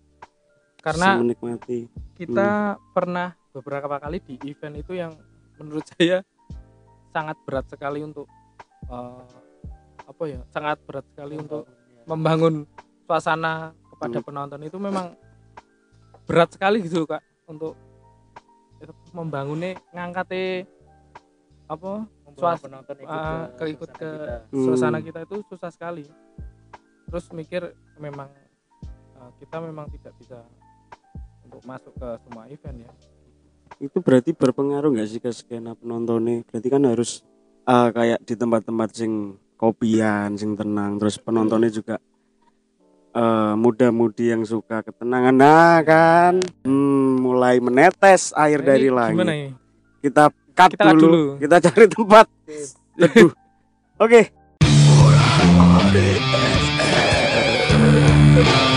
karena 0.79 1.21
menikmati. 1.21 1.85
kita 2.15 2.49
Hmm. 2.73 2.81
pernah 2.97 3.29
beberapa 3.51 3.99
kali 3.99 4.23
di 4.23 4.41
event 4.47 4.79
itu 4.79 4.97
yang 4.97 5.13
menurut 5.57 5.85
saya 5.93 6.25
sangat 7.11 7.37
berat 7.45 7.69
sekali 7.69 8.01
untuk 8.01 8.25
eh, 8.87 9.25
apa 10.01 10.23
ya 10.25 10.41
sangat 10.49 10.81
berat 10.83 11.05
sekali 11.13 11.37
untuk 11.37 11.69
membangun 12.05 12.65
suasana 13.05 13.77
kepada 13.91 14.17
Hmm. 14.17 14.25
penonton 14.25 14.61
itu 14.63 14.79
memang 14.81 15.13
berat 16.29 16.53
sekali 16.53 16.85
gitu 16.85 17.09
kak 17.09 17.25
untuk 17.49 17.73
membangunnya 19.17 19.81
ngangkatnya 19.91 20.69
apa 21.69 22.05
Suas- 22.39 22.63
penonton 22.63 22.97
ikut 23.03 23.11
ah, 23.11 23.51
ke 23.51 23.67
suasana 23.67 23.89
ke 23.99 24.05
kita. 24.07 24.37
Hmm. 24.53 24.65
suasana 24.69 24.99
kita 25.03 25.19
itu 25.27 25.37
susah 25.49 25.71
sekali 25.73 26.05
terus 27.09 27.27
mikir 27.33 27.73
memang 27.99 28.29
eh, 29.19 29.31
kita 29.43 29.57
memang 29.59 29.89
tidak 29.91 30.13
bisa 30.21 30.39
untuk 31.43 31.65
masuk 31.65 31.93
ke 31.97 32.09
semua 32.29 32.45
event 32.47 32.79
ya 32.85 32.93
Itu 33.79 34.03
berarti 34.03 34.35
berpengaruh 34.35 34.91
nggak 34.91 35.07
sih 35.09 35.21
ke 35.23 35.31
skena 35.31 35.71
penontonnya? 35.79 36.43
Berarti 36.51 36.67
kan 36.67 36.83
harus 36.83 37.23
ah, 37.63 37.95
kayak 37.95 38.27
di 38.27 38.35
tempat-tempat 38.35 38.91
sing 38.91 39.39
kopian, 39.55 40.35
sing 40.35 40.59
tenang. 40.59 40.99
Terus 40.99 41.23
penontonnya 41.23 41.71
juga 41.71 41.95
eh, 43.19 43.53
muda-mudi 43.55 44.31
yang 44.31 44.43
suka 44.43 44.81
ketenangan. 44.81 45.35
Nah 45.35 45.83
kan, 45.83 46.35
hmm, 46.63 47.19
mulai 47.19 47.59
menetes 47.59 48.31
air 48.33 48.61
Nah, 48.61 48.67
dari 48.69 48.87
ini 48.87 48.95
langit. 48.95 49.17
gimana 49.19 49.35
ini 49.35 49.51
Kita 49.99 50.25
cut 50.55 50.71
Kita 50.73 50.95
dulu. 50.95 51.03
dulu. 51.03 51.23
Kita 51.37 51.57
cari 51.61 51.87
tempat 51.87 52.27
teduh. 52.99 53.31
Oke. 53.99 54.21
Sesaji 58.29 58.68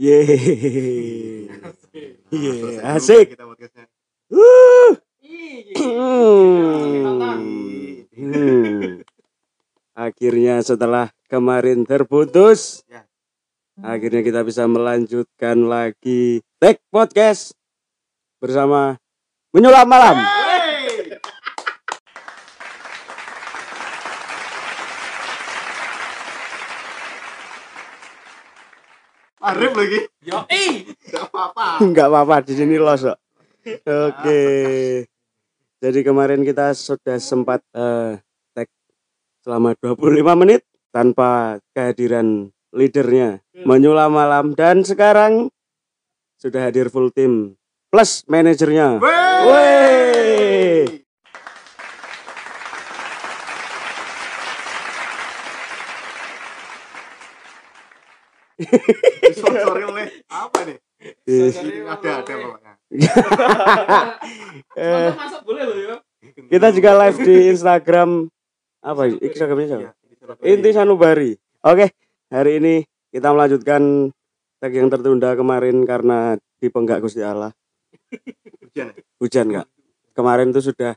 Yeay. 0.00 1.44
Iya, 2.32 2.50
Selesai 2.56 2.88
asik. 2.96 3.26
kita 3.36 3.44
podcastnya. 3.44 3.84
Hmm. 4.32 4.96
Akhirnya 9.92 10.64
setelah 10.64 11.12
kemarin 11.28 11.84
terputus, 11.84 12.80
Ya. 12.88 13.04
akhirnya 13.84 14.24
kita 14.24 14.40
bisa 14.40 14.64
melanjutkan 14.64 15.68
lagi 15.68 16.40
Tech 16.56 16.80
Podcast 16.88 17.52
bersama 18.40 18.96
Menyulap 19.52 19.84
Malam. 19.84 20.39
Arif 29.50 29.72
lagi. 29.74 30.00
Yo, 30.22 30.38
eh. 30.46 30.86
Enggak 30.86 31.24
apa-apa. 31.26 31.66
Enggak 31.82 32.06
apa-apa 32.06 32.36
di 32.46 32.54
sini 32.54 32.76
los 32.78 33.02
kok. 33.02 33.18
Oke. 33.84 34.42
Jadi 35.80 35.98
kemarin 36.04 36.44
kita 36.44 36.76
sudah 36.76 37.16
sempat 37.18 37.64
eh 37.72 38.20
tag 38.52 38.68
selama 39.42 39.74
25 39.80 40.22
menit 40.38 40.62
tanpa 40.92 41.58
kehadiran 41.72 42.52
leadernya 42.70 43.42
Menyula 43.66 44.06
Malam 44.06 44.54
dan 44.54 44.86
sekarang 44.86 45.50
sudah 46.38 46.68
hadir 46.68 46.92
full 46.92 47.10
tim 47.10 47.56
plus 47.90 48.22
manajernya. 48.30 49.02
Wey. 49.02 50.09
Disponsori 58.60 59.82
oleh 59.88 60.06
apa 60.28 60.58
nih? 60.68 60.76
Ini 61.24 61.88
ada 61.88 62.10
ada 62.20 62.34
pokoknya. 62.36 62.72
Eh, 64.76 65.10
masuk 65.16 65.42
boleh 65.46 65.62
loh 65.64 65.76
ya. 65.78 65.96
kita 66.52 66.68
juga 66.74 66.90
live 67.06 67.18
di 67.24 67.36
Instagram 67.50 68.28
apa 68.84 69.02
Instagramnya 69.08 69.66
siapa? 69.66 69.82
Iya. 69.82 69.92
Inti 70.52 70.70
Sanubari. 70.76 71.32
Oke, 71.64 71.92
hari 72.28 72.60
ini 72.60 72.74
kita 73.08 73.32
melanjutkan 73.32 74.12
tag 74.60 74.72
yang 74.76 74.92
tertunda 74.92 75.32
kemarin 75.32 75.82
karena 75.88 76.36
dipenggak 76.60 77.00
Gusti 77.00 77.24
Allah. 77.24 77.52
Hujan 78.60 78.86
ya? 78.92 79.02
Hujan 79.18 79.46
nggak? 79.48 79.66
Kemarin 80.12 80.52
tuh 80.52 80.64
sudah 80.72 80.92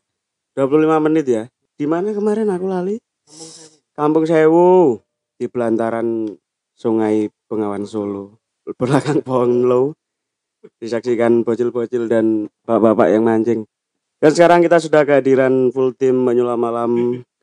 25 0.56 1.06
menit 1.10 1.26
ya. 1.26 1.44
Di 1.74 1.88
mana 1.90 2.14
kemarin 2.14 2.52
aku 2.52 2.66
lali? 2.70 2.96
Kampung 3.96 4.28
Sewu 4.28 5.00
di 5.40 5.46
belantaran 5.50 6.30
Sungai 6.74 7.30
Bengawan 7.48 7.88
Solo. 7.88 8.40
Belakang 8.80 9.22
pohon 9.22 9.68
low 9.68 9.86
disaksikan 10.80 11.44
bocil-bocil 11.44 12.08
dan 12.08 12.48
bapak-bapak 12.64 13.12
yang 13.12 13.28
mancing. 13.28 13.68
Dan 14.24 14.32
sekarang 14.32 14.64
kita 14.64 14.80
sudah 14.80 15.04
kehadiran 15.04 15.68
full 15.76 15.92
tim 15.92 16.16
menyulam 16.16 16.56
malam. 16.56 16.92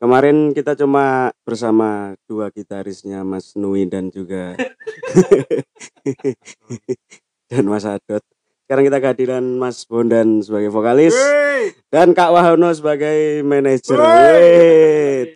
Kemarin 0.01 0.57
kita 0.57 0.73
cuma 0.73 1.29
bersama 1.45 2.17
dua 2.25 2.49
gitarisnya 2.49 3.21
Mas 3.21 3.53
Nui 3.53 3.85
dan 3.85 4.09
juga 4.09 4.57
dan 7.53 7.63
Mas 7.69 7.85
Adot. 7.85 8.25
Sekarang 8.65 8.89
kita 8.89 8.97
kehadiran 8.97 9.45
Mas 9.61 9.85
Bondan 9.85 10.41
sebagai 10.41 10.73
vokalis 10.73 11.13
Wey. 11.13 11.77
dan 11.93 12.17
Kak 12.17 12.33
Wahono 12.33 12.73
sebagai 12.73 13.45
manajer. 13.45 14.01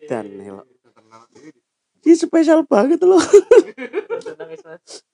Dan 0.10 0.26
elok. 0.42 0.75
Ini 2.06 2.14
spesial 2.14 2.62
banget 2.70 3.02
loh. 3.02 3.18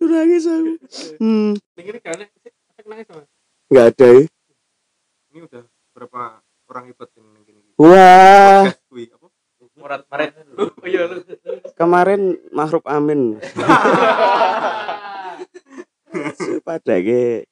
Nangis 0.04 0.44
aku. 0.44 0.76
Hmm, 1.24 1.56
Dengerin 1.80 2.04
kan? 2.04 2.20
Efek 2.76 2.86
nangis 2.86 3.08
sama. 3.08 3.24
nggak 3.72 3.86
ada 3.96 4.08
ya. 4.12 4.22
Ini 5.32 5.40
udah 5.48 5.64
berapa 5.96 6.44
orang 6.68 6.92
ikut 6.92 7.10
yang 7.16 7.28
gini? 7.48 7.64
Wah, 7.80 8.68
Podcast 8.68 8.84
kui 8.92 9.08
apa? 9.08 9.28
Murat 9.80 10.04
Maret. 10.12 10.36
Oh 10.60 10.68
iya 10.84 11.08
lu. 11.08 11.24
kemarin 11.80 12.36
Mahruf 12.52 12.84
Amin. 12.84 13.40
Pada 16.68 16.96
ke. 17.00 17.48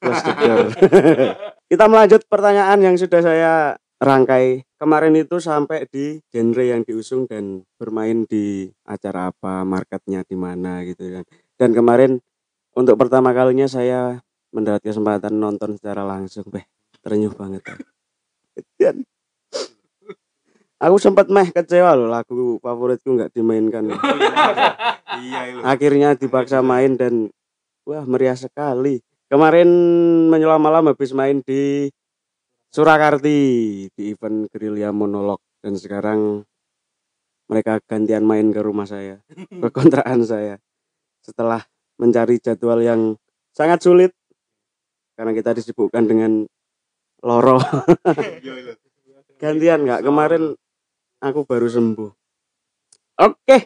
Kita 1.71 1.87
melanjut 1.87 2.27
pertanyaan 2.27 2.83
yang 2.83 2.99
sudah 2.99 3.23
saya 3.23 3.79
rangkai 3.99 4.63
kemarin 4.79 5.13
itu 5.19 5.43
sampai 5.43 5.83
di 5.91 6.23
genre 6.31 6.63
yang 6.63 6.87
diusung 6.87 7.27
dan 7.27 7.67
bermain 7.75 8.23
di 8.23 8.71
acara 8.87 9.29
apa, 9.29 9.67
marketnya 9.67 10.23
di 10.23 10.39
mana 10.39 10.81
gitu 10.87 11.19
kan. 11.19 11.23
Dan 11.59 11.75
kemarin 11.75 12.23
untuk 12.71 12.95
pertama 12.95 13.35
kalinya 13.35 13.67
saya 13.67 14.23
mendapat 14.55 14.87
kesempatan 14.87 15.35
nonton 15.35 15.75
secara 15.75 16.07
langsung, 16.07 16.47
beh, 16.47 16.63
terenyuh 17.03 17.35
banget. 17.35 17.61
Dan 18.79 19.03
aku 20.79 20.95
sempat 20.95 21.27
meh 21.27 21.51
kecewa 21.51 21.91
loh 21.99 22.07
lagu 22.07 22.55
favoritku 22.63 23.19
nggak 23.19 23.35
dimainkan. 23.35 23.91
Iya 25.19 25.39
itu. 25.51 25.59
Akhirnya 25.67 26.15
dipaksa 26.15 26.63
main 26.63 26.95
dan 26.95 27.27
wah 27.83 28.07
meriah 28.07 28.39
sekali. 28.39 29.03
Kemarin 29.27 29.69
menyelam 30.31 30.63
malam 30.63 30.89
habis 30.89 31.11
main 31.11 31.43
di 31.43 31.91
Surakarti 32.69 33.37
di 33.89 34.13
event 34.13 34.45
gerilya 34.53 34.93
monolog 34.93 35.41
dan 35.57 35.73
sekarang 35.73 36.45
mereka 37.49 37.81
gantian 37.89 38.21
main 38.21 38.53
ke 38.53 38.61
rumah 38.61 38.85
saya, 38.85 39.25
ke 39.33 39.69
kontrakan 39.75 40.21
saya. 40.21 40.61
Setelah 41.25 41.65
mencari 41.97 42.37
jadwal 42.37 42.85
yang 42.85 43.17
sangat 43.57 43.81
sulit 43.81 44.13
karena 45.17 45.33
kita 45.33 45.57
disibukkan 45.57 46.05
dengan 46.05 46.45
loro. 47.25 47.57
Iya 48.39 48.53
itu. 48.53 48.73
Gantian 49.41 49.89
nggak 49.89 50.05
kemarin 50.05 50.53
aku 51.25 51.49
baru 51.49 51.65
sembuh. 51.65 52.11
Oke. 53.25 53.57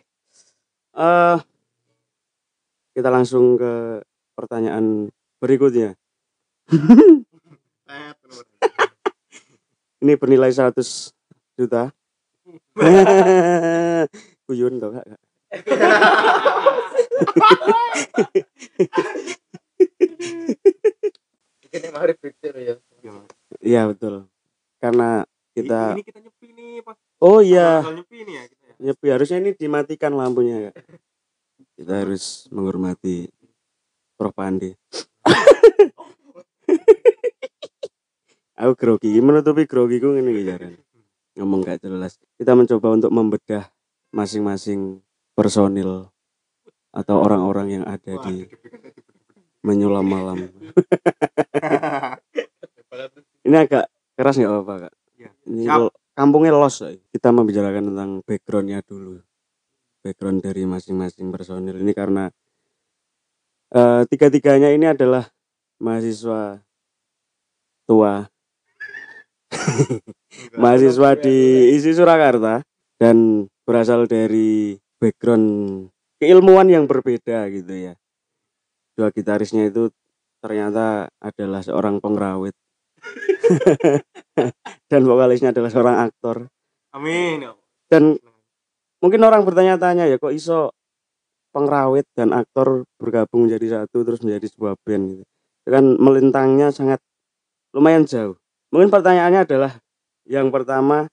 Eh 0.95 1.37
kita 2.95 3.09
langsung 3.11 3.59
ke 3.59 3.99
pertanyaan 4.31 5.11
berikutnya. 5.43 5.91
Ini 10.03 10.19
bernilai 10.19 10.51
100 10.51 10.75
juta. 11.55 11.87
Kuyun 14.43 14.75
tau 14.83 14.91
gak? 14.99 15.07
Ini 21.71 21.87
ya. 22.67 22.75
Iya 23.63 23.81
betul. 23.87 24.27
Karena 24.83 25.23
kita 25.55 25.95
ini 25.95 26.03
kita 26.03 26.19
nyepi 26.19 26.47
nih 26.51 26.83
pas 26.83 26.99
Oh 27.23 27.39
iya, 27.39 27.79
nyepi 27.87 28.27
nih 28.27 28.33
ya 28.35 28.43
kita 28.51 28.63
ya. 28.67 28.73
nyepi 28.83 29.07
harusnya 29.07 29.37
ini 29.39 29.55
dimatikan 29.55 30.11
lampunya, 30.11 30.67
Kak. 30.67 30.75
Kita 31.79 32.03
harus 32.03 32.51
menghormati 32.51 33.31
Prof 34.19 34.35
Pandi. 34.35 34.75
Aku 38.53 38.77
grogi, 38.77 39.17
menutupi 39.17 39.65
grogiku 39.65 40.13
ini 40.13 40.45
jaran. 40.45 40.77
Ngomong 41.33 41.65
gak 41.65 41.81
jelas. 41.81 42.21
Kita 42.37 42.53
mencoba 42.53 42.93
untuk 42.93 43.09
membedah 43.09 43.65
masing-masing 44.13 45.01
personil 45.33 46.13
atau 46.93 47.17
orang-orang 47.25 47.81
yang 47.81 47.85
ada 47.89 48.13
di 48.29 48.45
menyulam 49.65 50.05
malam. 50.05 50.37
Ini 53.43 53.55
agak 53.67 53.89
keras 54.15 54.37
nggak 54.39 54.51
apa-apa 54.53 54.73
kak? 54.87 54.93
Iya. 55.19 55.29
Ini 55.49 55.65
kampungnya 56.13 56.53
los. 56.55 56.79
Say. 56.79 57.01
Kita 57.11 57.33
membicarakan 57.33 57.91
tentang 57.91 58.09
backgroundnya 58.23 58.79
dulu. 58.85 59.19
Background 60.03 60.43
dari 60.43 60.63
masing-masing 60.67 61.31
personil 61.31 61.79
ini 61.79 61.91
karena 61.95 62.27
eh, 63.71 64.03
tiga-tiganya 64.07 64.71
ini 64.71 64.85
adalah 64.87 65.27
mahasiswa 65.79 66.63
tua. 67.87 68.27
Mahasiswa 70.61 71.09
di 71.19 71.37
isi 71.75 71.91
Surakarta 71.93 72.63
dan 72.97 73.47
berasal 73.63 74.07
dari 74.07 74.77
background 74.99 75.87
keilmuan 76.19 76.67
yang 76.71 76.87
berbeda 76.87 77.51
gitu 77.51 77.91
ya. 77.91 77.93
Dua 78.95 79.09
gitarisnya 79.09 79.67
itu 79.67 79.91
ternyata 80.39 81.11
adalah 81.19 81.59
seorang 81.59 81.99
pengrawit. 81.99 82.55
Dan 84.91 85.01
vokalisnya 85.03 85.51
adalah 85.51 85.67
seorang 85.67 85.97
aktor. 86.07 86.47
Amin. 86.93 87.41
dan 87.89 88.17
mungkin 89.01 89.21
orang 89.25 89.45
bertanya-tanya 89.45 90.05
ya 90.09 90.17
kok 90.21 90.33
iso 90.33 90.73
pengrawit 91.53 92.05
dan 92.17 92.33
aktor 92.33 92.85
bergabung 92.97 93.45
menjadi 93.45 93.81
satu 93.81 94.01
terus 94.01 94.21
menjadi 94.25 94.49
sebuah 94.49 94.77
band 94.81 95.03
gitu. 95.13 95.23
Itu 95.65 95.69
kan 95.69 95.85
melintangnya 95.97 96.73
sangat 96.73 97.01
lumayan 97.73 98.05
jauh 98.05 98.37
mungkin 98.73 98.89
pertanyaannya 98.89 99.45
adalah 99.45 99.71
yang 100.25 100.49
pertama 100.49 101.05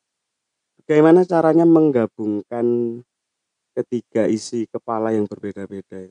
bagaimana 0.80 1.28
caranya 1.28 1.68
menggabungkan 1.68 2.64
ketiga 3.76 4.24
isi 4.24 4.64
kepala 4.72 5.12
yang 5.12 5.28
berbeda-beda 5.28 6.08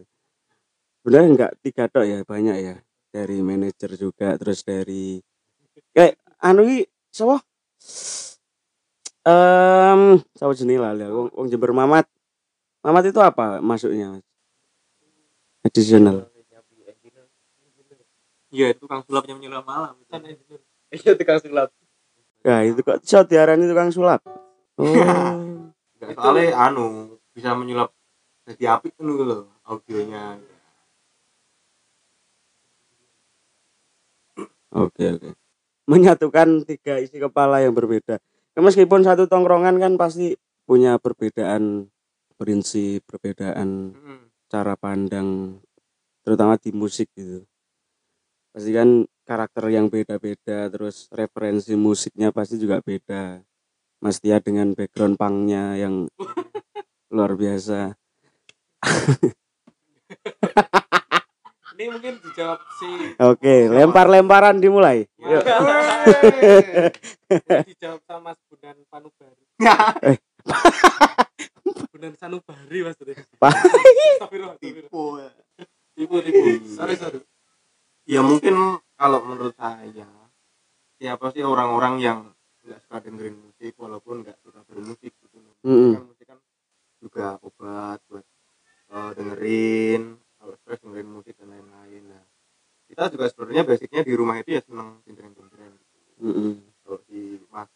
sebenarnya 1.01 1.29
enggak 1.33 1.51
tiga 1.65 1.89
tok 1.89 2.05
ya 2.05 2.21
banyak 2.21 2.57
ya 2.61 2.75
dari 3.09 3.41
manajer 3.41 3.97
juga 3.97 4.37
terus 4.37 4.61
dari 4.61 5.17
kayak 5.97 6.21
anu 6.37 6.85
sapa 7.09 7.41
Em, 9.29 10.01
sapa 10.33 10.53
jenenge 10.55 10.79
lali 10.79 11.03
aku. 11.03 11.13
wong, 11.13 11.29
wong 11.35 11.47
Jember 11.51 11.75
Mamat. 11.75 12.05
Mamat 12.81 13.03
itu 13.11 13.19
apa 13.19 13.59
masuknya? 13.59 14.15
Mas? 14.15 14.25
Additional. 15.67 16.31
Iya, 18.49 18.73
itu 18.73 18.81
tukang 18.81 19.05
sulap 19.05 19.29
yang 19.29 19.37
menyelam 19.37 19.61
malam. 19.61 19.93
Iya 20.89 21.13
tukang 21.13 21.37
sulap. 21.37 21.69
Nah, 22.41 22.65
itu 22.65 22.81
kok 22.81 23.03
iso 23.05 23.21
diarani 23.27 23.69
tukang 23.69 23.93
sulap. 23.93 24.21
Oh. 24.79 24.89
Enggak 24.89 26.09
soalnya 26.17 26.55
anu 26.57 27.19
bisa 27.35 27.53
menyulap 27.53 27.93
jadi 28.49 28.79
api 28.79 28.89
kan 28.97 29.05
loh 29.05 29.53
audionya. 29.61 30.41
Oke, 34.73 35.05
oke. 35.17 35.29
Menyatukan 35.89 36.65
tiga 36.65 37.01
isi 37.01 37.17
kepala 37.17 37.61
yang 37.61 37.73
berbeda. 37.73 38.21
Ya, 38.53 38.59
meskipun 38.61 39.01
satu 39.01 39.25
tongkrongan 39.25 39.81
kan 39.81 39.93
pasti 39.97 40.37
punya 40.65 41.01
perbedaan 41.01 41.89
prinsip, 42.37 43.05
perbedaan 43.09 43.93
Mm-mm. 43.93 44.19
cara 44.49 44.77
pandang 44.77 45.57
terutama 46.21 46.57
di 46.61 46.69
musik 46.73 47.09
gitu. 47.17 47.45
Pasti 48.53 48.69
kan 48.73 49.05
karakter 49.29 49.69
yang 49.69 49.93
beda-beda 49.93 50.73
terus 50.73 51.05
referensi 51.13 51.77
musiknya 51.77 52.33
pasti 52.33 52.57
juga 52.57 52.81
beda. 52.81 53.45
Mas 54.01 54.17
Tia 54.17 54.41
dengan 54.41 54.73
background 54.73 55.21
pangnya 55.21 55.77
yang 55.77 56.09
luar 57.13 57.37
biasa. 57.37 57.93
Ini 61.79 61.95
mungkin 61.95 62.19
dijawab 62.19 62.59
si 62.75 63.15
Oke, 63.23 63.71
lempar-lemparan 63.71 64.59
dimulai. 64.59 65.07
Yuk. 65.15 65.43
dijawab 67.71 68.03
sama 68.03 68.33
Mas 68.33 68.39
Bunan 68.49 68.77
Panubari. 68.89 69.45
Eh. 70.03 70.17
Bunan 71.93 72.13
Sanubari 72.19 72.83
astagfirullah. 72.83 74.59
Tipu. 74.59 75.23
Tipu, 75.95 76.15
tipu. 76.19 76.67
Sorry, 76.67 76.99
sorry. 76.99 77.23
Ya 78.09 78.25
mungkin 78.25 78.81
kalau 78.99 79.23
menurut 79.23 79.55
saya 79.55 80.07
siapa 80.99 81.31
sih 81.31 81.47
orang-orang 81.47 81.95
yang 82.03 82.19
nggak 82.67 82.79
suka 82.83 82.99
dengerin 82.99 83.39
musik 83.39 83.73
walaupun 83.79 84.27
nggak 84.27 84.35
suka 84.43 84.59
bermusik 84.67 85.15
gitu 85.15 85.39
loh. 85.39 85.55
Mm-mm. 85.63 85.95
Kan 85.95 86.03
musik 86.11 86.25
kan 86.27 86.39
juga 86.99 87.39
obat 87.39 88.03
buat 88.11 88.25
eh, 88.91 89.11
dengerin 89.15 90.19
kalau 90.35 90.53
stres 90.59 90.79
dengerin 90.83 91.07
musik 91.07 91.33
dan 91.39 91.47
lain-lain 91.55 92.03
nah 92.11 92.23
kita 92.91 93.07
juga 93.15 93.31
sebenarnya 93.31 93.63
basicnya 93.63 94.01
di 94.03 94.13
rumah 94.17 94.35
itu 94.41 94.59
ya 94.59 94.61
seneng 94.65 94.99
dengerin-dengerin 95.07 95.73
Mm-mm. 96.19 96.51
kalau 96.83 96.99
si 97.07 97.39
Mas 97.47 97.71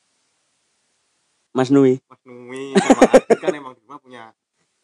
Mas 1.53 1.69
Nui. 1.69 2.01
Mas 2.09 2.21
Nui 2.25 2.73
sama 2.75 3.01
kan 3.39 3.53
emang 3.53 3.77
di 3.77 3.81
rumah 3.85 4.01
punya 4.01 4.23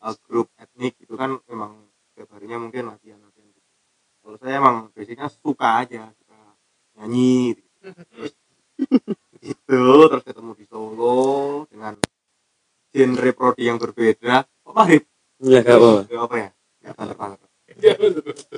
uh, 0.05 0.15
grup 0.29 0.53
etnik 0.55 0.95
itu 1.01 1.17
kan 1.17 1.41
memang 1.49 1.89
setiap 2.13 2.29
harinya 2.37 2.61
mungkin 2.61 2.93
latihan-latihan 2.93 3.49
gitu. 3.49 3.69
Kalau 4.21 4.37
saya 4.37 4.61
emang 4.61 4.93
basicnya 4.93 5.27
suka 5.33 5.81
aja, 5.81 6.13
nyanyi 6.99 7.55
gitu. 9.39 9.63
Terus 9.65 10.07
terus 10.11 10.23
ketemu 10.27 10.51
di 10.59 10.65
Solo 10.67 11.63
dengan 11.71 11.95
genre 12.91 13.31
prodi 13.31 13.63
yang 13.71 13.79
berbeda. 13.79 14.43
Apa 14.43 14.81
Rip? 14.83 15.07
Ya 15.39 15.63
gak 15.63 15.79
apa-apa. 15.79 16.01
Ya, 16.11 16.19
apa 16.19 16.35
ya? 16.35 16.49
Ya, 16.83 16.91
banget 16.95 17.39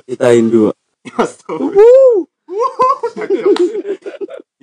Kita 0.06 0.26
Hindu. 0.34 0.74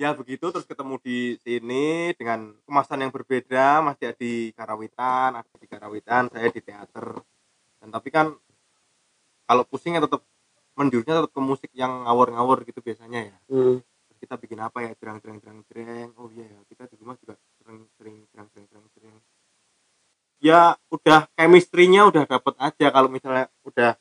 ya 0.00 0.16
begitu 0.16 0.48
terus 0.48 0.64
ketemu 0.64 0.96
di 1.04 1.36
sini 1.44 2.16
dengan 2.16 2.56
kemasan 2.64 3.04
yang 3.04 3.12
berbeda 3.12 3.84
Mas 3.84 4.00
Dia 4.00 4.16
di 4.16 4.48
Karawitan 4.56 5.36
aku 5.36 5.60
di 5.60 5.68
Karawitan 5.68 6.32
saya 6.32 6.48
di 6.48 6.64
teater 6.64 7.20
dan 7.84 7.88
tapi 7.92 8.08
kan 8.08 8.32
kalau 9.44 9.68
pusingnya 9.68 10.00
tetap 10.00 10.24
mendiurnya 10.80 11.20
tetap 11.20 11.32
ke 11.36 11.40
musik 11.44 11.68
yang 11.76 12.08
ngawur-ngawur 12.08 12.64
gitu 12.64 12.80
biasanya 12.80 13.28
ya 13.28 13.36
Mm. 13.52 13.84
Terus 13.84 14.18
kita 14.24 14.34
bikin 14.40 14.56
apa 14.64 14.80
ya 14.80 14.96
jerang 14.96 15.20
jerang 15.20 15.36
jerang 15.44 15.60
jerang 15.68 16.10
oh 16.16 16.32
iya 16.32 16.48
ya 16.48 16.60
kita 16.72 16.88
di 16.88 16.96
rumah 16.96 17.20
juga 17.20 17.36
sering 17.60 17.84
sering 18.00 18.16
jerang 18.32 18.48
jerang 18.56 18.66
jerang 18.72 18.86
jerang 18.96 19.20
ya 20.40 20.60
udah 20.88 21.28
chemistry-nya 21.36 22.08
udah 22.08 22.24
dapet 22.24 22.54
aja 22.56 22.86
kalau 22.88 23.12
misalnya 23.12 23.52
udah 23.68 23.92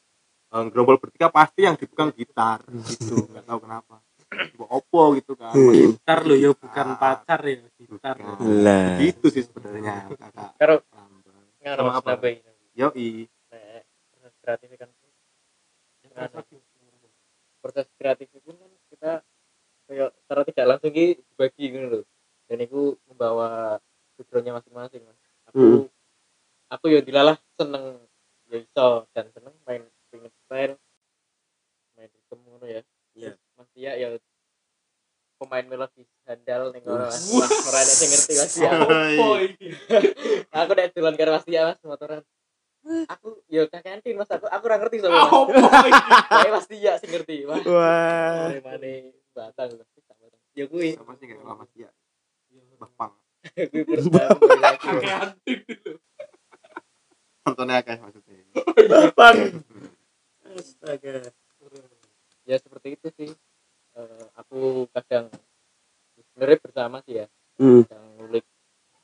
eh, 0.55 0.65
gerombol 0.71 0.95
bertiga 0.95 1.27
pasti 1.27 1.67
yang 1.67 1.75
dipegang 1.75 2.15
gitar 2.15 2.63
gitu 2.63 3.19
nggak 3.35 3.43
tahu 3.43 3.59
kenapa 3.67 3.99
Coba 4.29 4.77
opo 4.77 5.17
gitu 5.17 5.33
kan 5.33 5.57
Gitar 5.57 6.21
lo 6.21 6.37
ya 6.37 6.53
bukan 6.53 7.01
pacar 7.01 7.41
ya, 7.49 7.65
gitar. 7.81 8.13
Bukan. 8.13 8.61
Lah. 8.61 9.01
gitu 9.01 9.33
sih 9.33 9.41
sebenarnya 9.41 10.05
kakak 10.05 10.53
Karo 10.53 10.85
Sama 11.65 11.97
Mas 11.97 12.05
apa? 12.05 12.29
yoi 12.77 13.25
Nek 13.49 13.89
proses 17.59 17.87
kreatif 17.99 18.27
itu 18.33 18.49
kan 18.51 18.71
kita 18.89 19.11
kayak 19.85 20.09
secara 20.23 20.41
tidak 20.47 20.65
langsung 20.75 20.91
ki 20.91 21.19
dibagi 21.19 21.65
gitu 21.69 21.87
loh. 21.87 22.03
Dan 22.49 22.57
itu 22.65 22.97
membawa 23.05 23.77
backgroundnya 24.17 24.57
masing-masing 24.57 25.05
mas. 25.05 25.19
Aku 25.53 25.59
Hmm. 25.61 25.85
aku 26.73 26.85
ya 26.89 26.99
dilalah 27.05 27.37
seneng 27.55 28.01
ya 28.49 28.57
iso 28.57 29.05
dan 29.13 29.29
seneng 29.31 29.53
main 29.69 29.85
pengen 30.09 30.33
style 30.45 30.75
main 31.93 32.09
rhythm 32.09 32.39
ngono 32.49 32.65
ya. 32.65 32.81
Iya. 33.13 33.37
Terus 33.37 33.53
mas 33.53 33.69
Tia 33.77 33.93
ya 33.93 34.07
pemain 35.39 35.63
melodi 35.69 36.03
handal 36.25 36.73
ning 36.73 36.83
ngono 36.83 37.05
mas 37.05 37.23
ora 37.69 37.79
ada 37.85 37.93
sing 37.93 38.09
ngerti 38.09 38.33
mas 38.33 38.51
Tia. 38.57 38.71
Aku 40.65 40.71
nek 40.73 40.89
dolan 40.97 41.13
karo 41.13 41.29
mas 41.37 41.45
Tia 41.45 41.61
mas 41.69 41.79
motoran 41.85 42.08
aku 43.59 43.67
ya 43.67 43.75
kakantin 43.75 44.13
mas. 44.15 44.29
Aku 44.29 44.45
aku 44.45 44.65
ngerti 44.65 44.95
sama 44.99 45.15
mas. 45.19 45.29
Kayak 46.25 46.51
mas 46.53 46.65
Tia 46.65 46.93
sing 46.97 47.09
ngerti 47.11 47.35
wah. 47.43 47.59
Wah. 47.59 48.47
Mane 48.59 49.13
batang 49.31 49.69
pasti. 49.75 49.97
Ya 50.57 50.65
kuwi, 50.65 50.95
apa 50.95 51.11
sih 51.15 51.25
kayak 51.25 51.43
lama 51.43 51.63
sih 51.71 51.83
ya 51.83 51.89
Bapang. 52.75 53.11
pertama 53.55 54.35
kuwi 54.39 54.57
lagi. 54.59 54.87
nontonnya 57.43 57.79
kayak 57.79 57.99
maksudnya. 58.03 58.43
Astaga. 60.49 61.29
Ya 62.43 62.55
seperti 62.57 62.97
itu 62.97 63.07
sih. 63.15 63.29
Eh, 63.93 64.23
aku 64.35 64.87
kadang 64.91 65.27
sebenarnya 66.15 66.57
bersama 66.59 66.97
sih 67.03 67.19
ya, 67.19 67.25
Mm. 67.59 67.83
kadang 67.83 68.03
ngulik 68.15 68.45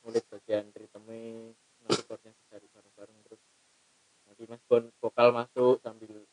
ngulik 0.00 0.24
bagian 0.28 0.64
ritme, 0.72 1.52
nanti 1.82 2.00
chordnya 2.04 2.32
dari 2.48 2.66
bareng-bareng 2.70 3.18
terus 3.22 3.42
nanti 4.24 4.42
Mas 4.46 4.62
Bon 4.64 4.84
vokal 4.96 5.28
masuk 5.30 5.78
sambil 5.80 6.24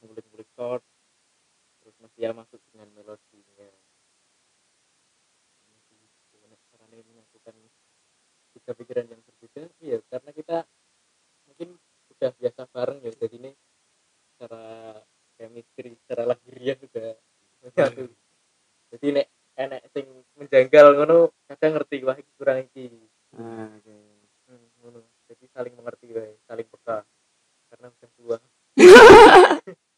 ngulik-ngulik 0.00 0.48
chord 0.52 0.82
terus 1.78 1.94
Mas 2.00 2.12
Tia 2.12 2.32
masuk 2.32 2.58
dengan 2.66 2.88
melodinya 2.92 3.68
Ini 5.62 5.76
sih, 5.86 6.00
gimana 6.32 6.56
caranya 6.66 7.04
menyatukan 7.04 7.54
tiga 8.52 8.70
pikiran 8.74 9.06
yang 9.06 9.20
berbeda 9.22 9.62
iya 9.78 9.96
karena 10.04 10.30
kita 10.32 10.56
mungkin 11.46 11.78
udah 12.10 12.30
biasa 12.34 12.60
bareng 12.66 12.98
ya 13.00 13.10
jadi 13.14 13.34
ini 13.38 13.50
secara 14.34 14.98
chemistry 15.36 15.94
secara 15.94 16.26
lahiriah 16.26 16.74
juga 16.74 17.14
menyatu 17.60 18.10
jadi 18.90 19.06
nek 19.14 19.26
enek 19.58 19.82
sing 19.90 20.06
menjanggal 20.34 20.86
ngono 20.94 21.34
kadang 21.44 21.74
ngerti 21.76 21.96
wah 22.02 22.14
iki 22.14 22.32
kurang 22.34 22.64
iki 22.64 22.88
Ah, 23.28 23.68
oke. 23.68 23.92
hmm, 24.48 24.66
ngono 24.80 25.04
jadi 25.28 25.44
saling 25.52 25.74
mengerti 25.76 26.16
wae 26.16 26.32
saling 26.46 26.64
peka 26.64 27.04
karena 27.68 27.86
udah 27.92 28.10
tua 28.16 28.36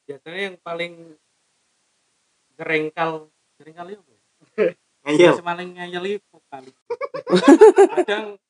Biasanya 0.03 0.41
yang 0.51 0.57
paling 0.59 1.15
ngerengkal, 2.59 3.31
ngerengkal 3.57 3.87
ya 3.87 3.97
apa? 3.97 4.11
ya? 4.11 4.19
ngeyel 5.07 5.31
Yang 5.31 5.39
paling 5.61 5.77
ngeyeli 5.77 6.13
vokalis. 6.33 6.73
Kadang 8.01 8.41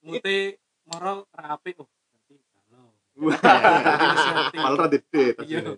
mute 0.00 0.56
moro 0.88 1.28
rapi 1.36 1.76
oh 1.76 1.84
nanti 1.84 2.40
galau. 2.48 2.88
malah 4.56 4.88
dede 4.88 5.36
Iya. 5.44 5.76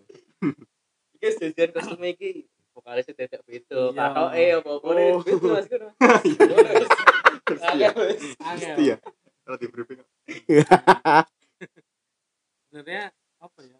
iki 1.18 1.28
sejajan 1.34 1.74
kostum 1.74 1.98
iki 2.06 2.46
vokalisnya 2.70 3.26
tidak 3.26 3.42
beda 3.42 3.90
Iya. 3.90 3.98
katoke 3.98 4.44
apa-apa 4.62 4.86
Oh. 4.86 5.18
beda 5.26 5.46
mas 5.50 5.66
ngono 5.66 5.88
Iya. 6.22 6.46
Ngono, 6.46 6.70
wis. 6.78 6.90
Iya. 7.74 7.88
Angel, 7.90 7.92
wis. 8.06 8.22
Angel. 8.38 8.76
iya 8.78 8.96
kalau 9.42 9.56
di 9.58 9.66
briefing 9.66 9.98
Sebenarnya 12.70 13.10
apa 13.42 13.60
ya? 13.66 13.78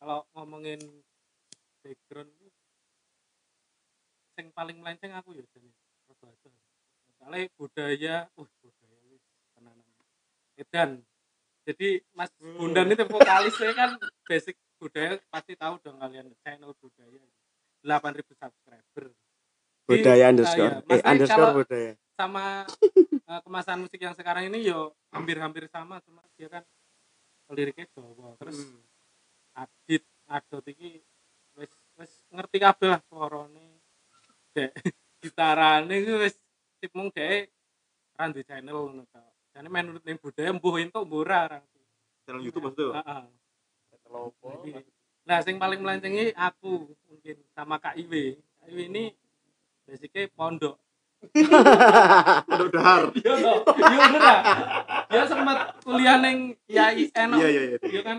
Kalau 0.00 0.18
ngomongin 0.36 0.80
background 1.80 2.28
itu 2.36 2.52
yang 4.36 4.48
paling 4.52 4.76
melenceng 4.80 5.16
aku 5.16 5.32
ya 5.32 5.44
jadi 5.56 5.68
bahasa. 6.18 6.48
Soalnya 7.20 7.46
budaya, 7.54 8.16
uh 8.34 8.48
budaya 8.58 8.98
wis 9.12 9.22
tenanan. 9.54 9.86
Edan. 10.56 10.90
Jadi 11.62 12.00
Mas 12.16 12.32
Bundan 12.40 12.88
itu 12.88 12.97
vokalisnya 13.08 13.72
kan 13.74 13.90
basic 14.28 14.56
budaya 14.78 15.18
pasti 15.32 15.52
tahu 15.58 15.74
dong 15.82 15.98
kalian 15.98 16.30
channel 16.44 16.70
budaya. 16.78 17.24
8000 17.82 18.22
subscriber. 18.36 19.04
Budaya 19.88 20.24
ah, 20.28 20.30
underscore. 20.30 20.68
Iya. 20.68 20.78
eh 20.78 20.84
Maksudnya 20.84 21.10
underscore 21.10 21.52
budaya. 21.56 21.92
sama 22.18 22.44
eh, 23.30 23.40
kemasan 23.46 23.78
musik 23.86 24.00
yang 24.02 24.14
sekarang 24.18 24.50
ini 24.50 24.66
yo 24.66 24.90
hampir-hampir 25.14 25.70
sama 25.70 26.02
cuma 26.02 26.20
dia 26.36 26.50
kan 26.50 26.62
liriknya 27.54 27.86
Jawa. 27.96 28.36
Terus 28.38 28.58
Hmm. 28.58 28.84
adit 29.58 30.04
adot 30.30 30.64
iki 30.68 31.02
wis 31.58 31.72
wis 31.98 32.12
ngerti 32.30 32.58
kabeh 32.60 32.88
lah 32.94 33.00
suarane. 33.08 33.80
Dek 34.54 34.70
gitarane 35.22 35.94
ku 36.04 36.14
wis 36.22 36.36
tip 36.78 36.92
mung 36.94 37.10
dek 37.10 37.48
channel 38.46 38.78
ngono 38.86 39.02
ta. 39.10 39.22
Jane 39.54 39.68
menurut 39.72 40.02
ning 40.06 40.18
budaya 40.20 40.52
mbuh 40.54 40.78
entuk 40.78 41.02
mbuh 41.08 41.22
ora 41.26 41.40
ra 41.50 41.58
channel 42.28 42.44
YouTube 42.44 42.68
maksudnya 42.68 43.00
Heeh. 43.00 43.24
Kelopo. 44.04 44.48
Nah, 45.24 45.40
sing 45.40 45.56
paling 45.56 45.80
melancengi 45.80 46.36
aku 46.36 46.92
mungkin 47.08 47.36
sama 47.56 47.80
Kak 47.80 47.96
Iwe. 47.96 48.36
Kak 48.60 48.68
Iwe 48.68 48.82
ini 48.88 49.04
basicnya 49.88 50.28
pondok. 50.36 50.76
Pondok 52.44 52.68
dahar 52.72 53.10
Iya 53.16 53.32
toh, 53.40 53.58
iya 53.76 54.04
bener. 54.12 54.36
Dia 55.08 55.24
sempat 55.24 55.58
kuliah 55.84 56.16
neng 56.20 56.56
IAIN. 56.68 57.30
iya 57.36 57.48
iya 57.48 57.62
iya 57.72 57.78
Iya 57.80 58.00
kan? 58.04 58.18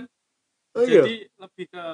Oh, 0.74 0.84
iya. 0.86 1.02
Jadi 1.06 1.16
lebih 1.38 1.66
ke 1.70 1.86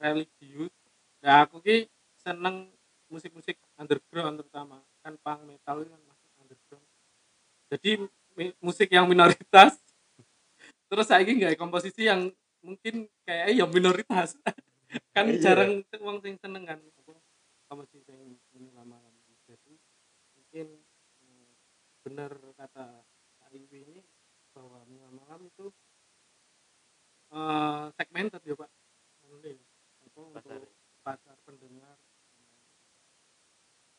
religius. 0.00 0.72
Nah, 1.20 1.44
aku 1.48 1.60
ki 1.64 1.88
seneng 2.20 2.72
musik-musik 3.12 3.60
underground 3.76 4.40
terutama 4.40 4.80
kan 5.04 5.16
punk 5.20 5.44
metal 5.44 5.84
itu 5.84 5.90
kan 5.92 6.02
masuk 6.08 6.30
underground. 6.40 6.88
Jadi 7.68 7.90
musik 8.64 8.88
yang 8.88 9.04
minoritas. 9.04 9.81
Terus 10.92 11.08
saya 11.08 11.24
nggak 11.24 11.56
komposisi 11.56 12.04
yang 12.04 12.28
mungkin 12.60 13.08
kayak 13.24 13.56
ya 13.56 13.64
minoritas. 13.64 14.36
kan 15.16 15.24
Iya. 15.24 15.40
jarang 15.40 15.80
uang 16.04 16.18
sing 16.20 16.36
seneng 16.36 16.68
kan 16.68 16.76
apa 17.00 17.16
komposisi 17.64 18.12
yang 18.12 18.36
ini 18.52 18.68
lama 18.76 19.00
jadi 19.48 19.72
mungkin 20.36 20.66
eh, 21.24 21.52
bener 22.04 22.32
kata 22.60 23.00
Iwi 23.52 23.84
ini 23.84 24.00
bahwa 24.52 24.84
malam 25.12 25.40
itu 25.48 25.72
eh 27.32 27.84
segmented 27.96 28.40
ya 28.44 28.52
pak 28.56 28.68
Ini, 29.32 29.56
apa 30.08 30.20
Pasar. 30.36 30.60
untuk 30.60 30.72
pasar 31.00 31.36
pendengar 31.48 31.96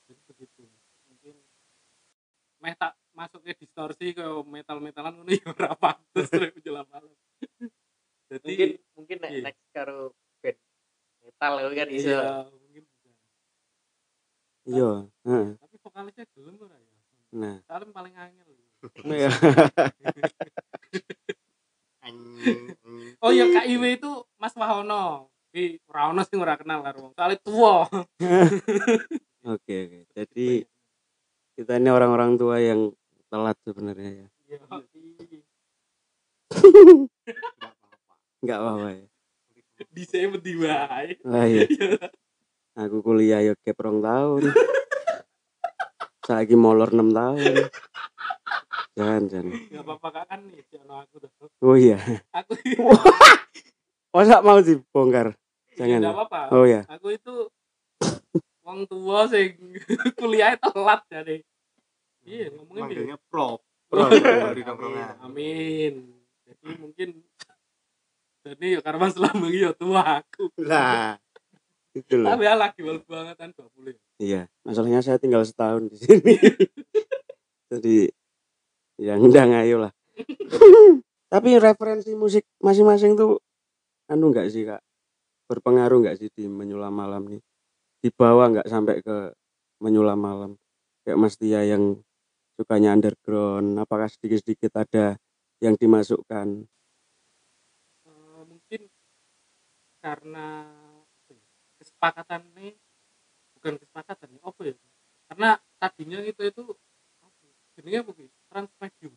jadi 0.06 0.22
begitu 0.30 0.70
mungkin 1.10 1.36
meh 2.62 2.76
tak 2.78 2.94
masuk 3.14 3.40
ke 3.42 3.54
distorsi 3.56 4.12
ke 4.12 4.26
metal 4.44 4.78
metalan 4.82 5.14
ngono 5.16 5.30
ya 5.38 5.46
ora 5.50 5.72
pantes 5.78 6.28
rek 6.30 6.52
menjelang 6.58 6.88
malam. 6.90 7.14
Jadi 8.28 8.50
Mungkin 8.50 8.70
mungkin 8.98 9.18
nek 9.22 9.32
Iya. 9.32 9.42
next 9.46 9.66
karo 9.70 10.00
band 10.42 10.58
metal 11.22 11.54
itu 11.62 11.74
kan 11.74 11.90
iso. 11.94 12.10
iya 12.10 12.26
mungkin 12.50 12.84
bisa. 12.84 13.10
Iya 14.66 14.90
heeh. 15.28 15.48
tapi 15.60 15.76
vokalisnya 15.78 16.26
gelem 16.34 16.56
ora 16.58 16.76
ya? 16.76 16.92
Nah. 17.34 17.58
Salim 17.66 17.90
paling 17.90 18.14
angel. 18.14 18.48
Iya. 19.06 19.30
oh 23.24 23.32
iya 23.32 23.46
Kak 23.50 23.66
Iwe 23.68 23.88
itu 23.96 24.12
Mas 24.38 24.56
Wahono. 24.58 25.30
Tapi 25.54 25.78
ora 25.86 26.10
ono 26.10 26.22
sing 26.26 26.42
ora 26.42 26.58
kenal 26.58 26.82
karo 26.82 26.98
wong. 27.06 27.14
Soalnya 27.14 27.38
tua 27.46 27.86
oke 29.54 29.74
oke. 29.78 30.00
Jadi 30.18 30.66
kita 31.54 31.78
ini 31.78 31.90
orang-orang 31.94 32.34
tua 32.36 32.58
yang 32.58 32.90
telat 33.34 33.58
sebenarnya 33.66 34.12
ya. 34.14 34.28
Iya. 34.46 34.58
nggak 38.46 38.60
apa-apa 38.62 38.90
ya. 38.94 39.08
Di 39.90 40.04
saya 40.06 40.30
wae 40.30 41.18
lah 41.26 41.46
iya. 41.50 41.66
Aku 42.78 43.02
kuliah 43.02 43.42
ya 43.42 43.58
gap 43.58 43.82
rong 43.82 44.06
tahun. 44.06 44.54
Lagi 46.30 46.54
molor 46.54 46.94
6 46.94 47.10
tahun. 47.10 47.56
Jangan 48.94 49.22
jangan. 49.26 49.56
Nggak 49.58 49.82
apa-apa 49.82 50.10
kan 50.30 50.40
nih 50.54 50.62
aku 50.94 51.16
tuh 51.26 51.30
oh 51.66 51.74
iya. 51.74 51.98
Aku 52.38 52.54
masa 54.14 54.46
mau 54.46 54.62
dibongkar? 54.62 55.34
Jangan 55.74 56.06
jangan 56.06 56.14
apa-apa. 56.22 56.42
Oh 56.54 56.70
ya 56.70 56.86
aku 56.86 57.18
itu 57.18 57.50
wong 58.62 58.86
tua 58.86 59.26
sing 59.26 59.58
kuliahnya 60.22 60.62
telat 60.62 61.02
jadi 61.10 61.42
iya 62.24 62.48
ngomongin 62.52 62.82
piye? 62.88 63.04
manggilnya 63.06 63.18
pro 63.28 63.60
Pro. 63.94 64.10
di 64.58 64.66
tongkrongan 64.66 65.22
amin. 65.22 65.94
Jadi 66.50 66.72
mungkin 66.82 67.10
jadi 68.44 68.66
ya 68.76 68.80
karena 68.82 69.08
selama 69.14 69.46
ini 69.48 69.64
ya 69.64 69.72
tua 69.72 70.02
aku. 70.20 70.50
Lah 70.60 71.22
itu 71.94 72.18
loh. 72.18 72.34
Tapi 72.34 72.44
ya 72.50 72.58
lagi 72.58 72.82
wal 72.82 73.00
banget 73.06 73.38
kan 73.38 73.50
20 73.54 73.94
iya 74.18 74.50
masalahnya 74.66 75.06
saya 75.06 75.22
tinggal 75.22 75.46
setahun 75.46 75.94
di 75.94 75.98
sini. 76.02 76.36
Jadi 77.72 78.10
ya 78.98 79.18
undang 79.22 79.54
ayo 79.54 79.86
lah. 79.86 79.94
Tapi 81.34 81.50
referensi 81.58 82.14
musik 82.18 82.46
masing-masing 82.62 83.14
tuh 83.14 83.42
anu 84.10 84.34
nggak 84.34 84.50
sih 84.50 84.66
kak? 84.66 84.82
Berpengaruh 85.46 86.02
nggak 86.02 86.18
sih 86.18 86.30
di 86.34 86.50
menyulam 86.50 86.94
malam 86.94 87.30
nih? 87.30 87.42
Dibawa 88.02 88.50
nggak 88.58 88.68
sampai 88.70 89.06
ke 89.06 89.38
menyulam 89.78 90.18
malam? 90.18 90.52
Kayak 91.06 91.20
Mas 91.22 91.38
Tia 91.38 91.62
yang 91.62 92.02
sukanya 92.58 92.94
underground 92.96 93.78
apakah 93.82 94.08
sedikit-sedikit 94.10 94.72
ada 94.78 95.18
yang 95.64 95.76
dimasukkan 95.80 96.48
Eh, 98.04 98.42
mungkin 98.52 98.82
karena 100.04 100.68
ya, 101.32 101.40
kesepakatan 101.80 102.44
nih 102.60 102.76
bukan 103.56 103.74
kesepakatan 103.80 104.28
nih 104.36 104.42
apa 104.44 104.62
ya 104.68 104.76
karena 105.32 105.50
tadinya 105.80 106.20
itu 106.28 106.42
itu 106.44 106.64
apa 107.24 107.40
ya, 107.48 107.54
jenisnya 107.80 108.00
apa 108.04 108.12
ya? 108.20 108.30
transmedium 108.52 109.14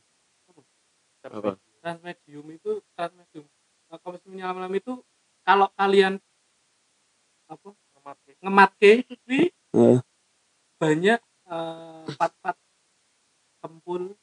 Apa? 1.26 1.59
transmedium 1.82 2.47
itu 2.55 2.72
transmedium 2.95 3.47
nah, 3.91 3.99
komisi 3.99 4.26
malam 4.30 4.70
itu 4.78 5.03
kalau 5.43 5.66
kalian 5.74 6.22
apa 7.51 7.68
ngematke 8.43 9.03
ini 9.07 9.51
Eh. 9.74 9.99
banyak 10.78 11.20
eh, 11.51 12.07
part-part 12.14 12.57
kempul 13.67 14.14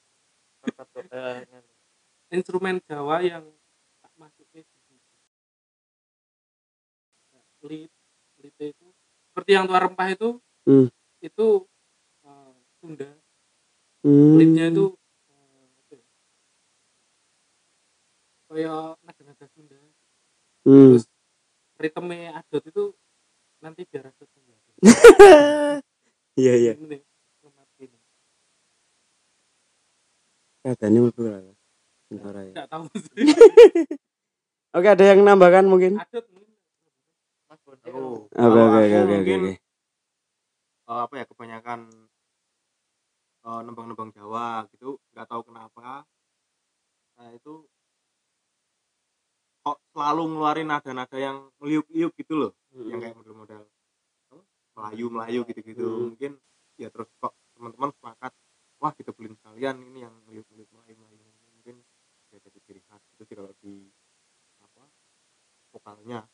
Eh, 1.11 1.43
instrumen 2.31 2.79
Jawa 2.87 3.19
yang 3.19 3.43
tak 3.99 4.13
masukin 4.15 4.63
di 4.63 4.79
situ. 4.87 5.15
Lit, 7.67 7.91
lit 8.39 8.55
itu 8.63 8.87
seperti 9.27 9.51
yang 9.59 9.67
tua 9.67 9.83
rempah 9.83 10.07
itu, 10.15 10.39
Hmm. 10.63 10.87
itu 11.19 11.47
eh, 12.23 12.55
Sunda, 12.79 13.11
Hmm. 14.07 14.39
litnya 14.39 14.71
itu 14.71 14.95
eh, 15.27 15.67
apa 15.83 15.93
ya? 15.99 16.07
kayak 18.47 18.83
nada-nada 19.03 19.45
Sunda, 19.51 19.75
Hmm. 20.63 20.95
terus 20.95 21.05
ritme 21.75 22.31
adot 22.31 22.63
itu 22.63 22.83
nanti 23.59 23.83
biar 23.83 24.07
adot 24.15 24.29
iya 26.39 26.53
iya 26.59 26.73
Ini, 26.75 26.97
ngematke 27.43 27.83
ini. 27.87 27.99
Katanya 30.63 30.99
mau 31.03 31.11
berapa 31.11 31.51
Bentar 32.07 32.35
ya. 32.39 32.65
Tahu 32.69 32.85
sih. 32.93 33.25
Oke, 34.77 34.87
ada 34.87 35.03
yang 35.03 35.21
nambahkan 35.21 35.65
mungkin? 35.65 35.97
Mas 35.97 37.59
Bonde. 37.61 37.85
Aku- 37.85 38.29
Oke, 38.33 38.59
oke, 38.63 38.95
oke, 38.97 39.15
oke, 39.21 39.53
eh, 40.83 41.01
apa 41.03 41.13
ya 41.15 41.25
kebanyakan 41.25 41.79
eh, 43.43 43.61
nembang-nembang 43.63 44.11
Jawa 44.11 44.65
gitu 44.71 44.99
nggak 45.11 45.27
tahu 45.27 45.41
kenapa 45.47 46.07
nah 47.13 47.29
itu 47.29 47.67
kok 49.61 49.77
selalu 49.93 50.21
ngeluarin 50.27 50.67
nada-nada 50.67 51.15
yang 51.15 51.37
meliuk-liuk 51.59 52.11
gitu 52.17 52.33
loh 52.35 52.51
yang 52.73 52.99
kayak 52.99 53.15
model-model 53.15 53.63
Melayu-Melayu 54.73 55.45
gitu-gitu 55.45 55.85
Hmm. 55.85 55.99
mungkin 56.09 56.31
ya 56.75 56.89
terus 56.89 57.07
kok 57.21 57.31
teman-teman 57.53 57.93
sepakat 57.93 58.33
wah 58.83 58.91
kita 58.91 59.15
beliin 59.15 59.39
sekalian 59.39 59.79
ini 59.79 60.03
yang 60.03 60.11
meliuk-liuk 60.27 60.67
Melayu-Melayu 60.75 61.23
mungkin 61.55 61.79
ya 62.35 62.37
jadi 62.43 62.59
ciri 62.67 62.83
khas 62.83 62.99
itu 63.15 63.23
sih 63.23 63.35
kalau 63.39 63.55
di 63.63 63.87
apa 64.59 64.83
vokalnya. 65.71 66.27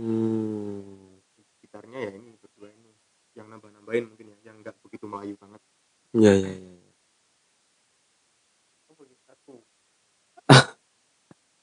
Hmm. 0.00 1.20
gitarnya 1.60 2.00
ya 2.08 2.12
ini 2.16 2.32
berdua 2.40 2.72
ini. 2.72 2.96
Yang 3.36 3.46
nambah-nambahin 3.52 4.08
mungkin 4.08 4.32
ya 4.32 4.38
yang 4.48 4.64
nggak 4.64 4.80
begitu 4.80 5.04
Melayu 5.04 5.36
banget. 5.36 5.60
Iya, 6.16 6.32
iya, 6.40 6.52
iya. 6.56 6.92
aku 9.32 9.64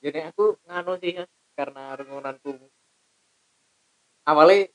jadi 0.06 0.30
aku 0.30 0.58
nganu 0.66 0.94
sih 1.02 1.14
Mas, 1.18 1.30
karena 1.54 1.94
renunganku 1.98 2.54
awalnya 4.26 4.70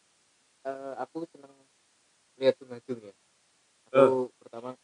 eh, 0.67 0.95
aku 0.99 1.27
seneng 1.31 1.55
lihat 2.43 2.59
Sungajung 2.59 2.99
ya. 3.03 3.15
Aku 3.95 4.35
pertama 4.43 4.75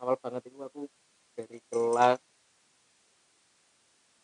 awal 0.00 0.16
banget 0.16 0.48
itu 0.48 0.58
aku 0.60 0.88
dari 1.36 1.60
kelas 1.68 2.20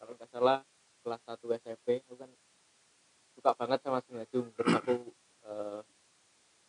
kalau 0.01 0.13
nggak 0.17 0.31
salah 0.33 0.59
kelas 1.05 1.23
1 1.29 1.61
SMP 1.63 1.87
aku 2.05 2.17
kan 2.17 2.31
suka 3.37 3.51
banget 3.53 3.81
sama 3.85 4.01
Singajung 4.09 4.49
terus 4.57 4.73
aku 4.73 4.97
eh, 5.45 5.81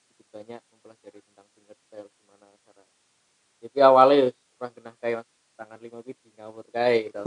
sedikit 0.03 0.27
banyak 0.35 0.61
mempelajari 0.71 1.19
tentang 1.23 1.47
fingerstyle 1.55 2.09
gimana 2.19 2.45
cara 2.67 2.83
jadi 3.63 3.77
awalnya 3.87 4.15
ya 4.19 4.29
kurang 4.59 4.73
kena 4.75 4.91
kayak 4.99 5.23
mas 5.23 5.29
tangan 5.57 5.79
lima 5.81 5.99
di 6.05 6.13
ngawur 6.37 6.65
kayak 6.69 7.09
gitu 7.09 7.21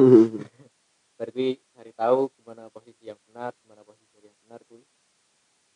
berarti 1.18 1.47
cari 1.76 1.93
tahu 1.93 2.20
gimana 2.41 2.68
posisi 2.72 3.09
yang 3.09 3.18
benar 3.28 3.53
gimana 3.64 3.83
posisi 3.85 4.16
yang 4.20 4.37
benar 4.47 4.61
kuy 4.68 4.85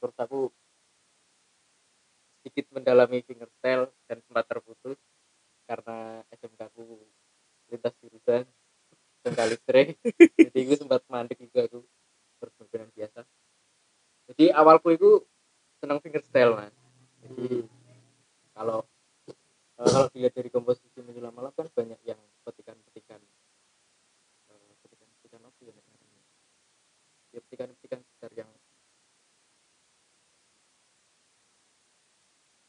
terus 0.01 0.17
aku 0.21 0.53
sedikit 2.45 2.77
mendalami 2.77 3.25
fingerstyle 3.25 3.89
dan 4.05 4.21
sempat 4.29 4.45
terputus 4.45 5.01
karena 5.65 6.21
SMK 6.33 6.61
ku 6.77 7.01
lintas 7.73 7.95
jurusan 8.01 8.45
SMK 9.25 9.41
listrik. 9.49 9.97
Jadi 10.45 10.59
gue 10.69 10.77
sempat 10.77 11.01
mandek 11.09 11.41
juga 11.41 11.65
aku 11.65 11.81
berbenturan 12.37 12.93
biasa. 12.93 13.25
Jadi 14.29 14.53
awalku 14.53 14.93
itu 14.93 15.25
senang 15.81 16.01
fingerstyle 16.05 16.57
mas. 16.57 16.77
Jadi 17.25 17.65
kalau 18.53 18.85
eh, 19.81 19.89
kalau 19.89 20.09
dilihat 20.13 20.35
dari 20.37 20.53
komposisi 20.53 21.01
menjelang 21.01 21.33
malam 21.33 21.53
kan 21.57 21.69
banyak 21.73 22.01
yang 22.05 22.21
petikan-petikan 22.45 23.21
eh, 24.53 24.73
petikan-petikan 24.85 25.41
apa 25.41 25.61
ya 25.65 25.75
ya 27.35 27.41
petikan-petikan 27.43 28.01
gitar 28.05 28.33
yang 28.39 28.51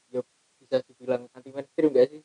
ya 0.09 0.21
bisa 0.57 0.81
dibilang 0.89 1.29
anti 1.37 1.53
mainstream 1.53 1.93
gak 1.93 2.09
sih 2.09 2.23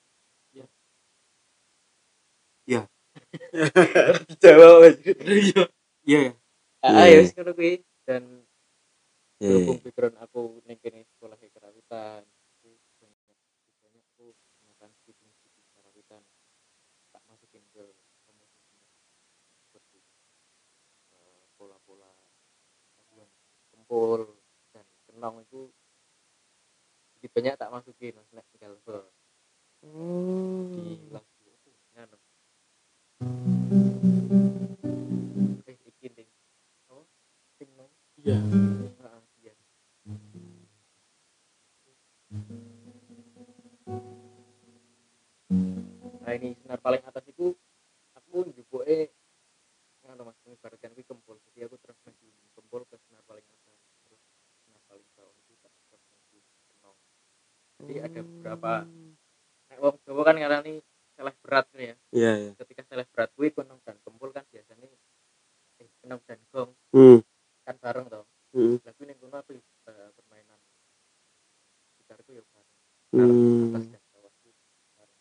Iya. 3.54 4.26
dijawab 4.26 4.86
aja 4.90 5.10
iya 5.22 5.62
Iya. 6.06 6.22
ya 6.82 7.16
wis 7.22 7.32
ngono 7.34 7.52
kuwi 7.54 7.82
dan 8.08 8.22
Iya. 9.40 9.56
berhubung 9.56 9.80
background 9.80 10.16
aku 10.20 10.40
ning 10.68 10.78
kene 10.82 11.06
sekolah 11.16 11.38
kerawitan 11.38 12.22
jadi 12.60 12.76
banyak 13.00 13.20
banyak 13.80 14.02
aku 14.12 14.34
menggunakan 14.60 14.90
studi 15.00 15.26
studi 15.40 15.62
kerawitan 15.72 16.22
tak 17.14 17.22
masukin 17.24 17.64
ke 17.72 17.84
seperti 19.64 20.02
eh, 21.14 21.44
pola-pola 21.56 22.10
paduan 22.98 23.30
kempul 23.72 24.20
dan 24.76 24.84
kenong 25.08 25.40
itu 25.46 25.72
sedikit 27.16 27.30
banyak 27.32 27.54
tak 27.56 27.70
masukin 27.72 28.12
mas 28.18 28.28
nek 28.34 28.44
tinggal 28.52 28.76
verse 28.84 29.16
di 30.76 31.08
lagu 31.08 31.29
eh 33.20 33.28
iki 35.84 36.08
ding 36.08 36.24
oh 36.88 37.04
sing 37.60 37.68
iya. 38.16 38.40
Iya. 39.44 39.52
Nah 46.24 46.32
ini 46.32 46.56
senar 46.64 46.80
paling 46.80 47.04
atas 47.04 47.28
itu 47.28 47.52
aku 48.16 48.48
juga 48.56 48.88
eh 48.88 49.12
ngono 50.00 50.32
mas 50.32 50.40
mengibaratkan 50.48 50.96
kuwi 50.96 51.04
kempul. 51.04 51.36
Jadi 51.52 51.68
aku 51.68 51.76
transmisi 51.84 52.32
kempul 52.56 52.88
ke 52.88 52.96
senar 53.04 53.20
paling 53.28 53.44
atas. 53.44 53.76
Terus 54.08 54.24
senar 54.64 54.80
paling 54.88 55.04
bawah 55.12 55.36
itu 55.44 55.60
tak 55.60 55.76
transmisi 55.92 56.40
kenong 56.72 56.96
jadi 57.80 57.94
ada 58.04 58.20
beberapa 58.24 58.72
nek 59.68 59.78
wong 59.80 59.96
Jawa 60.04 60.22
kan 60.24 60.36
ngarani 60.36 60.74
seleh 61.20 61.36
berat 61.44 61.66
nih 61.76 61.86
ya. 61.92 61.96
Iya 62.16 62.32
iya. 62.40 62.50
Ketika 62.56 62.82
seleh 62.88 63.04
berat 63.12 63.28
kuwi 63.36 63.52
kenong 63.52 63.84
dan 63.84 64.00
kempul 64.00 64.32
kan 64.32 64.48
biasanya 64.48 64.88
eh 65.84 65.88
kenong 66.00 66.24
dan 66.24 66.40
gong. 66.48 66.72
Hmm. 66.96 67.20
Kan 67.68 67.76
bareng 67.76 68.08
toh. 68.08 68.24
Hmm. 68.56 68.80
Lagu 68.80 69.02
ning 69.04 69.20
kono 69.20 69.36
aku 69.36 69.52
eh, 69.60 70.08
permainan. 70.16 70.60
Gitarku 72.00 72.32
ya 72.32 72.42
bareng. 72.48 72.72
Hmm. 73.12 73.76
atas 73.76 73.84
dan 73.92 74.02
bawah 74.16 74.32
itu 74.32 74.50
bareng 74.96 75.18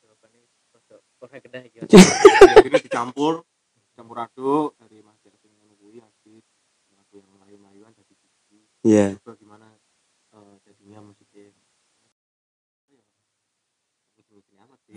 jawabannya 0.00 0.40
rada 0.72 0.96
kurang 1.20 1.40
kena 1.44 1.58
iki. 1.68 1.76
Ini 2.64 2.78
dicampur 2.80 3.44
campur 3.92 4.16
aduk 4.22 4.78
dari 4.78 5.02
Mas 5.02 5.18
Yasin 5.26 5.52
ngono 5.58 5.74
kuwi 5.76 5.98
habis 5.98 6.46
lagu 6.94 7.18
yang 7.18 7.28
melayu-layuan 7.34 7.92
jadi 7.92 8.14
iya. 8.86 9.06
Coba 9.18 9.34
gimana 9.34 9.66
eh, 10.38 10.54
jadinya 10.64 11.02
musiknya 11.02 11.50
ya 11.50 13.02
musiknya 14.14 14.58
amat 14.70 14.78
sih 14.86 14.87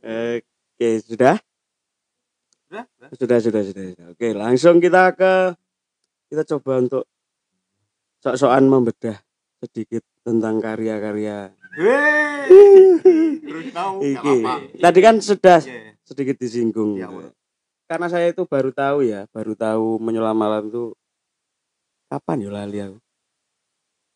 oke 0.00 0.88
sudah? 1.04 1.36
Sudah 2.70 2.84
sudah. 2.86 3.08
Sudah 3.18 3.38
sudah 3.42 3.62
sudah 3.66 3.84
sudah. 3.90 4.06
oke 4.14 4.28
langsung 4.38 4.78
kita 4.78 5.12
ke 5.12 5.34
kita 6.30 6.42
coba 6.56 6.78
untuk 6.78 7.04
sok-sokan 8.22 8.64
membedah 8.70 9.18
sedikit 9.58 10.06
tentang 10.22 10.62
karya-karya. 10.62 11.50
Terus 13.40 13.66
tahu 13.74 13.94
iki. 14.04 14.36
tadi 14.78 14.98
kan 15.02 15.16
sudah 15.18 15.58
Iya. 15.60 15.98
sedikit 16.06 16.36
disinggung. 16.38 16.96
Boleh. 16.98 17.34
karena 17.90 18.06
saya 18.06 18.30
itu 18.30 18.46
baru 18.46 18.70
tahu 18.70 19.02
ya 19.02 19.26
baru 19.34 19.58
tahu 19.58 19.98
menyelam 19.98 20.38
malam 20.38 20.70
itu 20.70 20.94
kapan 22.06 22.46
ya 22.46 22.50
lali 22.54 22.78
aku? 22.78 22.98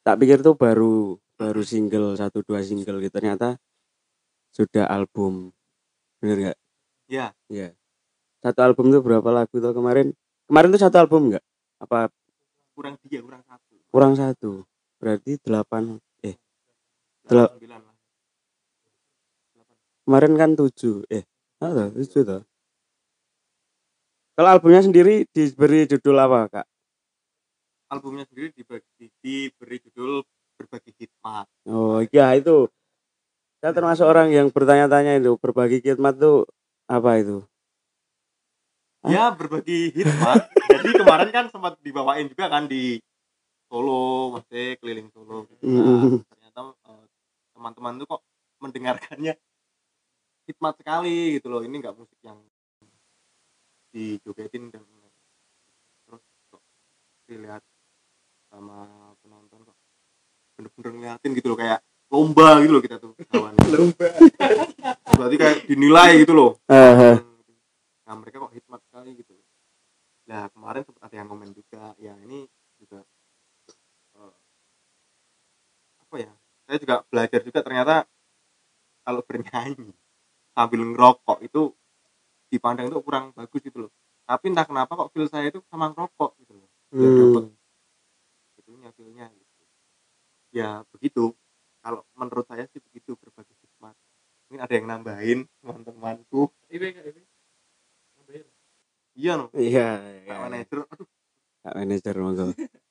Tak 0.06 0.14
pikir 0.22 0.38
tuh 0.46 0.54
baru 0.54 1.18
baru 1.44 1.60
single 1.60 2.16
satu 2.16 2.40
dua 2.40 2.64
single 2.64 3.04
gitu. 3.04 3.12
Ternyata 3.12 3.60
sudah 4.48 4.88
album. 4.88 5.52
Bener 6.24 6.36
nggak? 6.40 6.58
Iya. 7.12 7.26
Iya. 7.52 7.68
satu 8.40 8.60
album 8.60 8.92
tuh 8.92 9.00
berapa 9.04 9.28
lagu 9.28 9.56
tuh 9.56 9.72
kemarin? 9.76 10.16
Kemarin 10.48 10.68
tuh 10.72 10.80
satu 10.80 10.96
album 11.00 11.32
nggak? 11.32 11.44
Apa 11.84 12.08
kurang 12.72 12.96
tiga 13.04 13.20
kurang 13.20 13.44
satu. 13.44 13.74
Kurang 13.92 14.12
satu. 14.16 14.52
Berarti 14.96 15.36
delapan 15.40 16.00
eh 16.24 16.36
Delap- 17.28 17.56
sembilan 17.60 17.80
lah. 17.84 17.96
Kemarin 20.04 20.32
kan 20.36 20.50
tujuh 20.56 21.04
eh 21.12 21.24
ada 21.60 21.88
tujuh 21.92 22.24
tuh 22.24 22.44
kalau 24.34 24.50
albumnya 24.50 24.82
sendiri 24.82 25.30
diberi 25.30 25.86
judul 25.86 26.18
apa 26.18 26.40
kak? 26.50 26.66
Albumnya 27.86 28.26
sendiri 28.26 28.50
dibagi 28.50 29.06
diberi 29.22 29.78
judul 29.78 30.26
berbagi 30.54 30.90
hikmat 30.98 31.46
Oh 31.64 32.04
iya 32.12 32.36
itu. 32.36 32.68
Saya 33.64 33.72
termasuk 33.72 34.04
orang 34.04 34.28
yang 34.28 34.52
bertanya-tanya 34.52 35.16
itu 35.16 35.40
berbagi 35.40 35.80
khidmat 35.80 36.20
tuh 36.20 36.44
apa 36.84 37.16
itu? 37.16 37.40
Ya 39.08 39.32
berbagi 39.32 39.92
hikmat 39.96 40.52
jadi 40.84 40.90
kemarin 41.00 41.30
kan 41.32 41.44
sempat 41.48 41.80
dibawain 41.80 42.28
juga 42.28 42.52
kan 42.52 42.68
di 42.68 43.00
Solo 43.72 44.36
maksudnya 44.36 44.76
keliling 44.76 45.08
Solo 45.16 45.48
gitu. 45.48 45.64
Nah, 45.64 46.20
ternyata 46.28 46.60
eh, 46.76 47.04
teman-teman 47.56 47.92
tuh 48.04 48.06
kok 48.06 48.22
mendengarkannya 48.60 49.34
hikmat 50.44 50.74
sekali 50.76 51.40
gitu 51.40 51.48
loh 51.48 51.64
ini 51.64 51.80
nggak 51.80 51.96
musik 51.96 52.20
yang 52.20 52.36
dijogetin 53.96 54.68
dan 54.68 54.84
terus 56.04 56.20
kok 56.52 56.62
dilihat 57.24 57.64
sama 58.52 59.13
bener-bener 60.64 60.92
ngeliatin 60.96 61.30
gitu 61.36 61.46
loh 61.52 61.58
kayak 61.60 61.80
lomba 62.08 62.48
gitu 62.64 62.72
loh 62.72 62.82
kita 62.82 62.96
tuh 62.96 63.12
kawan 63.28 63.52
lomba. 63.76 64.08
Berarti 65.12 65.36
kayak 65.36 65.56
dinilai 65.68 66.10
gitu 66.24 66.32
loh. 66.32 66.50
Eh, 66.72 67.20
nah 68.08 68.14
mereka 68.16 68.48
kok 68.48 68.52
hikmat 68.56 68.80
sekali 68.88 69.10
gitu. 69.20 69.34
Nah 70.24 70.48
kemarin 70.48 70.82
sempat 70.88 71.02
ada 71.04 71.14
yang 71.20 71.28
komen 71.28 71.50
juga 71.52 71.92
ya 72.00 72.16
ini 72.24 72.48
juga 72.80 73.04
eh, 74.16 74.34
apa 76.00 76.14
ya 76.16 76.32
saya 76.64 76.78
juga 76.80 76.96
belajar 77.12 77.40
juga 77.44 77.60
ternyata 77.60 77.94
kalau 79.04 79.20
bernyanyi 79.20 79.92
sambil 80.56 80.80
ngerokok 80.80 81.38
itu 81.44 81.76
dipandang 82.48 82.88
itu 82.88 82.96
kurang 83.04 83.36
bagus 83.36 83.60
gitu 83.60 83.88
loh. 83.88 83.92
Tapi 84.24 84.48
entah 84.48 84.64
kenapa 84.64 84.96
kok 84.96 85.12
feel 85.12 85.28
saya 85.28 85.52
itu 85.52 85.60
sama 85.68 85.92
ngerokok 85.92 86.40
gitu 86.40 86.56
loh. 86.56 86.68
Hmm. 86.94 87.10
dapet 87.10 87.44
itunya 88.54 88.88
feelnya 88.94 89.26
gitu 89.34 89.43
ya 90.54 90.86
begitu 90.94 91.34
kalau 91.82 92.06
menurut 92.14 92.46
saya 92.46 92.70
sih 92.70 92.78
begitu 92.78 93.18
berbagi 93.18 93.58
hikmat 93.58 93.98
ini 94.54 94.62
ada 94.62 94.70
yang 94.70 94.86
nambahin 94.86 95.50
teman-temanku 95.58 96.46
iya 99.18 99.34
no 99.34 99.50
Iya. 99.50 99.98
Kak 99.98 100.30
iya. 100.30 100.38
manajer 100.38 100.78
aduh 100.86 101.08
Kak 101.64 101.74
manajer 101.80 102.14
monggo. 102.20 102.52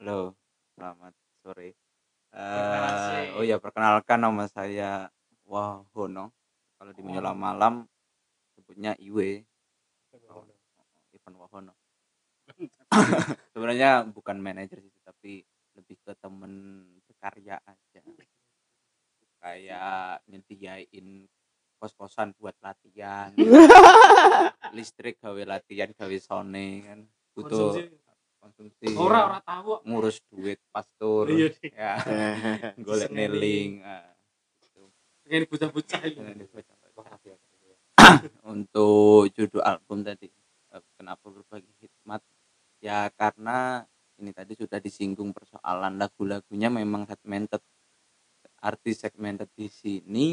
Halo, 0.00 0.32
selamat 0.72 1.12
sore. 1.44 1.76
Eh, 2.32 3.36
oh 3.36 3.44
ya, 3.44 3.60
perkenalkan 3.60 4.16
nama 4.16 4.48
saya 4.48 5.12
Wahono. 5.44 6.32
Kalau 6.80 6.92
di 6.96 7.04
menjelang 7.04 7.36
malam 7.36 7.84
sebutnya 8.56 8.96
Iwe. 8.96 9.44
Ivan 11.12 11.34
Wahono. 11.36 11.76
Sebenarnya 13.52 14.08
bukan 14.08 14.40
manajer 14.40 14.80
sih, 14.80 15.04
tapi 15.04 15.44
lebih 15.90 16.06
ke 16.06 16.14
temen 16.22 16.86
berkarya 17.02 17.58
aja. 17.66 18.02
Kayak 19.42 20.22
nyediain 20.30 21.26
kos-kosan 21.82 22.30
buat 22.38 22.54
latihan. 22.62 23.34
Listrik 24.78 25.18
gawe 25.18 25.42
latihan 25.42 25.90
gawe 25.90 26.16
sone 26.22 26.86
kan. 26.86 26.98
Butuh 27.34 27.74
konsumsi. 28.38 28.94
ora 28.94 29.34
ora 29.34 29.40
tahu 29.42 29.82
ngurus 29.84 30.22
duit 30.30 30.62
pastur 30.70 31.26
Iya, 31.26 31.50
Dik. 31.58 31.74
ya. 31.74 31.92
Golek 32.86 33.10
neling 33.10 33.82
ah. 33.82 34.14
pengen 35.26 35.44
bocah-bocah 35.50 36.00
untuk 38.54 39.26
judul 39.34 39.62
album 39.66 40.06
tadi 40.06 40.30
eh, 40.70 40.82
kenapa 40.94 41.26
berbagi 41.26 41.74
hikmat? 41.82 42.22
Ya 42.78 43.10
karena 43.12 43.84
ini 44.20 44.30
tadi 44.36 44.52
sudah 44.54 44.78
disinggung 44.78 45.30
persoalan 45.36 45.96
lagu-lagunya 46.02 46.68
memang 46.70 47.08
segmented 47.10 47.62
arti 48.60 48.92
segmented 48.96 49.48
di 49.56 49.66
sini. 49.80 50.28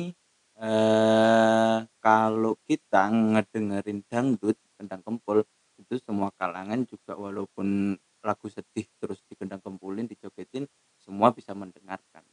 Eh 0.58 1.78
kalau 2.02 2.54
kita 2.66 3.04
ngedengerin 3.14 4.00
dangdut 4.10 4.58
kendang 4.78 5.02
kempul 5.06 5.46
itu 5.78 5.96
semua 6.02 6.30
kalangan 6.34 6.82
juga 6.90 7.14
walaupun 7.14 7.94
lagu 8.26 8.48
sedih 8.50 8.90
terus 8.98 9.22
dikendang 9.30 9.62
kempulin 9.62 10.10
dijogetin 10.10 10.66
semua 10.98 11.30
bisa 11.38 11.54
mendengarkan. 11.54 12.26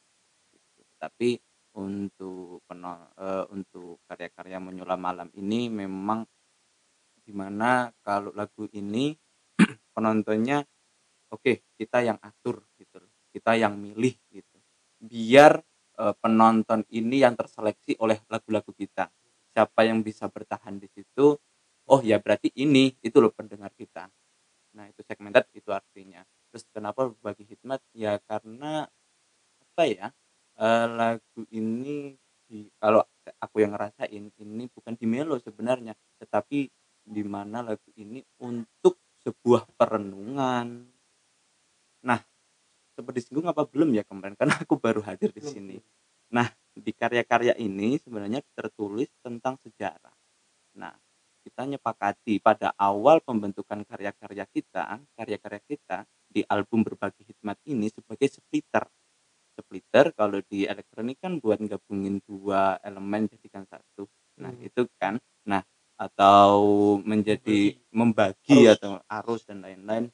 Tapi 0.99 1.37
untuk 1.77 2.63
peno- 2.65 3.13
eh, 3.19 3.45
untuk 3.53 4.01
karya-karya 4.09 4.59
menyulam 4.63 5.01
malam 5.01 5.29
ini 5.37 5.69
memang 5.69 6.25
di 7.25 7.33
mana 7.33 7.89
kalau 8.05 8.31
lagu 8.37 8.69
ini 8.73 9.17
penontonnya 9.97 10.63
oke 11.35 11.75
kita 11.75 12.07
yang 12.07 12.19
atur 12.23 12.63
gitu 12.79 13.03
kita 13.35 13.59
yang 13.59 13.75
milih 13.75 14.15
gitu. 14.31 14.59
Biar 15.03 15.59
eh, 15.99 16.15
penonton 16.23 16.87
ini 16.95 17.27
yang 17.27 17.35
terseleksi 17.35 17.99
oleh 17.99 18.23
lagu-lagu 18.31 18.71
kita. 18.71 19.11
Siapa 19.51 19.83
yang 19.83 20.07
bisa 20.07 20.31
bertahan 20.31 20.79
di 20.79 20.87
situ 20.87 21.35
oh 21.85 22.01
ya 22.01 22.23
berarti 22.23 22.55
ini 22.55 22.95
itu 23.03 23.19
loh 23.19 23.35
pendengar 23.35 23.75
kita. 23.75 24.07
Nah 24.79 24.87
itu 24.87 25.03
segmented 25.03 25.51
itu 25.51 25.75
artinya. 25.75 26.23
Terus 26.55 26.65
kenapa 26.71 27.11
berbagi 27.11 27.43
hikmat? 27.51 27.83
Ya 27.91 28.23
karena 28.23 28.87
apa 29.75 29.83
ya 29.91 30.15
eh, 30.63 30.87
lagu 30.87 31.43
ini 31.51 32.15
di 32.47 32.71
kalau 32.79 33.03
aku 33.41 33.67
yang 33.67 33.75
ngerasain 33.75 34.31
ini 34.39 34.65
bukan 34.71 34.95
di 34.95 35.11
melo 35.11 35.43
sebenarnya. 35.43 35.99
Tetapi 36.23 36.71
di 37.05 37.23
mana 37.27 37.67
lagu 37.67 37.91
ini 37.99 38.23
untuk 38.41 38.97
sebuah 39.27 39.69
perenungan 39.77 40.94
nah 42.05 42.21
seperti 42.95 43.25
disinggung 43.27 43.51
apa 43.51 43.67
belum 43.67 43.91
ya 43.97 44.05
kemarin? 44.07 44.39
Karena 44.39 44.55
aku 44.61 44.79
baru 44.79 45.03
hadir 45.03 45.33
di 45.35 45.43
sini. 45.43 45.77
nah 46.31 46.51
di 46.75 46.91
karya-karya 46.91 47.55
ini 47.63 47.97
sebenarnya 48.03 48.43
tertulis 48.55 49.07
tentang 49.23 49.55
sejarah. 49.63 50.15
Nah 50.79 50.95
kita 51.45 51.69
nyepakati 51.69 52.41
pada 52.41 52.73
awal 52.81 53.21
pembentukan 53.21 53.85
karya-karya 53.85 54.47
kita 54.49 54.99
karya-karya 55.15 55.61
kita 55.69 55.99
di 56.27 56.43
album 56.51 56.83
berbagi 56.83 57.23
hikmat 57.29 57.59
ini 57.69 57.91
sebagai 57.93 58.27
splitter. 58.31 58.85
Splitter 59.55 60.11
kalau 60.19 60.43
di 60.51 60.67
elektronik 60.67 61.23
kan 61.23 61.39
buat 61.39 61.63
gabungin 61.63 62.19
dua 62.27 62.79
elemen 62.83 63.31
jadikan 63.31 63.63
satu. 63.71 64.09
Nah 64.43 64.51
Hmm. 64.51 64.67
itu 64.67 64.83
kan. 64.99 65.15
Nah 65.47 65.63
atau 65.95 66.99
menjadi 67.07 67.79
membagi. 67.95 68.67
atau 68.67 68.99
arus 69.07 69.47
dan 69.47 69.63
lain-lain. 69.63 70.11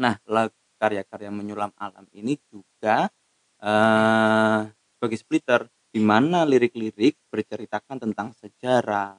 Nah 0.00 0.16
lag- 0.24 0.56
karya-karya 0.80 1.28
menyulam 1.28 1.70
alam 1.76 2.08
ini 2.16 2.40
juga 2.48 3.12
eh 3.60 4.60
sebagai 4.96 5.18
splitter 5.20 5.60
di 5.92 6.00
mana 6.00 6.46
lirik-lirik 6.48 7.18
berceritakan 7.28 7.98
tentang 8.00 8.32
sejarah 8.36 9.18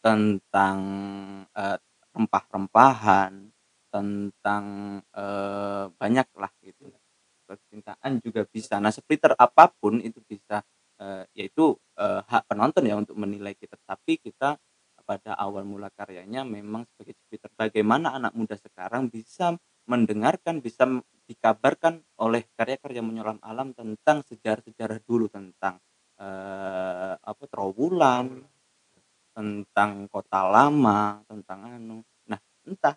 tentang 0.00 0.78
eh, 1.54 1.78
rempah-rempahan 2.16 3.32
tentang 3.92 4.64
eh, 5.12 5.86
banyak 5.92 6.28
lah 6.38 6.52
gitu. 6.64 6.88
Percintaan 7.44 8.22
juga 8.22 8.46
bisa. 8.46 8.78
Nah 8.78 8.94
splitter 8.94 9.34
apa 9.36 9.68
pun 9.74 10.00
itu 10.00 10.22
bisa 10.24 10.62
eh, 11.02 11.24
yaitu 11.36 11.76
eh, 12.00 12.20
hak 12.24 12.48
penonton 12.48 12.86
ya 12.86 12.96
untuk 12.96 13.18
menilai 13.18 13.52
kita. 13.58 13.76
Tapi 13.84 14.18
kita 14.22 14.56
pada 15.04 15.34
awal 15.34 15.66
mula 15.66 15.90
karyanya 15.90 16.46
memang 16.46 16.86
sebagai 16.94 17.18
splitter. 17.18 17.50
Bagaimana 17.58 18.14
anak 18.14 18.32
muda 18.38 18.54
sekarang 18.54 19.10
bisa 19.10 19.58
mendengarkan 19.90 20.62
bisa 20.62 20.86
dikabarkan 21.26 21.98
oleh 22.22 22.46
karya-karya 22.54 23.02
menyelam 23.02 23.42
alam 23.42 23.74
tentang 23.74 24.22
sejarah-sejarah 24.22 25.02
dulu 25.02 25.26
tentang 25.26 25.82
eh, 26.14 27.14
apa 27.18 27.44
Trawulan 27.50 28.38
tentang 29.34 30.06
kota 30.06 30.46
lama 30.46 31.26
tentang 31.26 31.74
anu. 31.74 31.98
Nah 32.30 32.38
entah 32.66 32.94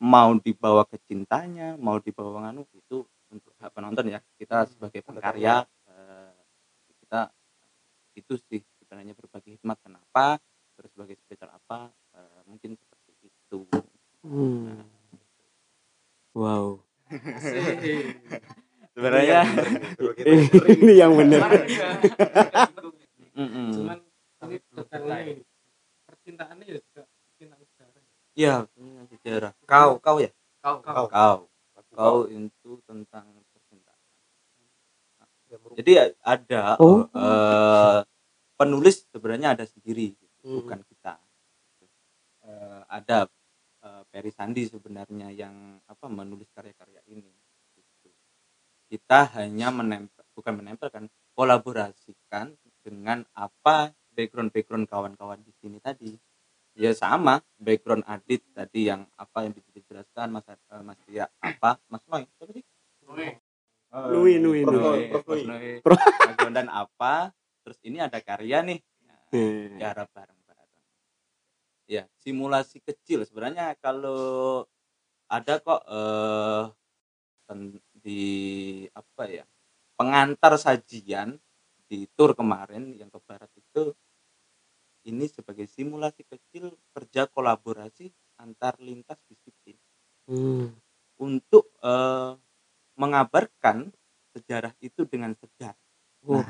mau 0.00 0.32
dibawa 0.40 0.88
ke 0.88 0.96
cintanya 1.04 1.76
mau 1.76 2.00
dibawa 2.00 2.48
anu 2.48 2.64
itu 2.72 3.04
untuk 3.28 3.52
penonton 3.76 4.08
ya. 4.08 4.20
Kita 4.40 4.64
sebagai 4.64 5.04
pengkarya 5.04 5.60
eh, 5.92 6.32
kita 7.04 7.28
itu 8.16 8.34
sih 8.48 8.64
sebenarnya 8.80 9.12
berbagi 9.12 9.60
hikmat 9.60 9.76
kenapa 9.84 10.40
terus 10.72 10.88
sebagai 10.96 11.20
splitter 11.20 11.52
apa 11.52 11.92
eh, 12.16 12.40
mungkin 12.48 12.80
seperti 12.80 13.12
itu. 13.28 13.60
Hmm. 14.24 14.99
Wow. 16.30 16.86
sebenarnya 18.94 19.40
ini 20.78 20.94
yang 20.94 21.18
benar. 21.18 21.42
mm-mm. 23.34 23.70
cuman 23.74 23.98
ini 25.26 25.42
percintaannya 26.06 26.64
ya 26.66 26.78
juga 26.78 27.02
cintaan 27.34 27.60
sejarah 27.66 28.02
Iya, 28.38 28.54
punya 28.72 29.02
sejarah. 29.10 29.52
Kau, 29.66 29.98
kau 29.98 30.16
ya? 30.22 30.30
kau 30.62 30.78
kau 30.80 31.06
Kau. 31.10 31.36
Kau 31.90 32.18
itu 32.30 32.70
tentang 32.86 33.26
percintaan. 33.50 33.98
Jadi 35.74 35.92
ada 36.22 36.78
Oh. 36.78 37.10
eh, 37.10 38.00
penulis 38.54 39.02
sebenarnya 39.10 39.58
ada 39.58 39.66
sendiri, 39.66 40.14
Hmm. 40.46 40.62
bukan 40.62 40.78
kita. 40.86 41.18
Eh, 42.46 42.80
ada 42.86 43.26
Ferry 44.10 44.34
Sandi 44.34 44.66
sebenarnya 44.66 45.30
yang 45.30 45.78
apa 45.86 46.10
menulis 46.10 46.50
karya-karya 46.50 47.00
ini. 47.06 47.30
Gitu. 47.78 48.10
Kita 48.90 49.30
hanya 49.38 49.70
menempel, 49.70 50.26
bukan 50.34 50.58
menempelkan, 50.58 51.06
kolaborasikan 51.38 52.58
dengan 52.82 53.22
apa 53.38 53.94
background-background 54.10 54.90
kawan-kawan 54.90 55.38
di 55.46 55.54
sini 55.62 55.78
tadi. 55.78 56.10
Ya 56.74 56.90
sama, 56.94 57.42
background 57.58 58.06
Adit 58.06 58.42
tadi 58.50 58.90
yang 58.90 59.06
apa 59.14 59.46
yang 59.46 59.54
dijelaskan 59.54 60.30
Mas 60.30 60.46
eh, 60.46 60.58
Mas 60.82 60.98
Tia 61.06 61.26
apa 61.42 61.78
Mas 61.90 62.02
Noy 62.06 62.26
siapa 62.38 62.52
sih? 62.54 62.64
Eh, 63.90 64.06
Nui, 64.10 64.38
Nui. 64.38 64.62
Nui. 64.62 65.10
Background 65.82 66.54
dan 66.54 66.68
apa? 66.70 67.34
Terus 67.66 67.78
ini 67.82 67.98
ada 67.98 68.18
karya 68.22 68.62
nih. 68.62 68.78
Cara 69.78 70.06
bareng-bareng. 70.06 70.39
Ya, 71.90 72.06
simulasi 72.22 72.78
kecil 72.78 73.26
sebenarnya 73.26 73.74
kalau 73.82 74.62
ada 75.26 75.58
kok 75.58 75.82
eh 75.90 76.64
di 77.98 78.22
apa 78.94 79.22
ya? 79.26 79.42
Pengantar 79.98 80.54
sajian 80.54 81.34
di 81.90 82.06
tour 82.14 82.38
kemarin 82.38 82.94
yang 82.94 83.10
ke 83.10 83.18
barat 83.26 83.50
itu 83.58 83.90
ini 85.10 85.26
sebagai 85.26 85.66
simulasi 85.66 86.22
kecil 86.30 86.78
kerja 86.94 87.26
kolaborasi 87.26 88.06
antar 88.38 88.78
lintas 88.78 89.18
disiplin 89.26 89.74
hmm. 90.30 90.70
untuk 91.18 91.74
eh, 91.82 92.38
mengabarkan 92.94 93.90
sejarah 94.30 94.78
itu 94.78 95.02
dengan 95.10 95.34
segar. 95.34 95.74
Oh. 96.22 96.44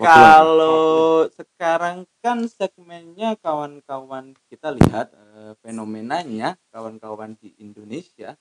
Kalau 0.00 1.28
sekarang 1.28 2.08
kan 2.24 2.48
segmennya 2.48 3.36
kawan-kawan 3.36 4.32
kita 4.48 4.72
lihat 4.72 5.12
eh, 5.12 5.52
fenomenanya 5.60 6.56
kawan-kawan 6.72 7.36
di 7.36 7.52
Indonesia 7.60 8.32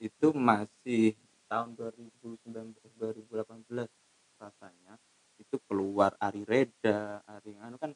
itu 0.00 0.32
masih 0.32 1.12
tahun 1.52 1.76
2019 1.76 2.80
2018 2.96 3.92
rasanya 4.40 4.96
itu 5.36 5.60
keluar 5.68 6.16
Ari 6.16 6.48
Reda, 6.48 7.20
Ari 7.28 7.60
anu 7.60 7.76
kan 7.76 7.92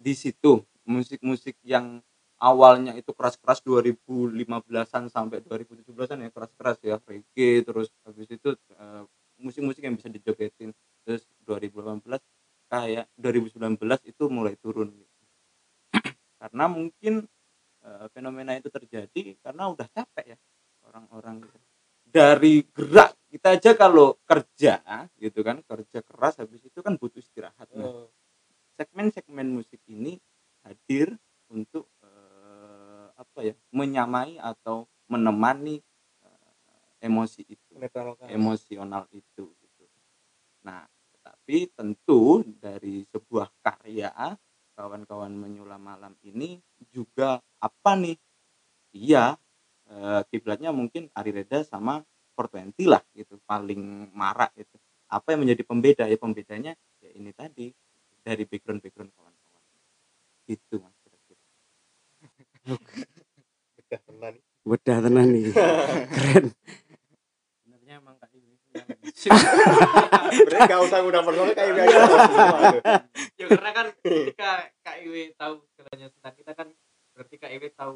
di 0.00 0.16
situ. 0.16 0.64
Musik-musik 0.88 1.60
yang 1.60 2.00
awalnya 2.40 2.96
itu 2.96 3.12
keras-keras 3.12 3.60
2015-an 3.60 5.12
sampai 5.12 5.44
2017-an 5.44 6.24
ya 6.24 6.30
keras-keras 6.32 6.76
ya 6.80 6.96
reggae 7.04 7.60
terus 7.60 7.92
habis 8.08 8.28
itu 8.32 8.56
eh, 8.56 9.04
musik-musik 9.36 9.84
yang 9.84 10.00
bisa 10.00 10.08
dijogetin 10.08 10.72
terus 11.04 11.24
2018 11.48 12.04
kayak 12.70 13.06
2019 13.18 13.76
itu 14.06 14.24
mulai 14.30 14.54
turun 14.54 14.94
gitu. 14.94 15.18
karena 16.40 16.64
mungkin 16.70 17.26
e, 17.82 17.90
fenomena 18.14 18.54
itu 18.54 18.70
terjadi 18.70 19.34
karena 19.42 19.68
udah 19.74 19.88
capek 19.90 20.36
ya 20.36 20.38
orang-orang 20.86 21.42
gitu. 21.42 21.58
dari 22.06 22.62
gerak 22.70 23.18
kita 23.30 23.48
aja 23.58 23.70
kalau 23.74 24.18
kerja 24.22 24.82
gitu 25.18 25.40
kan 25.42 25.62
kerja 25.66 25.98
keras 26.02 26.38
habis 26.38 26.62
itu 26.62 26.78
kan 26.82 26.94
butuh 26.94 27.18
istirahat 27.22 27.66
nah. 27.74 27.86
Oh. 27.86 28.10
segmen-segmen 28.78 29.50
musik 29.50 29.82
ini 29.90 30.18
hadir 30.62 31.18
untuk 31.50 31.90
e, 32.02 32.10
apa 33.18 33.38
ya 33.42 33.54
menyamai 33.74 34.38
atau 34.38 34.86
menemani 35.10 35.82
eh, 36.22 37.04
emosi 37.04 37.42
itu 37.50 37.74
emosional 38.30 39.10
itu 39.10 39.50
Nah, 40.64 40.84
tetapi 41.14 41.72
tentu 41.72 42.44
dari 42.60 43.04
sebuah 43.08 43.48
karya 43.64 44.36
kawan-kawan 44.76 45.32
menyulam 45.32 45.80
malam 45.80 46.12
ini 46.24 46.60
juga 46.92 47.40
apa 47.60 47.92
nih? 47.96 48.16
Iya, 48.96 49.38
eh, 49.88 50.20
kiblatnya 50.28 50.72
mungkin 50.74 51.08
Ari 51.14 51.30
Reda 51.32 51.62
sama 51.64 52.02
420 52.34 52.88
lah 52.88 53.02
gitu, 53.12 53.36
paling 53.44 54.10
marak 54.16 54.52
gitu. 54.56 54.76
Apa 55.10 55.34
yang 55.34 55.44
menjadi 55.44 55.62
pembeda? 55.66 56.04
Ya 56.08 56.16
pembedanya 56.16 56.72
ya 57.02 57.10
ini 57.12 57.30
tadi 57.34 57.72
dari 58.24 58.44
background-background 58.44 59.10
kawan-kawan. 59.16 59.64
Gitu 60.48 60.74
Mas 60.80 60.96
kira-kira. 61.04 61.42
Udah 63.80 64.00
tenan. 64.06 64.34
Wedah 64.64 64.98
tenan 65.02 65.26
nih. 65.32 65.50
Keren. 66.14 66.46
Sebenarnya 69.14 70.68
gak 70.70 70.82
usah 70.86 70.98
udah 71.02 71.20
personal 71.24 71.52
kayak 71.56 71.72
biasa. 71.76 71.98
ya 73.40 73.44
karena 73.50 73.70
kan 73.74 73.86
ketika 74.00 74.50
Kak 74.82 74.96
Iwi 75.02 75.22
tahu 75.34 75.54
segalanya 75.72 76.08
tentang 76.14 76.34
kita 76.36 76.52
kan 76.54 76.68
berarti 77.16 77.34
Kak 77.36 77.50
Iwi 77.52 77.68
tahu 77.74 77.94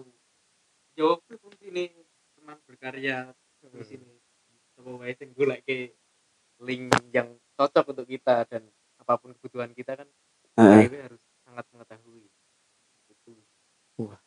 jawab 0.94 1.18
pun 1.26 1.52
sini 1.58 1.90
teman 2.38 2.58
berkarya 2.68 3.32
di 3.64 3.84
sini 3.84 4.10
coba 4.74 5.06
wae 5.06 5.14
sing 5.14 5.30
golek 5.32 5.62
ke 5.64 5.94
link 6.62 6.90
yang 7.14 7.34
cocok 7.54 7.94
untuk 7.94 8.06
kita 8.10 8.44
dan 8.50 8.66
apa 8.98 9.18
pun 9.18 9.32
kebutuhan 9.38 9.72
kita 9.72 9.98
kan. 9.98 10.08
Iwi 10.58 10.98
harus 11.02 11.22
sangat 11.42 11.66
mengetahui 11.74 12.30
itu 13.10 13.32
Wah. 13.98 14.18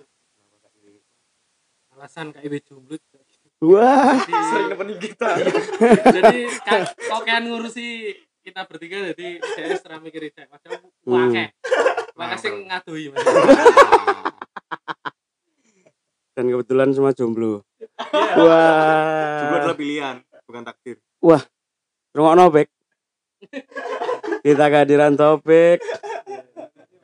Alasan 1.98 2.30
juga 2.30 2.46
gitu. 3.02 3.17
Wah. 3.60 4.14
Jadi- 4.16 4.34
Sering 4.48 4.68
nemenin 4.70 4.98
kita. 5.00 5.30
jadi 6.14 6.38
kan 6.62 6.82
kokean 6.86 7.44
ngurusi 7.48 8.14
kita 8.40 8.64
bertiga 8.64 9.12
jadi 9.12 9.42
saya 9.44 9.76
serah 9.76 9.98
mikirin 9.98 10.30
cek 10.30 10.46
padahal 10.48 10.78
Hmm. 11.04 11.14
wakeh 11.28 11.48
wakeh 12.14 12.38
sing 12.38 12.54
ngadoi 12.64 13.06
mas 13.10 13.26
Dan 16.32 16.46
kebetulan 16.48 16.94
semua 16.94 17.12
jomblo. 17.12 17.66
Juga 17.98 18.38
Wah. 18.38 19.58
adalah 19.58 19.74
pilihan, 19.74 20.16
bukan 20.46 20.62
takdir. 20.62 21.02
Rungokno 22.14 22.50
Bek. 22.52 22.70
Kita 24.44 24.66
kehadiran 24.68 25.14
topik. 25.14 25.82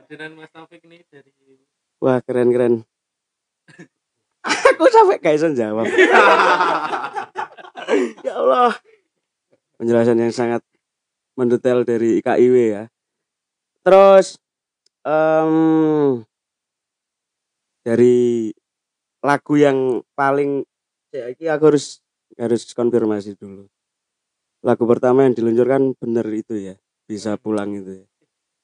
dengan 0.06 0.38
Mas 0.38 0.49
Taufik 0.49 0.86
nih 0.86 1.01
dari 1.08 1.34
Wah, 1.97 2.22
keren-keren. 2.22 2.86
Aku 4.44 4.84
sampai 4.91 5.20
gak 5.24 5.36
bisa 5.39 5.50
jawab. 5.56 5.88
ya 8.26 8.34
Allah. 8.36 8.76
Penjelasan 9.80 10.20
yang 10.20 10.34
sangat 10.36 10.62
mendetail 11.39 11.88
dari 11.88 12.20
IKIW 12.20 12.56
ya. 12.76 12.84
Terus 13.84 14.39
em 15.04 16.24
dari 17.84 18.52
lagu 19.20 19.54
yang 19.60 20.00
paling 20.16 20.64
ya 21.12 21.28
ini 21.36 21.52
aku 21.52 21.76
harus 21.76 22.00
harus 22.39 22.64
konfirmasi 22.72 23.36
dulu. 23.36 23.68
Lagu 24.64 24.84
pertama 24.88 25.28
yang 25.28 25.36
diluncurkan 25.36 25.91
bener 26.00 26.24
itu 26.32 26.56
ya, 26.56 26.76
bisa 27.04 27.36
pulang 27.36 27.76
itu 27.76 28.04
ya. 28.04 28.08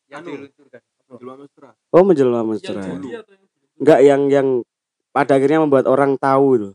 yang 0.09 0.23
Anu. 0.23 0.47
diluncurkan 0.47 0.79
Jelma 1.09 1.35
mesra. 1.41 1.69
Oh, 1.89 2.05
menjelma 2.05 2.41
mesra. 2.45 2.81
jadi 2.85 3.25
atau 3.25 3.33
yang 3.33 3.49
Enggak 3.79 3.99
yang 4.05 4.21
yang 4.29 4.47
pada 5.19 5.35
akhirnya 5.35 5.59
membuat 5.59 5.83
orang 5.91 6.15
tahu 6.15 6.47
itu. 6.55 6.69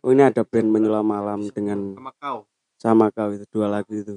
Oh 0.00 0.08
ini 0.08 0.24
ada 0.24 0.40
band 0.40 0.72
menyelam 0.72 1.04
malam 1.04 1.44
dengan 1.52 1.92
Sama 1.92 2.12
kau. 2.16 2.38
sama 2.80 3.06
kau 3.12 3.28
itu 3.36 3.44
dua 3.52 3.68
lagu 3.68 3.92
itu. 3.92 4.16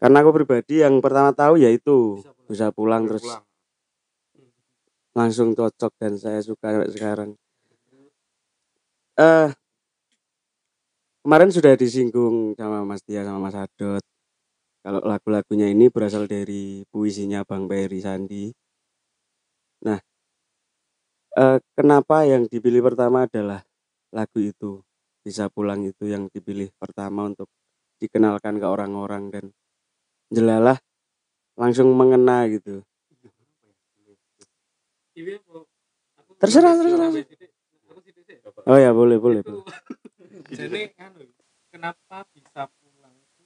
Karena 0.00 0.24
aku 0.24 0.32
pribadi 0.32 0.80
yang 0.80 0.96
pertama 1.04 1.36
tahu 1.36 1.60
yaitu 1.60 2.24
bisa 2.24 2.32
pulang 2.32 2.48
bisa 2.48 2.66
pulang 2.72 3.02
terus 3.04 3.24
Pulang. 3.28 3.44
langsung 5.12 5.52
cocok 5.52 5.92
dan 6.00 6.16
saya 6.16 6.40
suka 6.40 6.72
sampai 6.72 6.88
sekarang. 6.88 7.30
Eh 9.20 9.52
kemarin 11.20 11.52
sudah 11.52 11.76
disinggung 11.76 12.56
sama 12.56 12.80
Mas 12.88 13.04
Tia 13.04 13.20
sama 13.20 13.44
Mas 13.44 13.60
Adot. 13.60 14.00
Kalau 14.80 15.04
lagu-lagunya 15.04 15.68
ini 15.68 15.92
berasal 15.92 16.24
dari 16.24 16.88
puisinya 16.88 17.44
Bang 17.44 17.68
Peri 17.68 18.00
Sandi. 18.00 18.48
Nah, 19.84 20.00
eh 21.36 21.58
kenapa 21.78 22.26
yang 22.26 22.46
dipilih 22.50 22.82
pertama 22.82 23.26
adalah 23.28 23.62
lagu 24.10 24.38
itu 24.42 24.82
bisa 25.22 25.46
pulang 25.52 25.86
itu 25.86 26.08
yang 26.08 26.26
dipilih 26.32 26.72
pertama 26.74 27.28
untuk 27.28 27.46
dikenalkan 28.00 28.56
ke 28.56 28.66
orang-orang 28.66 29.28
dan 29.30 29.44
jelalah 30.32 30.80
langsung 31.54 31.92
mengena 31.92 32.48
gitu. 32.48 32.80
Terserah, 36.40 36.72
terserah. 36.72 37.12
Oh 38.64 38.78
ya 38.80 38.96
boleh 38.96 39.20
boleh. 39.20 39.44
boleh. 39.44 39.60
jadi 40.50 40.90
anu 40.98 41.22
kenapa 41.70 42.26
bisa 42.34 42.66
pulang 42.66 43.14
itu 43.14 43.44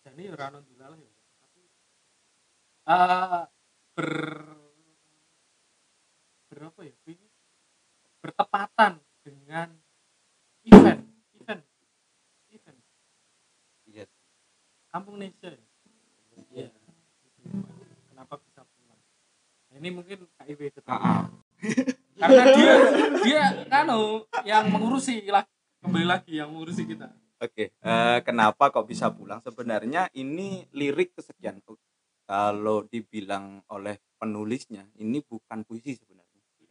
jadi 0.00 0.22
ya 0.32 0.60
dilalah 0.64 0.98
ya 0.98 1.12
tapi 1.40 1.62
ah 2.88 3.44
ber 3.92 4.08
berapa 6.62 6.78
ya? 6.86 6.94
Ini? 7.10 7.26
Bertepatan 8.22 9.02
dengan 9.26 9.74
event 10.62 11.02
event 11.42 11.62
event. 12.54 12.78
Iya. 13.90 14.06
kampung 14.94 15.18
Indonesia 15.18 15.50
ya? 15.50 15.66
Iya. 16.54 16.68
Kenapa 18.14 18.38
bisa 18.46 18.62
pulang? 18.62 19.00
Nah, 19.74 19.76
ini 19.82 19.90
mungkin 19.90 20.22
KIW 20.38 20.70
ketahui 20.70 21.34
karena 22.14 22.44
dia 22.54 22.72
dia 23.26 23.44
kanu 23.66 24.22
yang 24.46 24.70
mengurusi 24.70 25.26
lah 25.26 25.42
kembali 25.82 26.06
lagi 26.06 26.38
yang 26.38 26.54
mengurusi 26.54 26.86
kita. 26.86 27.10
Oke, 27.42 27.74
eh, 27.74 28.18
kenapa 28.22 28.70
kok 28.70 28.86
bisa 28.86 29.10
pulang? 29.10 29.42
Sebenarnya 29.42 30.06
ini 30.14 30.62
lirik 30.70 31.18
kesekian. 31.18 31.58
Kalau 32.22 32.86
dibilang 32.86 33.66
oleh 33.66 33.98
penulisnya, 34.14 34.86
ini 35.02 35.18
bukan 35.26 35.66
puisi 35.66 35.98
sebenarnya, 35.98 36.21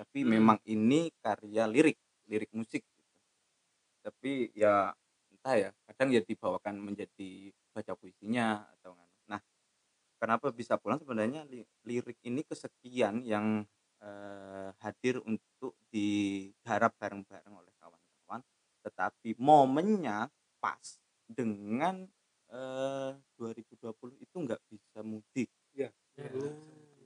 tapi 0.01 0.25
memang 0.25 0.57
ini 0.65 1.13
karya 1.21 1.69
lirik, 1.69 2.01
lirik 2.25 2.49
musik. 2.57 2.81
gitu. 2.81 3.05
Tapi 4.01 4.49
ya 4.57 4.89
entah 5.29 5.53
ya, 5.53 5.69
kadang 5.85 6.09
ya 6.09 6.21
dibawakan 6.25 6.81
menjadi 6.81 7.53
baca 7.69 7.93
puisinya 7.93 8.65
atau. 8.81 8.97
Nah, 9.29 9.37
kenapa 10.17 10.49
bisa 10.49 10.81
pulang? 10.81 10.97
Sebenarnya 10.97 11.45
li- 11.45 11.69
lirik 11.85 12.17
ini 12.25 12.41
kesekian 12.41 13.21
yang 13.21 13.61
eh, 14.01 14.69
hadir 14.81 15.21
untuk 15.21 15.77
digarap 15.93 16.97
bareng-bareng 16.97 17.53
oleh 17.53 17.69
kawan-kawan, 17.77 18.41
tetapi 18.81 19.37
momennya 19.37 20.25
pas 20.57 20.97
dengan 21.29 22.09
eh 22.49 23.13
2020 23.37 24.17
itu 24.19 24.35
nggak 24.35 24.59
bisa 24.67 24.99
mudik 25.05 25.47
Ya. 25.71 25.87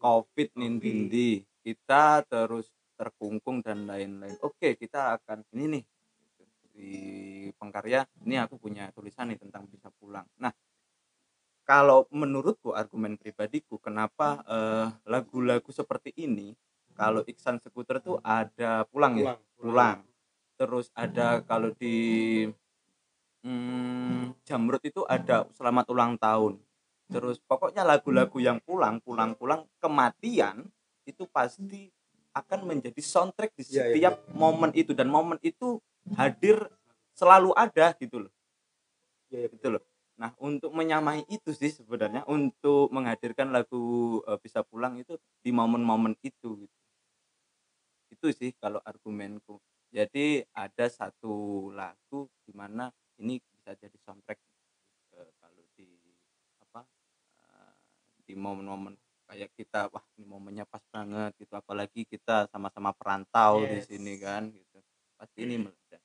covid 0.01 0.49
nindindi 0.57 1.45
kita 1.61 2.25
terus 2.25 2.65
terkungkung 2.95 3.61
dan 3.61 3.85
lain-lain. 3.85 4.35
Oke 4.41 4.79
kita 4.79 5.19
akan 5.19 5.43
ini 5.55 5.79
nih 5.79 5.83
di 6.75 6.91
pengkarya 7.55 8.03
ini 8.27 8.35
aku 8.35 8.59
punya 8.59 8.91
tulisan 8.91 9.31
nih 9.31 9.39
tentang 9.39 9.67
bisa 9.71 9.87
pulang. 9.95 10.27
Nah 10.39 10.51
kalau 11.65 12.05
menurutku 12.13 12.75
argumen 12.75 13.17
pribadiku 13.17 13.81
kenapa 13.81 14.43
eh, 14.45 14.87
lagu-lagu 15.09 15.71
seperti 15.71 16.13
ini 16.15 16.53
kalau 16.95 17.25
Iksan 17.27 17.59
Sekuter 17.59 17.99
tuh 17.99 18.21
ada 18.23 18.87
pulang 18.87 19.19
ya? 19.19 19.35
Pulang. 19.59 19.99
Terus 20.55 20.87
ada 20.95 21.43
kalau 21.43 21.75
di 21.75 21.97
hmm, 23.43 24.39
Jamrut 24.47 24.83
itu 24.87 25.03
ada 25.03 25.43
selamat 25.51 25.85
ulang 25.91 26.15
tahun. 26.15 26.55
Terus 27.11 27.37
pokoknya 27.43 27.83
lagu-lagu 27.83 28.39
yang 28.39 28.63
pulang 28.63 29.03
pulang 29.03 29.35
pulang 29.35 29.67
kematian 29.83 30.65
itu 31.05 31.27
pasti 31.29 31.91
akan 32.35 32.59
menjadi 32.67 32.99
soundtrack 32.99 33.55
di 33.55 33.63
Iya, 33.63 33.71
iya, 33.71 33.83
setiap 33.95 34.15
momen 34.35 34.75
itu. 34.75 34.91
Dan 34.91 35.07
momen 35.07 35.39
itu 35.39 35.79
hadir 36.19 36.67
selalu 37.15 37.55
ada 37.55 37.95
gitu 37.95 38.27
loh. 38.27 38.33
Iya, 39.31 39.47
iya. 39.47 39.53
gitu 39.55 39.67
loh. 39.71 39.83
Nah 40.19 40.31
untuk 40.39 40.71
menyamai 40.71 41.27
itu 41.27 41.51
sih 41.51 41.71
sebenarnya 41.71 42.23
untuk 42.27 42.91
menghadirkan 42.91 43.51
lagu 43.51 44.19
eh, 44.27 44.39
bisa 44.39 44.63
pulang 44.63 44.99
itu 44.99 45.15
di 45.43 45.51
momen-momen 45.51 46.15
itu 46.23 46.67
gitu. 46.67 46.77
itu 48.11 48.27
sih 48.31 48.51
kalau 48.55 48.79
argumenku. 48.83 49.59
Jadi 49.91 50.43
ada 50.55 50.87
satu 50.87 51.67
lagu 51.71 52.27
di 52.47 52.51
mana 52.55 52.91
ini 53.19 53.39
bisa 53.39 53.75
jadi 53.75 53.95
soundtrack 54.03 54.39
eh, 55.19 55.31
kalau 55.39 55.63
di 55.75 55.87
apa 56.63 56.83
eh, 57.43 57.73
di 58.23 58.33
momen-momen 58.39 58.95
kayak 59.27 59.51
kita 59.57 59.89
wah 59.91 60.05
momennya 60.45 60.69
pas 60.69 60.85
banget 60.93 61.33
gitu 61.41 61.57
apalagi 61.57 62.05
kita 62.05 62.45
sama-sama 62.53 62.93
perantau 62.93 63.65
di 63.65 63.81
Yes. 63.81 63.89
sini 63.89 64.13
kan 64.21 64.45
gitu. 64.53 64.77
Pasti 65.17 65.41
ini 65.41 65.57
meledak. 65.57 65.97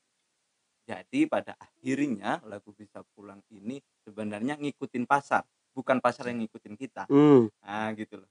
Jadi 0.89 1.29
pada 1.29 1.53
akhirnya 1.61 2.41
lagu 2.49 2.73
bisa 2.73 3.05
pulang 3.13 3.37
ini 3.53 3.77
sebenarnya 4.01 4.57
ngikutin 4.57 5.05
pasar 5.05 5.45
bukan 5.77 6.01
pasar 6.01 6.33
yang 6.33 6.41
ngikutin 6.41 6.73
kita. 6.73 7.05
Hmm. 7.05 7.53
nah 7.61 7.93
gitu 7.93 8.17
loh. 8.17 8.29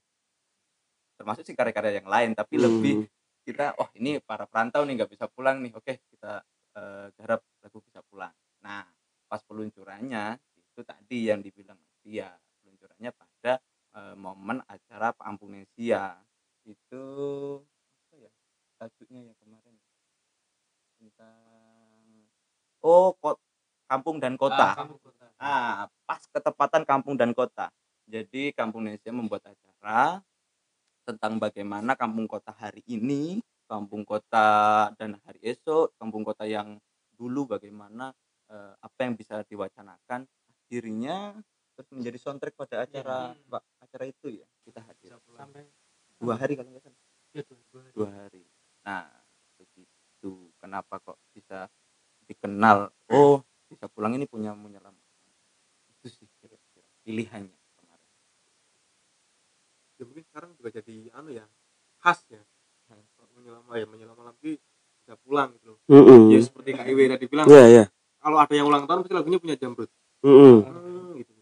Termasuk 1.15 1.47
sih 1.47 1.55
karya-karya 1.55 2.03
yang 2.03 2.11
lain 2.11 2.35
tapi 2.35 2.59
Hmm. 2.59 2.63
lebih 2.67 2.95
kita 3.47 3.71
oh 3.79 3.87
ini 3.95 4.19
para 4.19 4.43
perantau 4.51 4.83
nih 4.83 4.99
nggak 4.99 5.11
bisa 5.15 5.25
pulang 5.31 5.63
nih. 5.63 5.71
Oke 5.79 6.03
kita 6.11 6.43
eh, 6.75 7.07
garap 7.15 7.39
lagu 7.63 7.79
bisa 7.79 8.03
pulang. 8.03 8.35
Nah 8.67 8.83
pas 9.31 9.39
peluncurannya 9.47 10.35
itu 10.59 10.83
tadi 10.83 11.31
yang 11.31 11.39
dibilang 11.39 11.79
dia 12.03 12.35
peluncurannya 12.59 13.15
pada 13.15 13.63
eh, 13.95 14.15
momen 14.15 14.63
acara 14.67 15.15
Pak 15.15 15.25
Ampunesia. 15.25 16.19
Itu 16.63 17.05
apa 18.07 18.15
ya 18.19 18.31
tajuknya 18.77 19.31
ya 19.31 19.33
kemarin? 19.39 19.75
Tentang 20.99 21.41
oh 22.81 23.13
kok 23.17 23.37
kampung 23.91 24.17
dan 24.23 24.39
kota. 24.39 24.87
Ah, 25.41 25.89
pas 26.07 26.21
ketepatan 26.31 26.87
kampung 26.87 27.17
dan 27.17 27.33
kota. 27.35 27.73
Jadi 28.11 28.51
Kampung 28.51 28.83
Indonesia 28.85 29.11
membuat 29.15 29.43
acara 29.47 30.19
tentang 31.07 31.39
bagaimana 31.39 31.95
kampung 31.95 32.27
kota 32.27 32.51
hari 32.51 32.83
ini, 32.85 33.39
kampung 33.65 34.03
kota 34.03 34.91
dan 34.99 35.15
hari 35.23 35.39
esok, 35.43 35.95
kampung 35.95 36.27
kota 36.27 36.43
yang 36.43 36.75
dulu 37.15 37.55
bagaimana 37.55 38.11
eh, 38.51 38.73
apa 38.79 38.99
yang 39.07 39.15
bisa 39.15 39.41
diwacanakan. 39.47 40.27
Akhirnya 40.27 41.39
terus 41.75 41.89
menjadi 41.95 42.17
soundtrack 42.19 42.55
pada 42.55 42.83
acara 42.83 43.31
Pak, 43.47 43.63
acara 43.91 44.07
itu 44.07 44.27
ya 44.31 44.47
kita 44.63 44.79
hadir. 44.87 45.19
Sampai 45.35 45.67
dua 46.15 46.39
hari 46.39 46.55
kalau 46.55 46.71
nggak 46.71 46.87
salah. 46.87 46.99
Ya, 47.35 47.43
dua, 47.43 47.59
dua 47.67 47.81
hari. 47.83 47.91
dua 47.91 48.09
hari. 48.15 48.43
Nah 48.87 49.03
begitu. 49.59 50.31
Kenapa 50.63 51.03
kok 51.03 51.19
bisa 51.35 51.67
dikenal? 52.23 52.87
Oh 53.11 53.43
bisa 53.67 53.91
pulang 53.91 54.15
ini 54.15 54.23
punya 54.31 54.55
menyelam 54.55 54.95
itu 55.91 56.07
sih 56.07 56.27
kira-kira 56.39 56.87
pilihannya 57.03 57.59
kemarin. 57.75 58.11
Ya 59.99 60.03
mungkin 60.07 60.23
sekarang 60.31 60.51
juga 60.55 60.69
jadi 60.71 60.95
anu 61.11 61.35
ya 61.35 61.43
khas 61.99 62.23
ya. 62.31 62.39
Menyelam 63.35 63.67
ya 63.75 63.87
menyelam 63.91 64.15
malam 64.15 64.35
ini 64.39 64.55
bisa 65.03 65.19
pulang 65.19 65.51
gitu 65.59 65.75
loh. 65.75 65.79
Mm-mm. 65.91 66.31
ya 66.31 66.39
seperti 66.39 66.79
KIW 66.79 66.99
tadi 67.11 67.25
bilang. 67.27 67.47
Iya, 67.51 67.65
iya. 67.67 67.85
kalau 68.23 68.39
ada 68.39 68.53
yang 68.55 68.71
ulang 68.71 68.87
tahun 68.87 69.03
pasti 69.03 69.15
lagunya 69.17 69.39
punya 69.41 69.55
jamrut 69.59 69.91
Mm-mm. 70.21 70.57
Hmm, 70.61 71.09
gitu. 71.17 71.33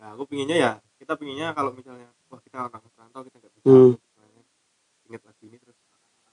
Nah 0.00 0.16
aku 0.16 0.24
pinginnya 0.24 0.56
ya 0.56 0.72
kita 1.04 1.20
pinginnya 1.20 1.52
kalau 1.52 1.76
misalnya 1.76 2.08
wah 2.32 2.40
kita 2.40 2.64
orang 2.64 2.80
perantau 2.96 3.20
kita 3.28 3.36
nggak 3.36 3.52
bisa 3.52 3.66
Hmm. 3.68 3.92
misalnya, 4.00 4.42
ingat 5.04 5.22
lagu 5.28 5.42
ini 5.44 5.56
terus 5.60 5.76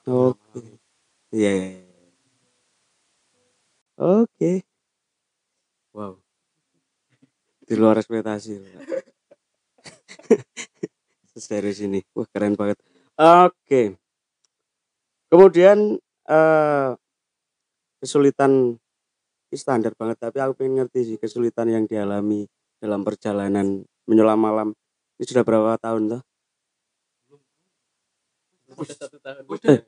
Oke. 0.07 0.63
Iya. 1.29 1.51
iya, 1.51 1.67
iya. 1.77 1.85
Oke. 4.01 4.65
Wow. 5.93 6.17
Di 7.67 7.75
luar 7.77 7.99
ekspektasi. 8.01 8.57
Serius 11.37 11.79
ini. 11.85 12.01
Wah, 12.17 12.25
keren 12.33 12.57
banget. 12.57 12.81
Oke. 13.19 13.93
Kemudian 15.29 15.99
eh 16.25 16.91
kesulitan 18.01 18.81
standar 19.53 19.93
banget 19.93 20.17
tapi 20.17 20.41
aku 20.41 20.63
pengen 20.63 20.81
ngerti 20.81 21.13
sih 21.13 21.17
kesulitan 21.21 21.69
yang 21.69 21.85
dialami 21.85 22.49
dalam 22.81 23.05
perjalanan 23.05 23.85
menyelam 24.11 24.35
malam 24.35 24.67
ini 25.15 25.23
sudah 25.23 25.47
berapa 25.47 25.79
tahun? 25.79 26.19
Sudah 28.75 28.95
satu 28.99 29.17
tahun. 29.23 29.43
Udah. 29.47 29.79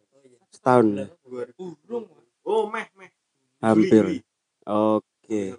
Setahun. 0.54 0.86
Oh 2.48 2.72
meh 2.72 2.88
meh 2.96 3.12
Hampir. 3.60 4.24
Oke. 4.64 5.58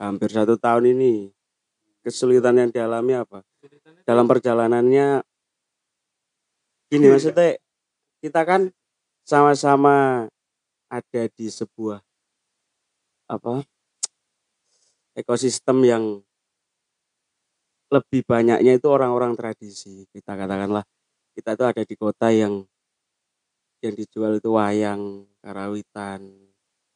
Hampir 0.00 0.28
satu 0.32 0.56
tahun 0.56 0.96
ini 0.96 1.36
kesulitan 2.06 2.54
yang 2.54 2.70
dialami 2.70 3.18
apa 3.18 3.42
dalam 4.06 4.30
perjalanannya 4.30 5.26
gini 6.86 7.06
maksudnya 7.10 7.58
kita 8.22 8.46
kan 8.46 8.70
sama-sama 9.26 10.30
ada 10.86 11.22
di 11.34 11.50
sebuah 11.50 11.98
apa 13.26 13.66
ekosistem 15.18 15.82
yang 15.82 16.04
lebih 17.94 18.22
banyaknya 18.26 18.72
itu 18.78 18.88
orang-orang 18.90 19.32
tradisi. 19.38 20.06
Kita 20.10 20.34
katakanlah 20.34 20.84
kita 21.36 21.50
itu 21.56 21.64
ada 21.66 21.82
di 21.86 21.94
kota 21.98 22.28
yang 22.34 22.64
yang 23.84 23.94
dijual 23.94 24.40
itu 24.40 24.50
wayang 24.56 25.28
karawitan 25.44 26.20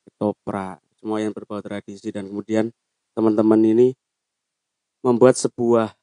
ketoprak 0.08 0.80
semua 0.98 1.20
yang 1.22 1.32
berbau 1.32 1.60
tradisi. 1.62 2.08
Dan 2.10 2.28
kemudian 2.32 2.72
teman-teman 3.14 3.60
ini 3.62 3.88
membuat 5.04 5.36
sebuah 5.36 5.96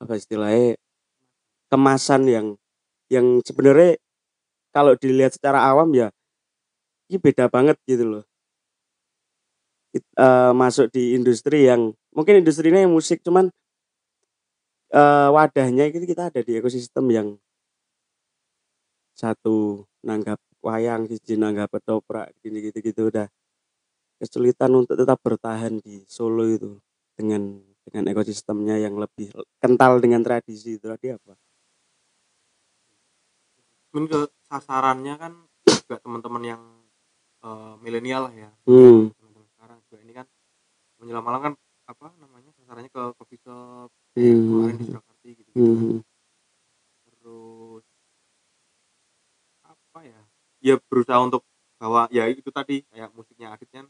apa 0.00 0.12
istilahnya 0.20 0.76
kemasan 1.72 2.22
yang 2.28 2.46
yang 3.12 3.40
sebenarnya 3.44 3.96
kalau 4.74 4.94
dilihat 4.98 5.36
secara 5.36 5.62
awam 5.66 5.90
ya 5.96 6.08
ini 7.10 7.18
beda 7.22 7.46
banget 7.50 7.78
gitu 7.86 8.04
loh. 8.06 8.24
It- 9.94 10.12
eh, 10.18 10.52
masuk 10.52 10.92
di 10.92 11.16
industri 11.16 11.70
yang 11.70 11.94
mungkin 12.12 12.42
industrinya 12.42 12.82
yang 12.84 12.92
musik 12.92 13.22
cuman 13.24 13.48
eh, 14.96 15.28
wadahnya 15.28 15.84
itu 15.92 16.08
kita 16.08 16.32
ada 16.32 16.40
di 16.40 16.52
ekosistem 16.56 17.06
yang 17.12 17.28
satu 19.16 19.84
nanggap 20.04 20.40
wayang 20.60 21.08
siji 21.08 21.40
nanggap 21.40 21.72
ketoprak 21.72 22.32
gini 22.44 22.68
gitu 22.68 22.78
gitu 22.84 23.00
udah 23.08 23.28
kesulitan 24.20 24.72
untuk 24.72 24.96
tetap 24.96 25.20
bertahan 25.20 25.80
di 25.80 26.04
Solo 26.08 26.44
itu 26.48 26.80
dengan 27.16 27.60
dengan 27.86 28.12
ekosistemnya 28.12 28.76
yang 28.80 28.96
lebih 28.98 29.32
kental 29.62 30.02
dengan 30.02 30.20
tradisi 30.24 30.76
itu 30.76 30.90
tadi 30.90 31.14
apa? 31.14 31.38
mungkin 33.94 34.12
ke 34.12 34.20
sasarannya 34.52 35.14
kan 35.16 35.32
juga 35.64 35.96
teman-teman 36.04 36.42
yang 36.44 36.62
eh, 37.40 37.74
milenial 37.80 38.28
lah 38.28 38.34
ya 38.36 38.50
Hmm. 38.68 39.08
teman-teman 39.16 39.48
sekarang 39.56 39.78
juga 39.88 39.96
ini 40.04 40.12
kan 40.12 40.26
menjelang 41.00 41.24
malam 41.24 41.40
kan 41.40 41.52
apa 41.88 42.06
namanya 42.20 42.50
sasarannya 42.60 42.90
ke 42.92 43.02
coffee 43.16 43.40
shop. 43.40 43.88
Kemarin 44.16 44.76
di 44.80 44.84
Surakarta 44.88 45.28
gitu, 45.28 45.50
Hmm. 45.56 46.00
terus 47.04 47.84
apa 49.64 49.98
ya 50.04 50.20
ya 50.60 50.74
berusaha 50.80 51.20
untuk 51.20 51.42
bawa 51.76 52.08
ya 52.08 52.24
itu 52.28 52.48
tadi 52.48 52.80
kayak 52.88 53.12
musiknya 53.12 53.52
Adit 53.52 53.68
kan 53.68 53.84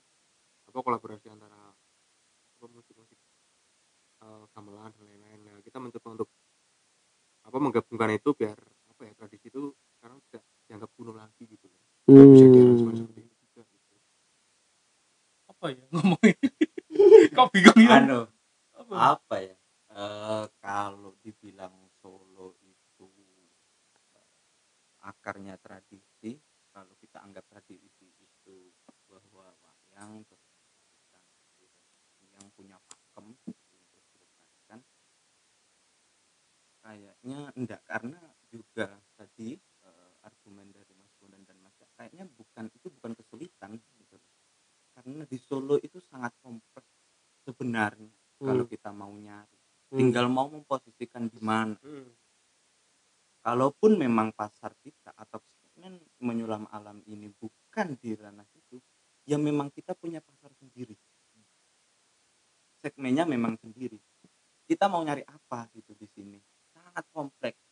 apa 0.67 0.79
kolaborasi 0.83 1.31
antara 1.31 1.55
apa 1.55 2.65
musik-musik 2.67 3.19
eh, 4.23 4.45
gamelan 4.51 4.91
dan 4.91 5.05
lain-lain 5.07 5.41
nah 5.47 5.57
kita 5.63 5.79
mencoba 5.79 6.09
untuk 6.19 6.29
apa 7.47 7.59
menggabungkan 7.63 8.11
itu 8.19 8.35
biar 8.35 8.59
apa 8.91 9.01
ya 9.07 9.13
tradisi 9.15 9.47
itu 9.47 9.71
sekarang 9.99 10.19
tidak 10.27 10.43
dianggap 10.67 10.91
kuno 10.99 11.15
lagi 11.15 11.47
gitu 11.47 11.71
bisa 12.07 12.47
diaransemen 12.51 12.95
Hmm. 12.95 13.01
seperti 13.07 13.21
itu 13.23 13.35
juga 13.47 13.63
gitu. 13.71 13.95
apa 15.47 15.67
ya 15.71 15.85
ngomongin 15.95 16.37
kok 17.39 17.49
bingung 17.55 17.79
ya 17.79 17.91
anu 18.03 18.21
apa? 18.75 18.95
apa 19.15 19.37
ya 19.43 19.57
Eh, 19.97 20.45
kalau 20.61 21.17
dibilang 21.25 21.89
Solo 22.05 22.61
itu 22.61 23.09
eh, 24.13 24.29
akarnya 25.09 25.57
tradisi 25.57 26.37
kalau 26.69 26.93
kita 27.01 27.25
anggap 27.25 27.49
tradisi 27.49 28.05
itu 28.21 28.77
bahwa 29.09 29.57
wayang 29.65 30.21
yang 32.29 32.45
punya 32.53 32.77
pakem 32.85 33.33
untuk 33.49 34.05
dilestarikan 34.13 34.85
kayaknya 36.85 37.41
enggak. 37.57 37.81
Karena 37.89 38.21
juga 38.53 39.01
tadi 39.17 39.57
eh, 39.57 40.15
argumen 40.29 40.77
dari 40.77 40.93
Mas 40.93 41.17
Bondan 41.17 41.41
dan 41.49 41.57
Mas 41.65 41.73
Cak, 41.81 41.89
kayaknya 41.97 42.29
bukan 42.37 42.69
itu 42.69 42.93
bukan 42.93 43.17
kesulitan 43.17 43.81
gitu 43.97 44.21
karena 44.93 45.25
di 45.25 45.41
Solo 45.41 45.81
itu 45.81 46.01
sangat 46.05 46.37
kompleks 46.45 46.93
sebenarnya 47.49 48.13
kalau 48.41 48.65
kita 48.69 48.93
mau 48.93 49.13
nyari 49.13 49.56
tinggal 49.91 50.27
mau 50.31 50.51
memposisikan 50.51 51.31
di 51.31 51.41
mana. 51.41 51.77
Hmm. 51.83 52.11
kalaupun 53.47 53.95
memang 53.95 54.35
pasar 54.35 54.75
kita 54.83 55.15
atau 55.15 55.39
segmen 55.39 56.03
menyulam 56.19 56.67
alam 56.75 56.99
ini 57.07 57.31
bukan 57.31 57.95
di 57.95 58.19
ranah 58.19 58.43
itu 58.59 58.83
ya 59.23 59.39
memang 59.39 59.71
kita 59.71 59.95
punya 59.95 60.19
pasar 60.19 60.51
sendiri. 60.59 60.99
Segmennya 62.83 63.23
memang 63.23 63.55
sendiri. 63.63 63.99
Kita 64.67 64.91
mau 64.91 64.99
nyari 65.03 65.23
apa 65.27 65.71
gitu 65.75 65.95
di 65.95 66.11
sini? 66.11 66.39
Sangat 66.75 67.07
kompleks. 67.15 67.63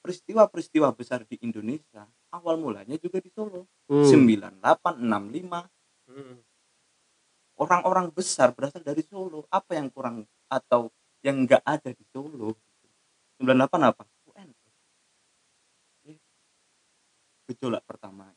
Peristiwa-peristiwa 0.00 0.88
besar 0.96 1.28
di 1.28 1.36
Indonesia 1.44 2.08
awal 2.32 2.56
mulanya 2.56 2.96
juga 2.96 3.20
di 3.20 3.28
Solo. 3.28 3.68
Hmm. 3.92 4.08
9865 4.08 5.68
Hmm. 6.10 6.42
orang-orang 7.60 8.10
besar 8.10 8.50
berasal 8.56 8.80
dari 8.80 9.04
Solo. 9.04 9.44
Apa 9.52 9.76
yang 9.76 9.92
kurang 9.92 10.24
atau 10.48 10.88
yang 11.20 11.44
nggak 11.44 11.62
ada 11.64 11.90
di 11.92 12.04
Solo 12.08 12.56
gitu. 12.56 12.86
98 13.44 13.90
apa? 13.90 14.04
UN 14.32 14.48
iya. 16.08 16.18
gejolak 17.48 17.84
pertama. 17.84 18.28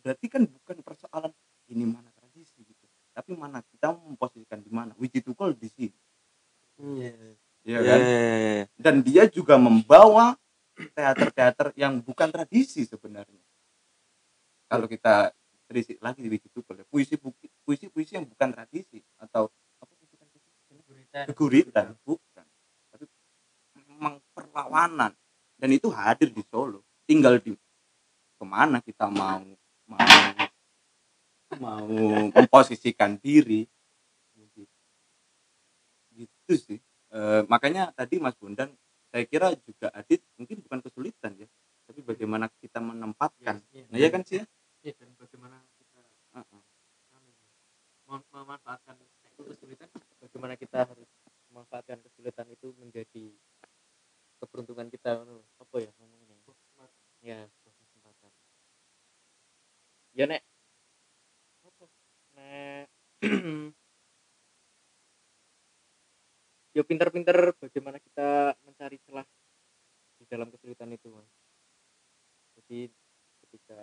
Berarti 0.00 0.26
kan 0.32 0.42
bukan 0.46 0.76
persoalan 0.80 1.32
ini 1.70 1.84
mana 1.86 2.10
tradisi 2.16 2.62
gitu. 2.64 2.86
Tapi 3.14 3.36
mana 3.36 3.60
kita 3.66 3.92
memposisikan 3.92 4.62
di 4.62 4.70
mana? 4.72 4.94
Wiji 4.96 5.20
Tukul 5.20 5.54
di 5.54 5.68
sini. 5.68 5.98
Yeah. 6.80 7.36
ya 7.60 7.76
kan? 7.84 8.00
yeah. 8.00 8.64
dan 8.80 9.04
dia 9.04 9.28
juga 9.28 9.60
membawa 9.60 10.32
teater-teater 10.96 11.76
yang 11.76 12.00
bukan 12.00 12.32
tradisi 12.32 12.88
sebenarnya. 12.88 13.44
Kalau 14.64 14.88
kita 14.88 15.34
terisi 15.68 16.00
lagi 16.00 16.24
di 16.24 16.30
Wiji 16.32 16.48
Tukul 16.48 16.80
ya, 16.80 16.86
puisi 16.88 17.20
puisi 17.62 17.86
puisi 17.92 18.16
yang 18.16 18.24
bukan 18.24 18.48
tradisi 18.50 19.04
atau 19.20 19.52
keguritan 21.10 21.94
bukan? 22.06 22.46
Tapi 22.90 23.04
memang 23.74 24.22
perlawanan. 24.32 25.12
Dan 25.60 25.70
itu 25.76 25.92
hadir 25.92 26.32
di 26.32 26.42
Solo. 26.48 26.80
Tinggal 27.04 27.42
di 27.42 27.52
ke 28.40 28.44
mana 28.46 28.80
kita 28.80 29.12
mau 29.12 29.44
mau 29.84 30.00
mau 31.60 31.86
memposisikan 32.32 33.20
diri. 33.20 33.68
Gitu 36.14 36.54
sih. 36.56 36.80
Eh, 37.10 37.42
makanya 37.50 37.90
tadi 37.90 38.22
Mas 38.22 38.38
Bondan 38.38 38.70
saya 39.10 39.26
kira 39.26 39.50
juga 39.66 39.90
Adit 39.90 40.22
mungkin 40.38 40.62
bukan 40.62 40.78
kesulitan 40.78 41.34
ya 41.34 41.50
tapi 41.90 42.06
bagaimana 42.06 42.46
kita 42.62 42.78
menempatkan. 42.78 43.58
Nah 43.90 43.98
ya 43.98 44.14
kan 44.14 44.22
sih 44.22 44.38
ya? 44.38 44.46
Iya, 44.86 44.94
dan 45.02 45.10
bagaimana 45.18 45.58
kita 45.74 45.98
anu, 46.38 46.62
mem- 48.06 48.30
memanfaatkan 48.30 48.94
itu 48.94 49.42
kesulitan 49.42 49.90
bagaimana 50.40 50.56
kita 50.56 50.88
harus 50.88 51.04
memanfaatkan 51.52 52.00
kesulitan 52.00 52.48
itu 52.48 52.72
menjadi 52.80 53.28
keberuntungan 54.40 54.88
kita 54.88 55.20
apa 55.60 55.76
ya 55.76 55.92
ngomongnya? 56.00 56.32
Ya. 57.20 57.44
Sebuah 57.44 57.76
kesempatan. 57.76 58.32
Ya 60.16 60.24
nek. 60.24 60.40
Apa? 61.68 61.84
Nek. 62.40 62.86
Ya 66.70 66.86
pinter-pinter 66.86 67.50
bagaimana 67.58 67.98
kita 67.98 68.54
mencari 68.62 68.94
celah 69.02 69.26
di 70.16 70.24
dalam 70.30 70.54
kesulitan 70.54 70.94
itu 70.94 71.10
mas. 71.10 71.26
Jadi 72.54 72.86
ketika 73.42 73.82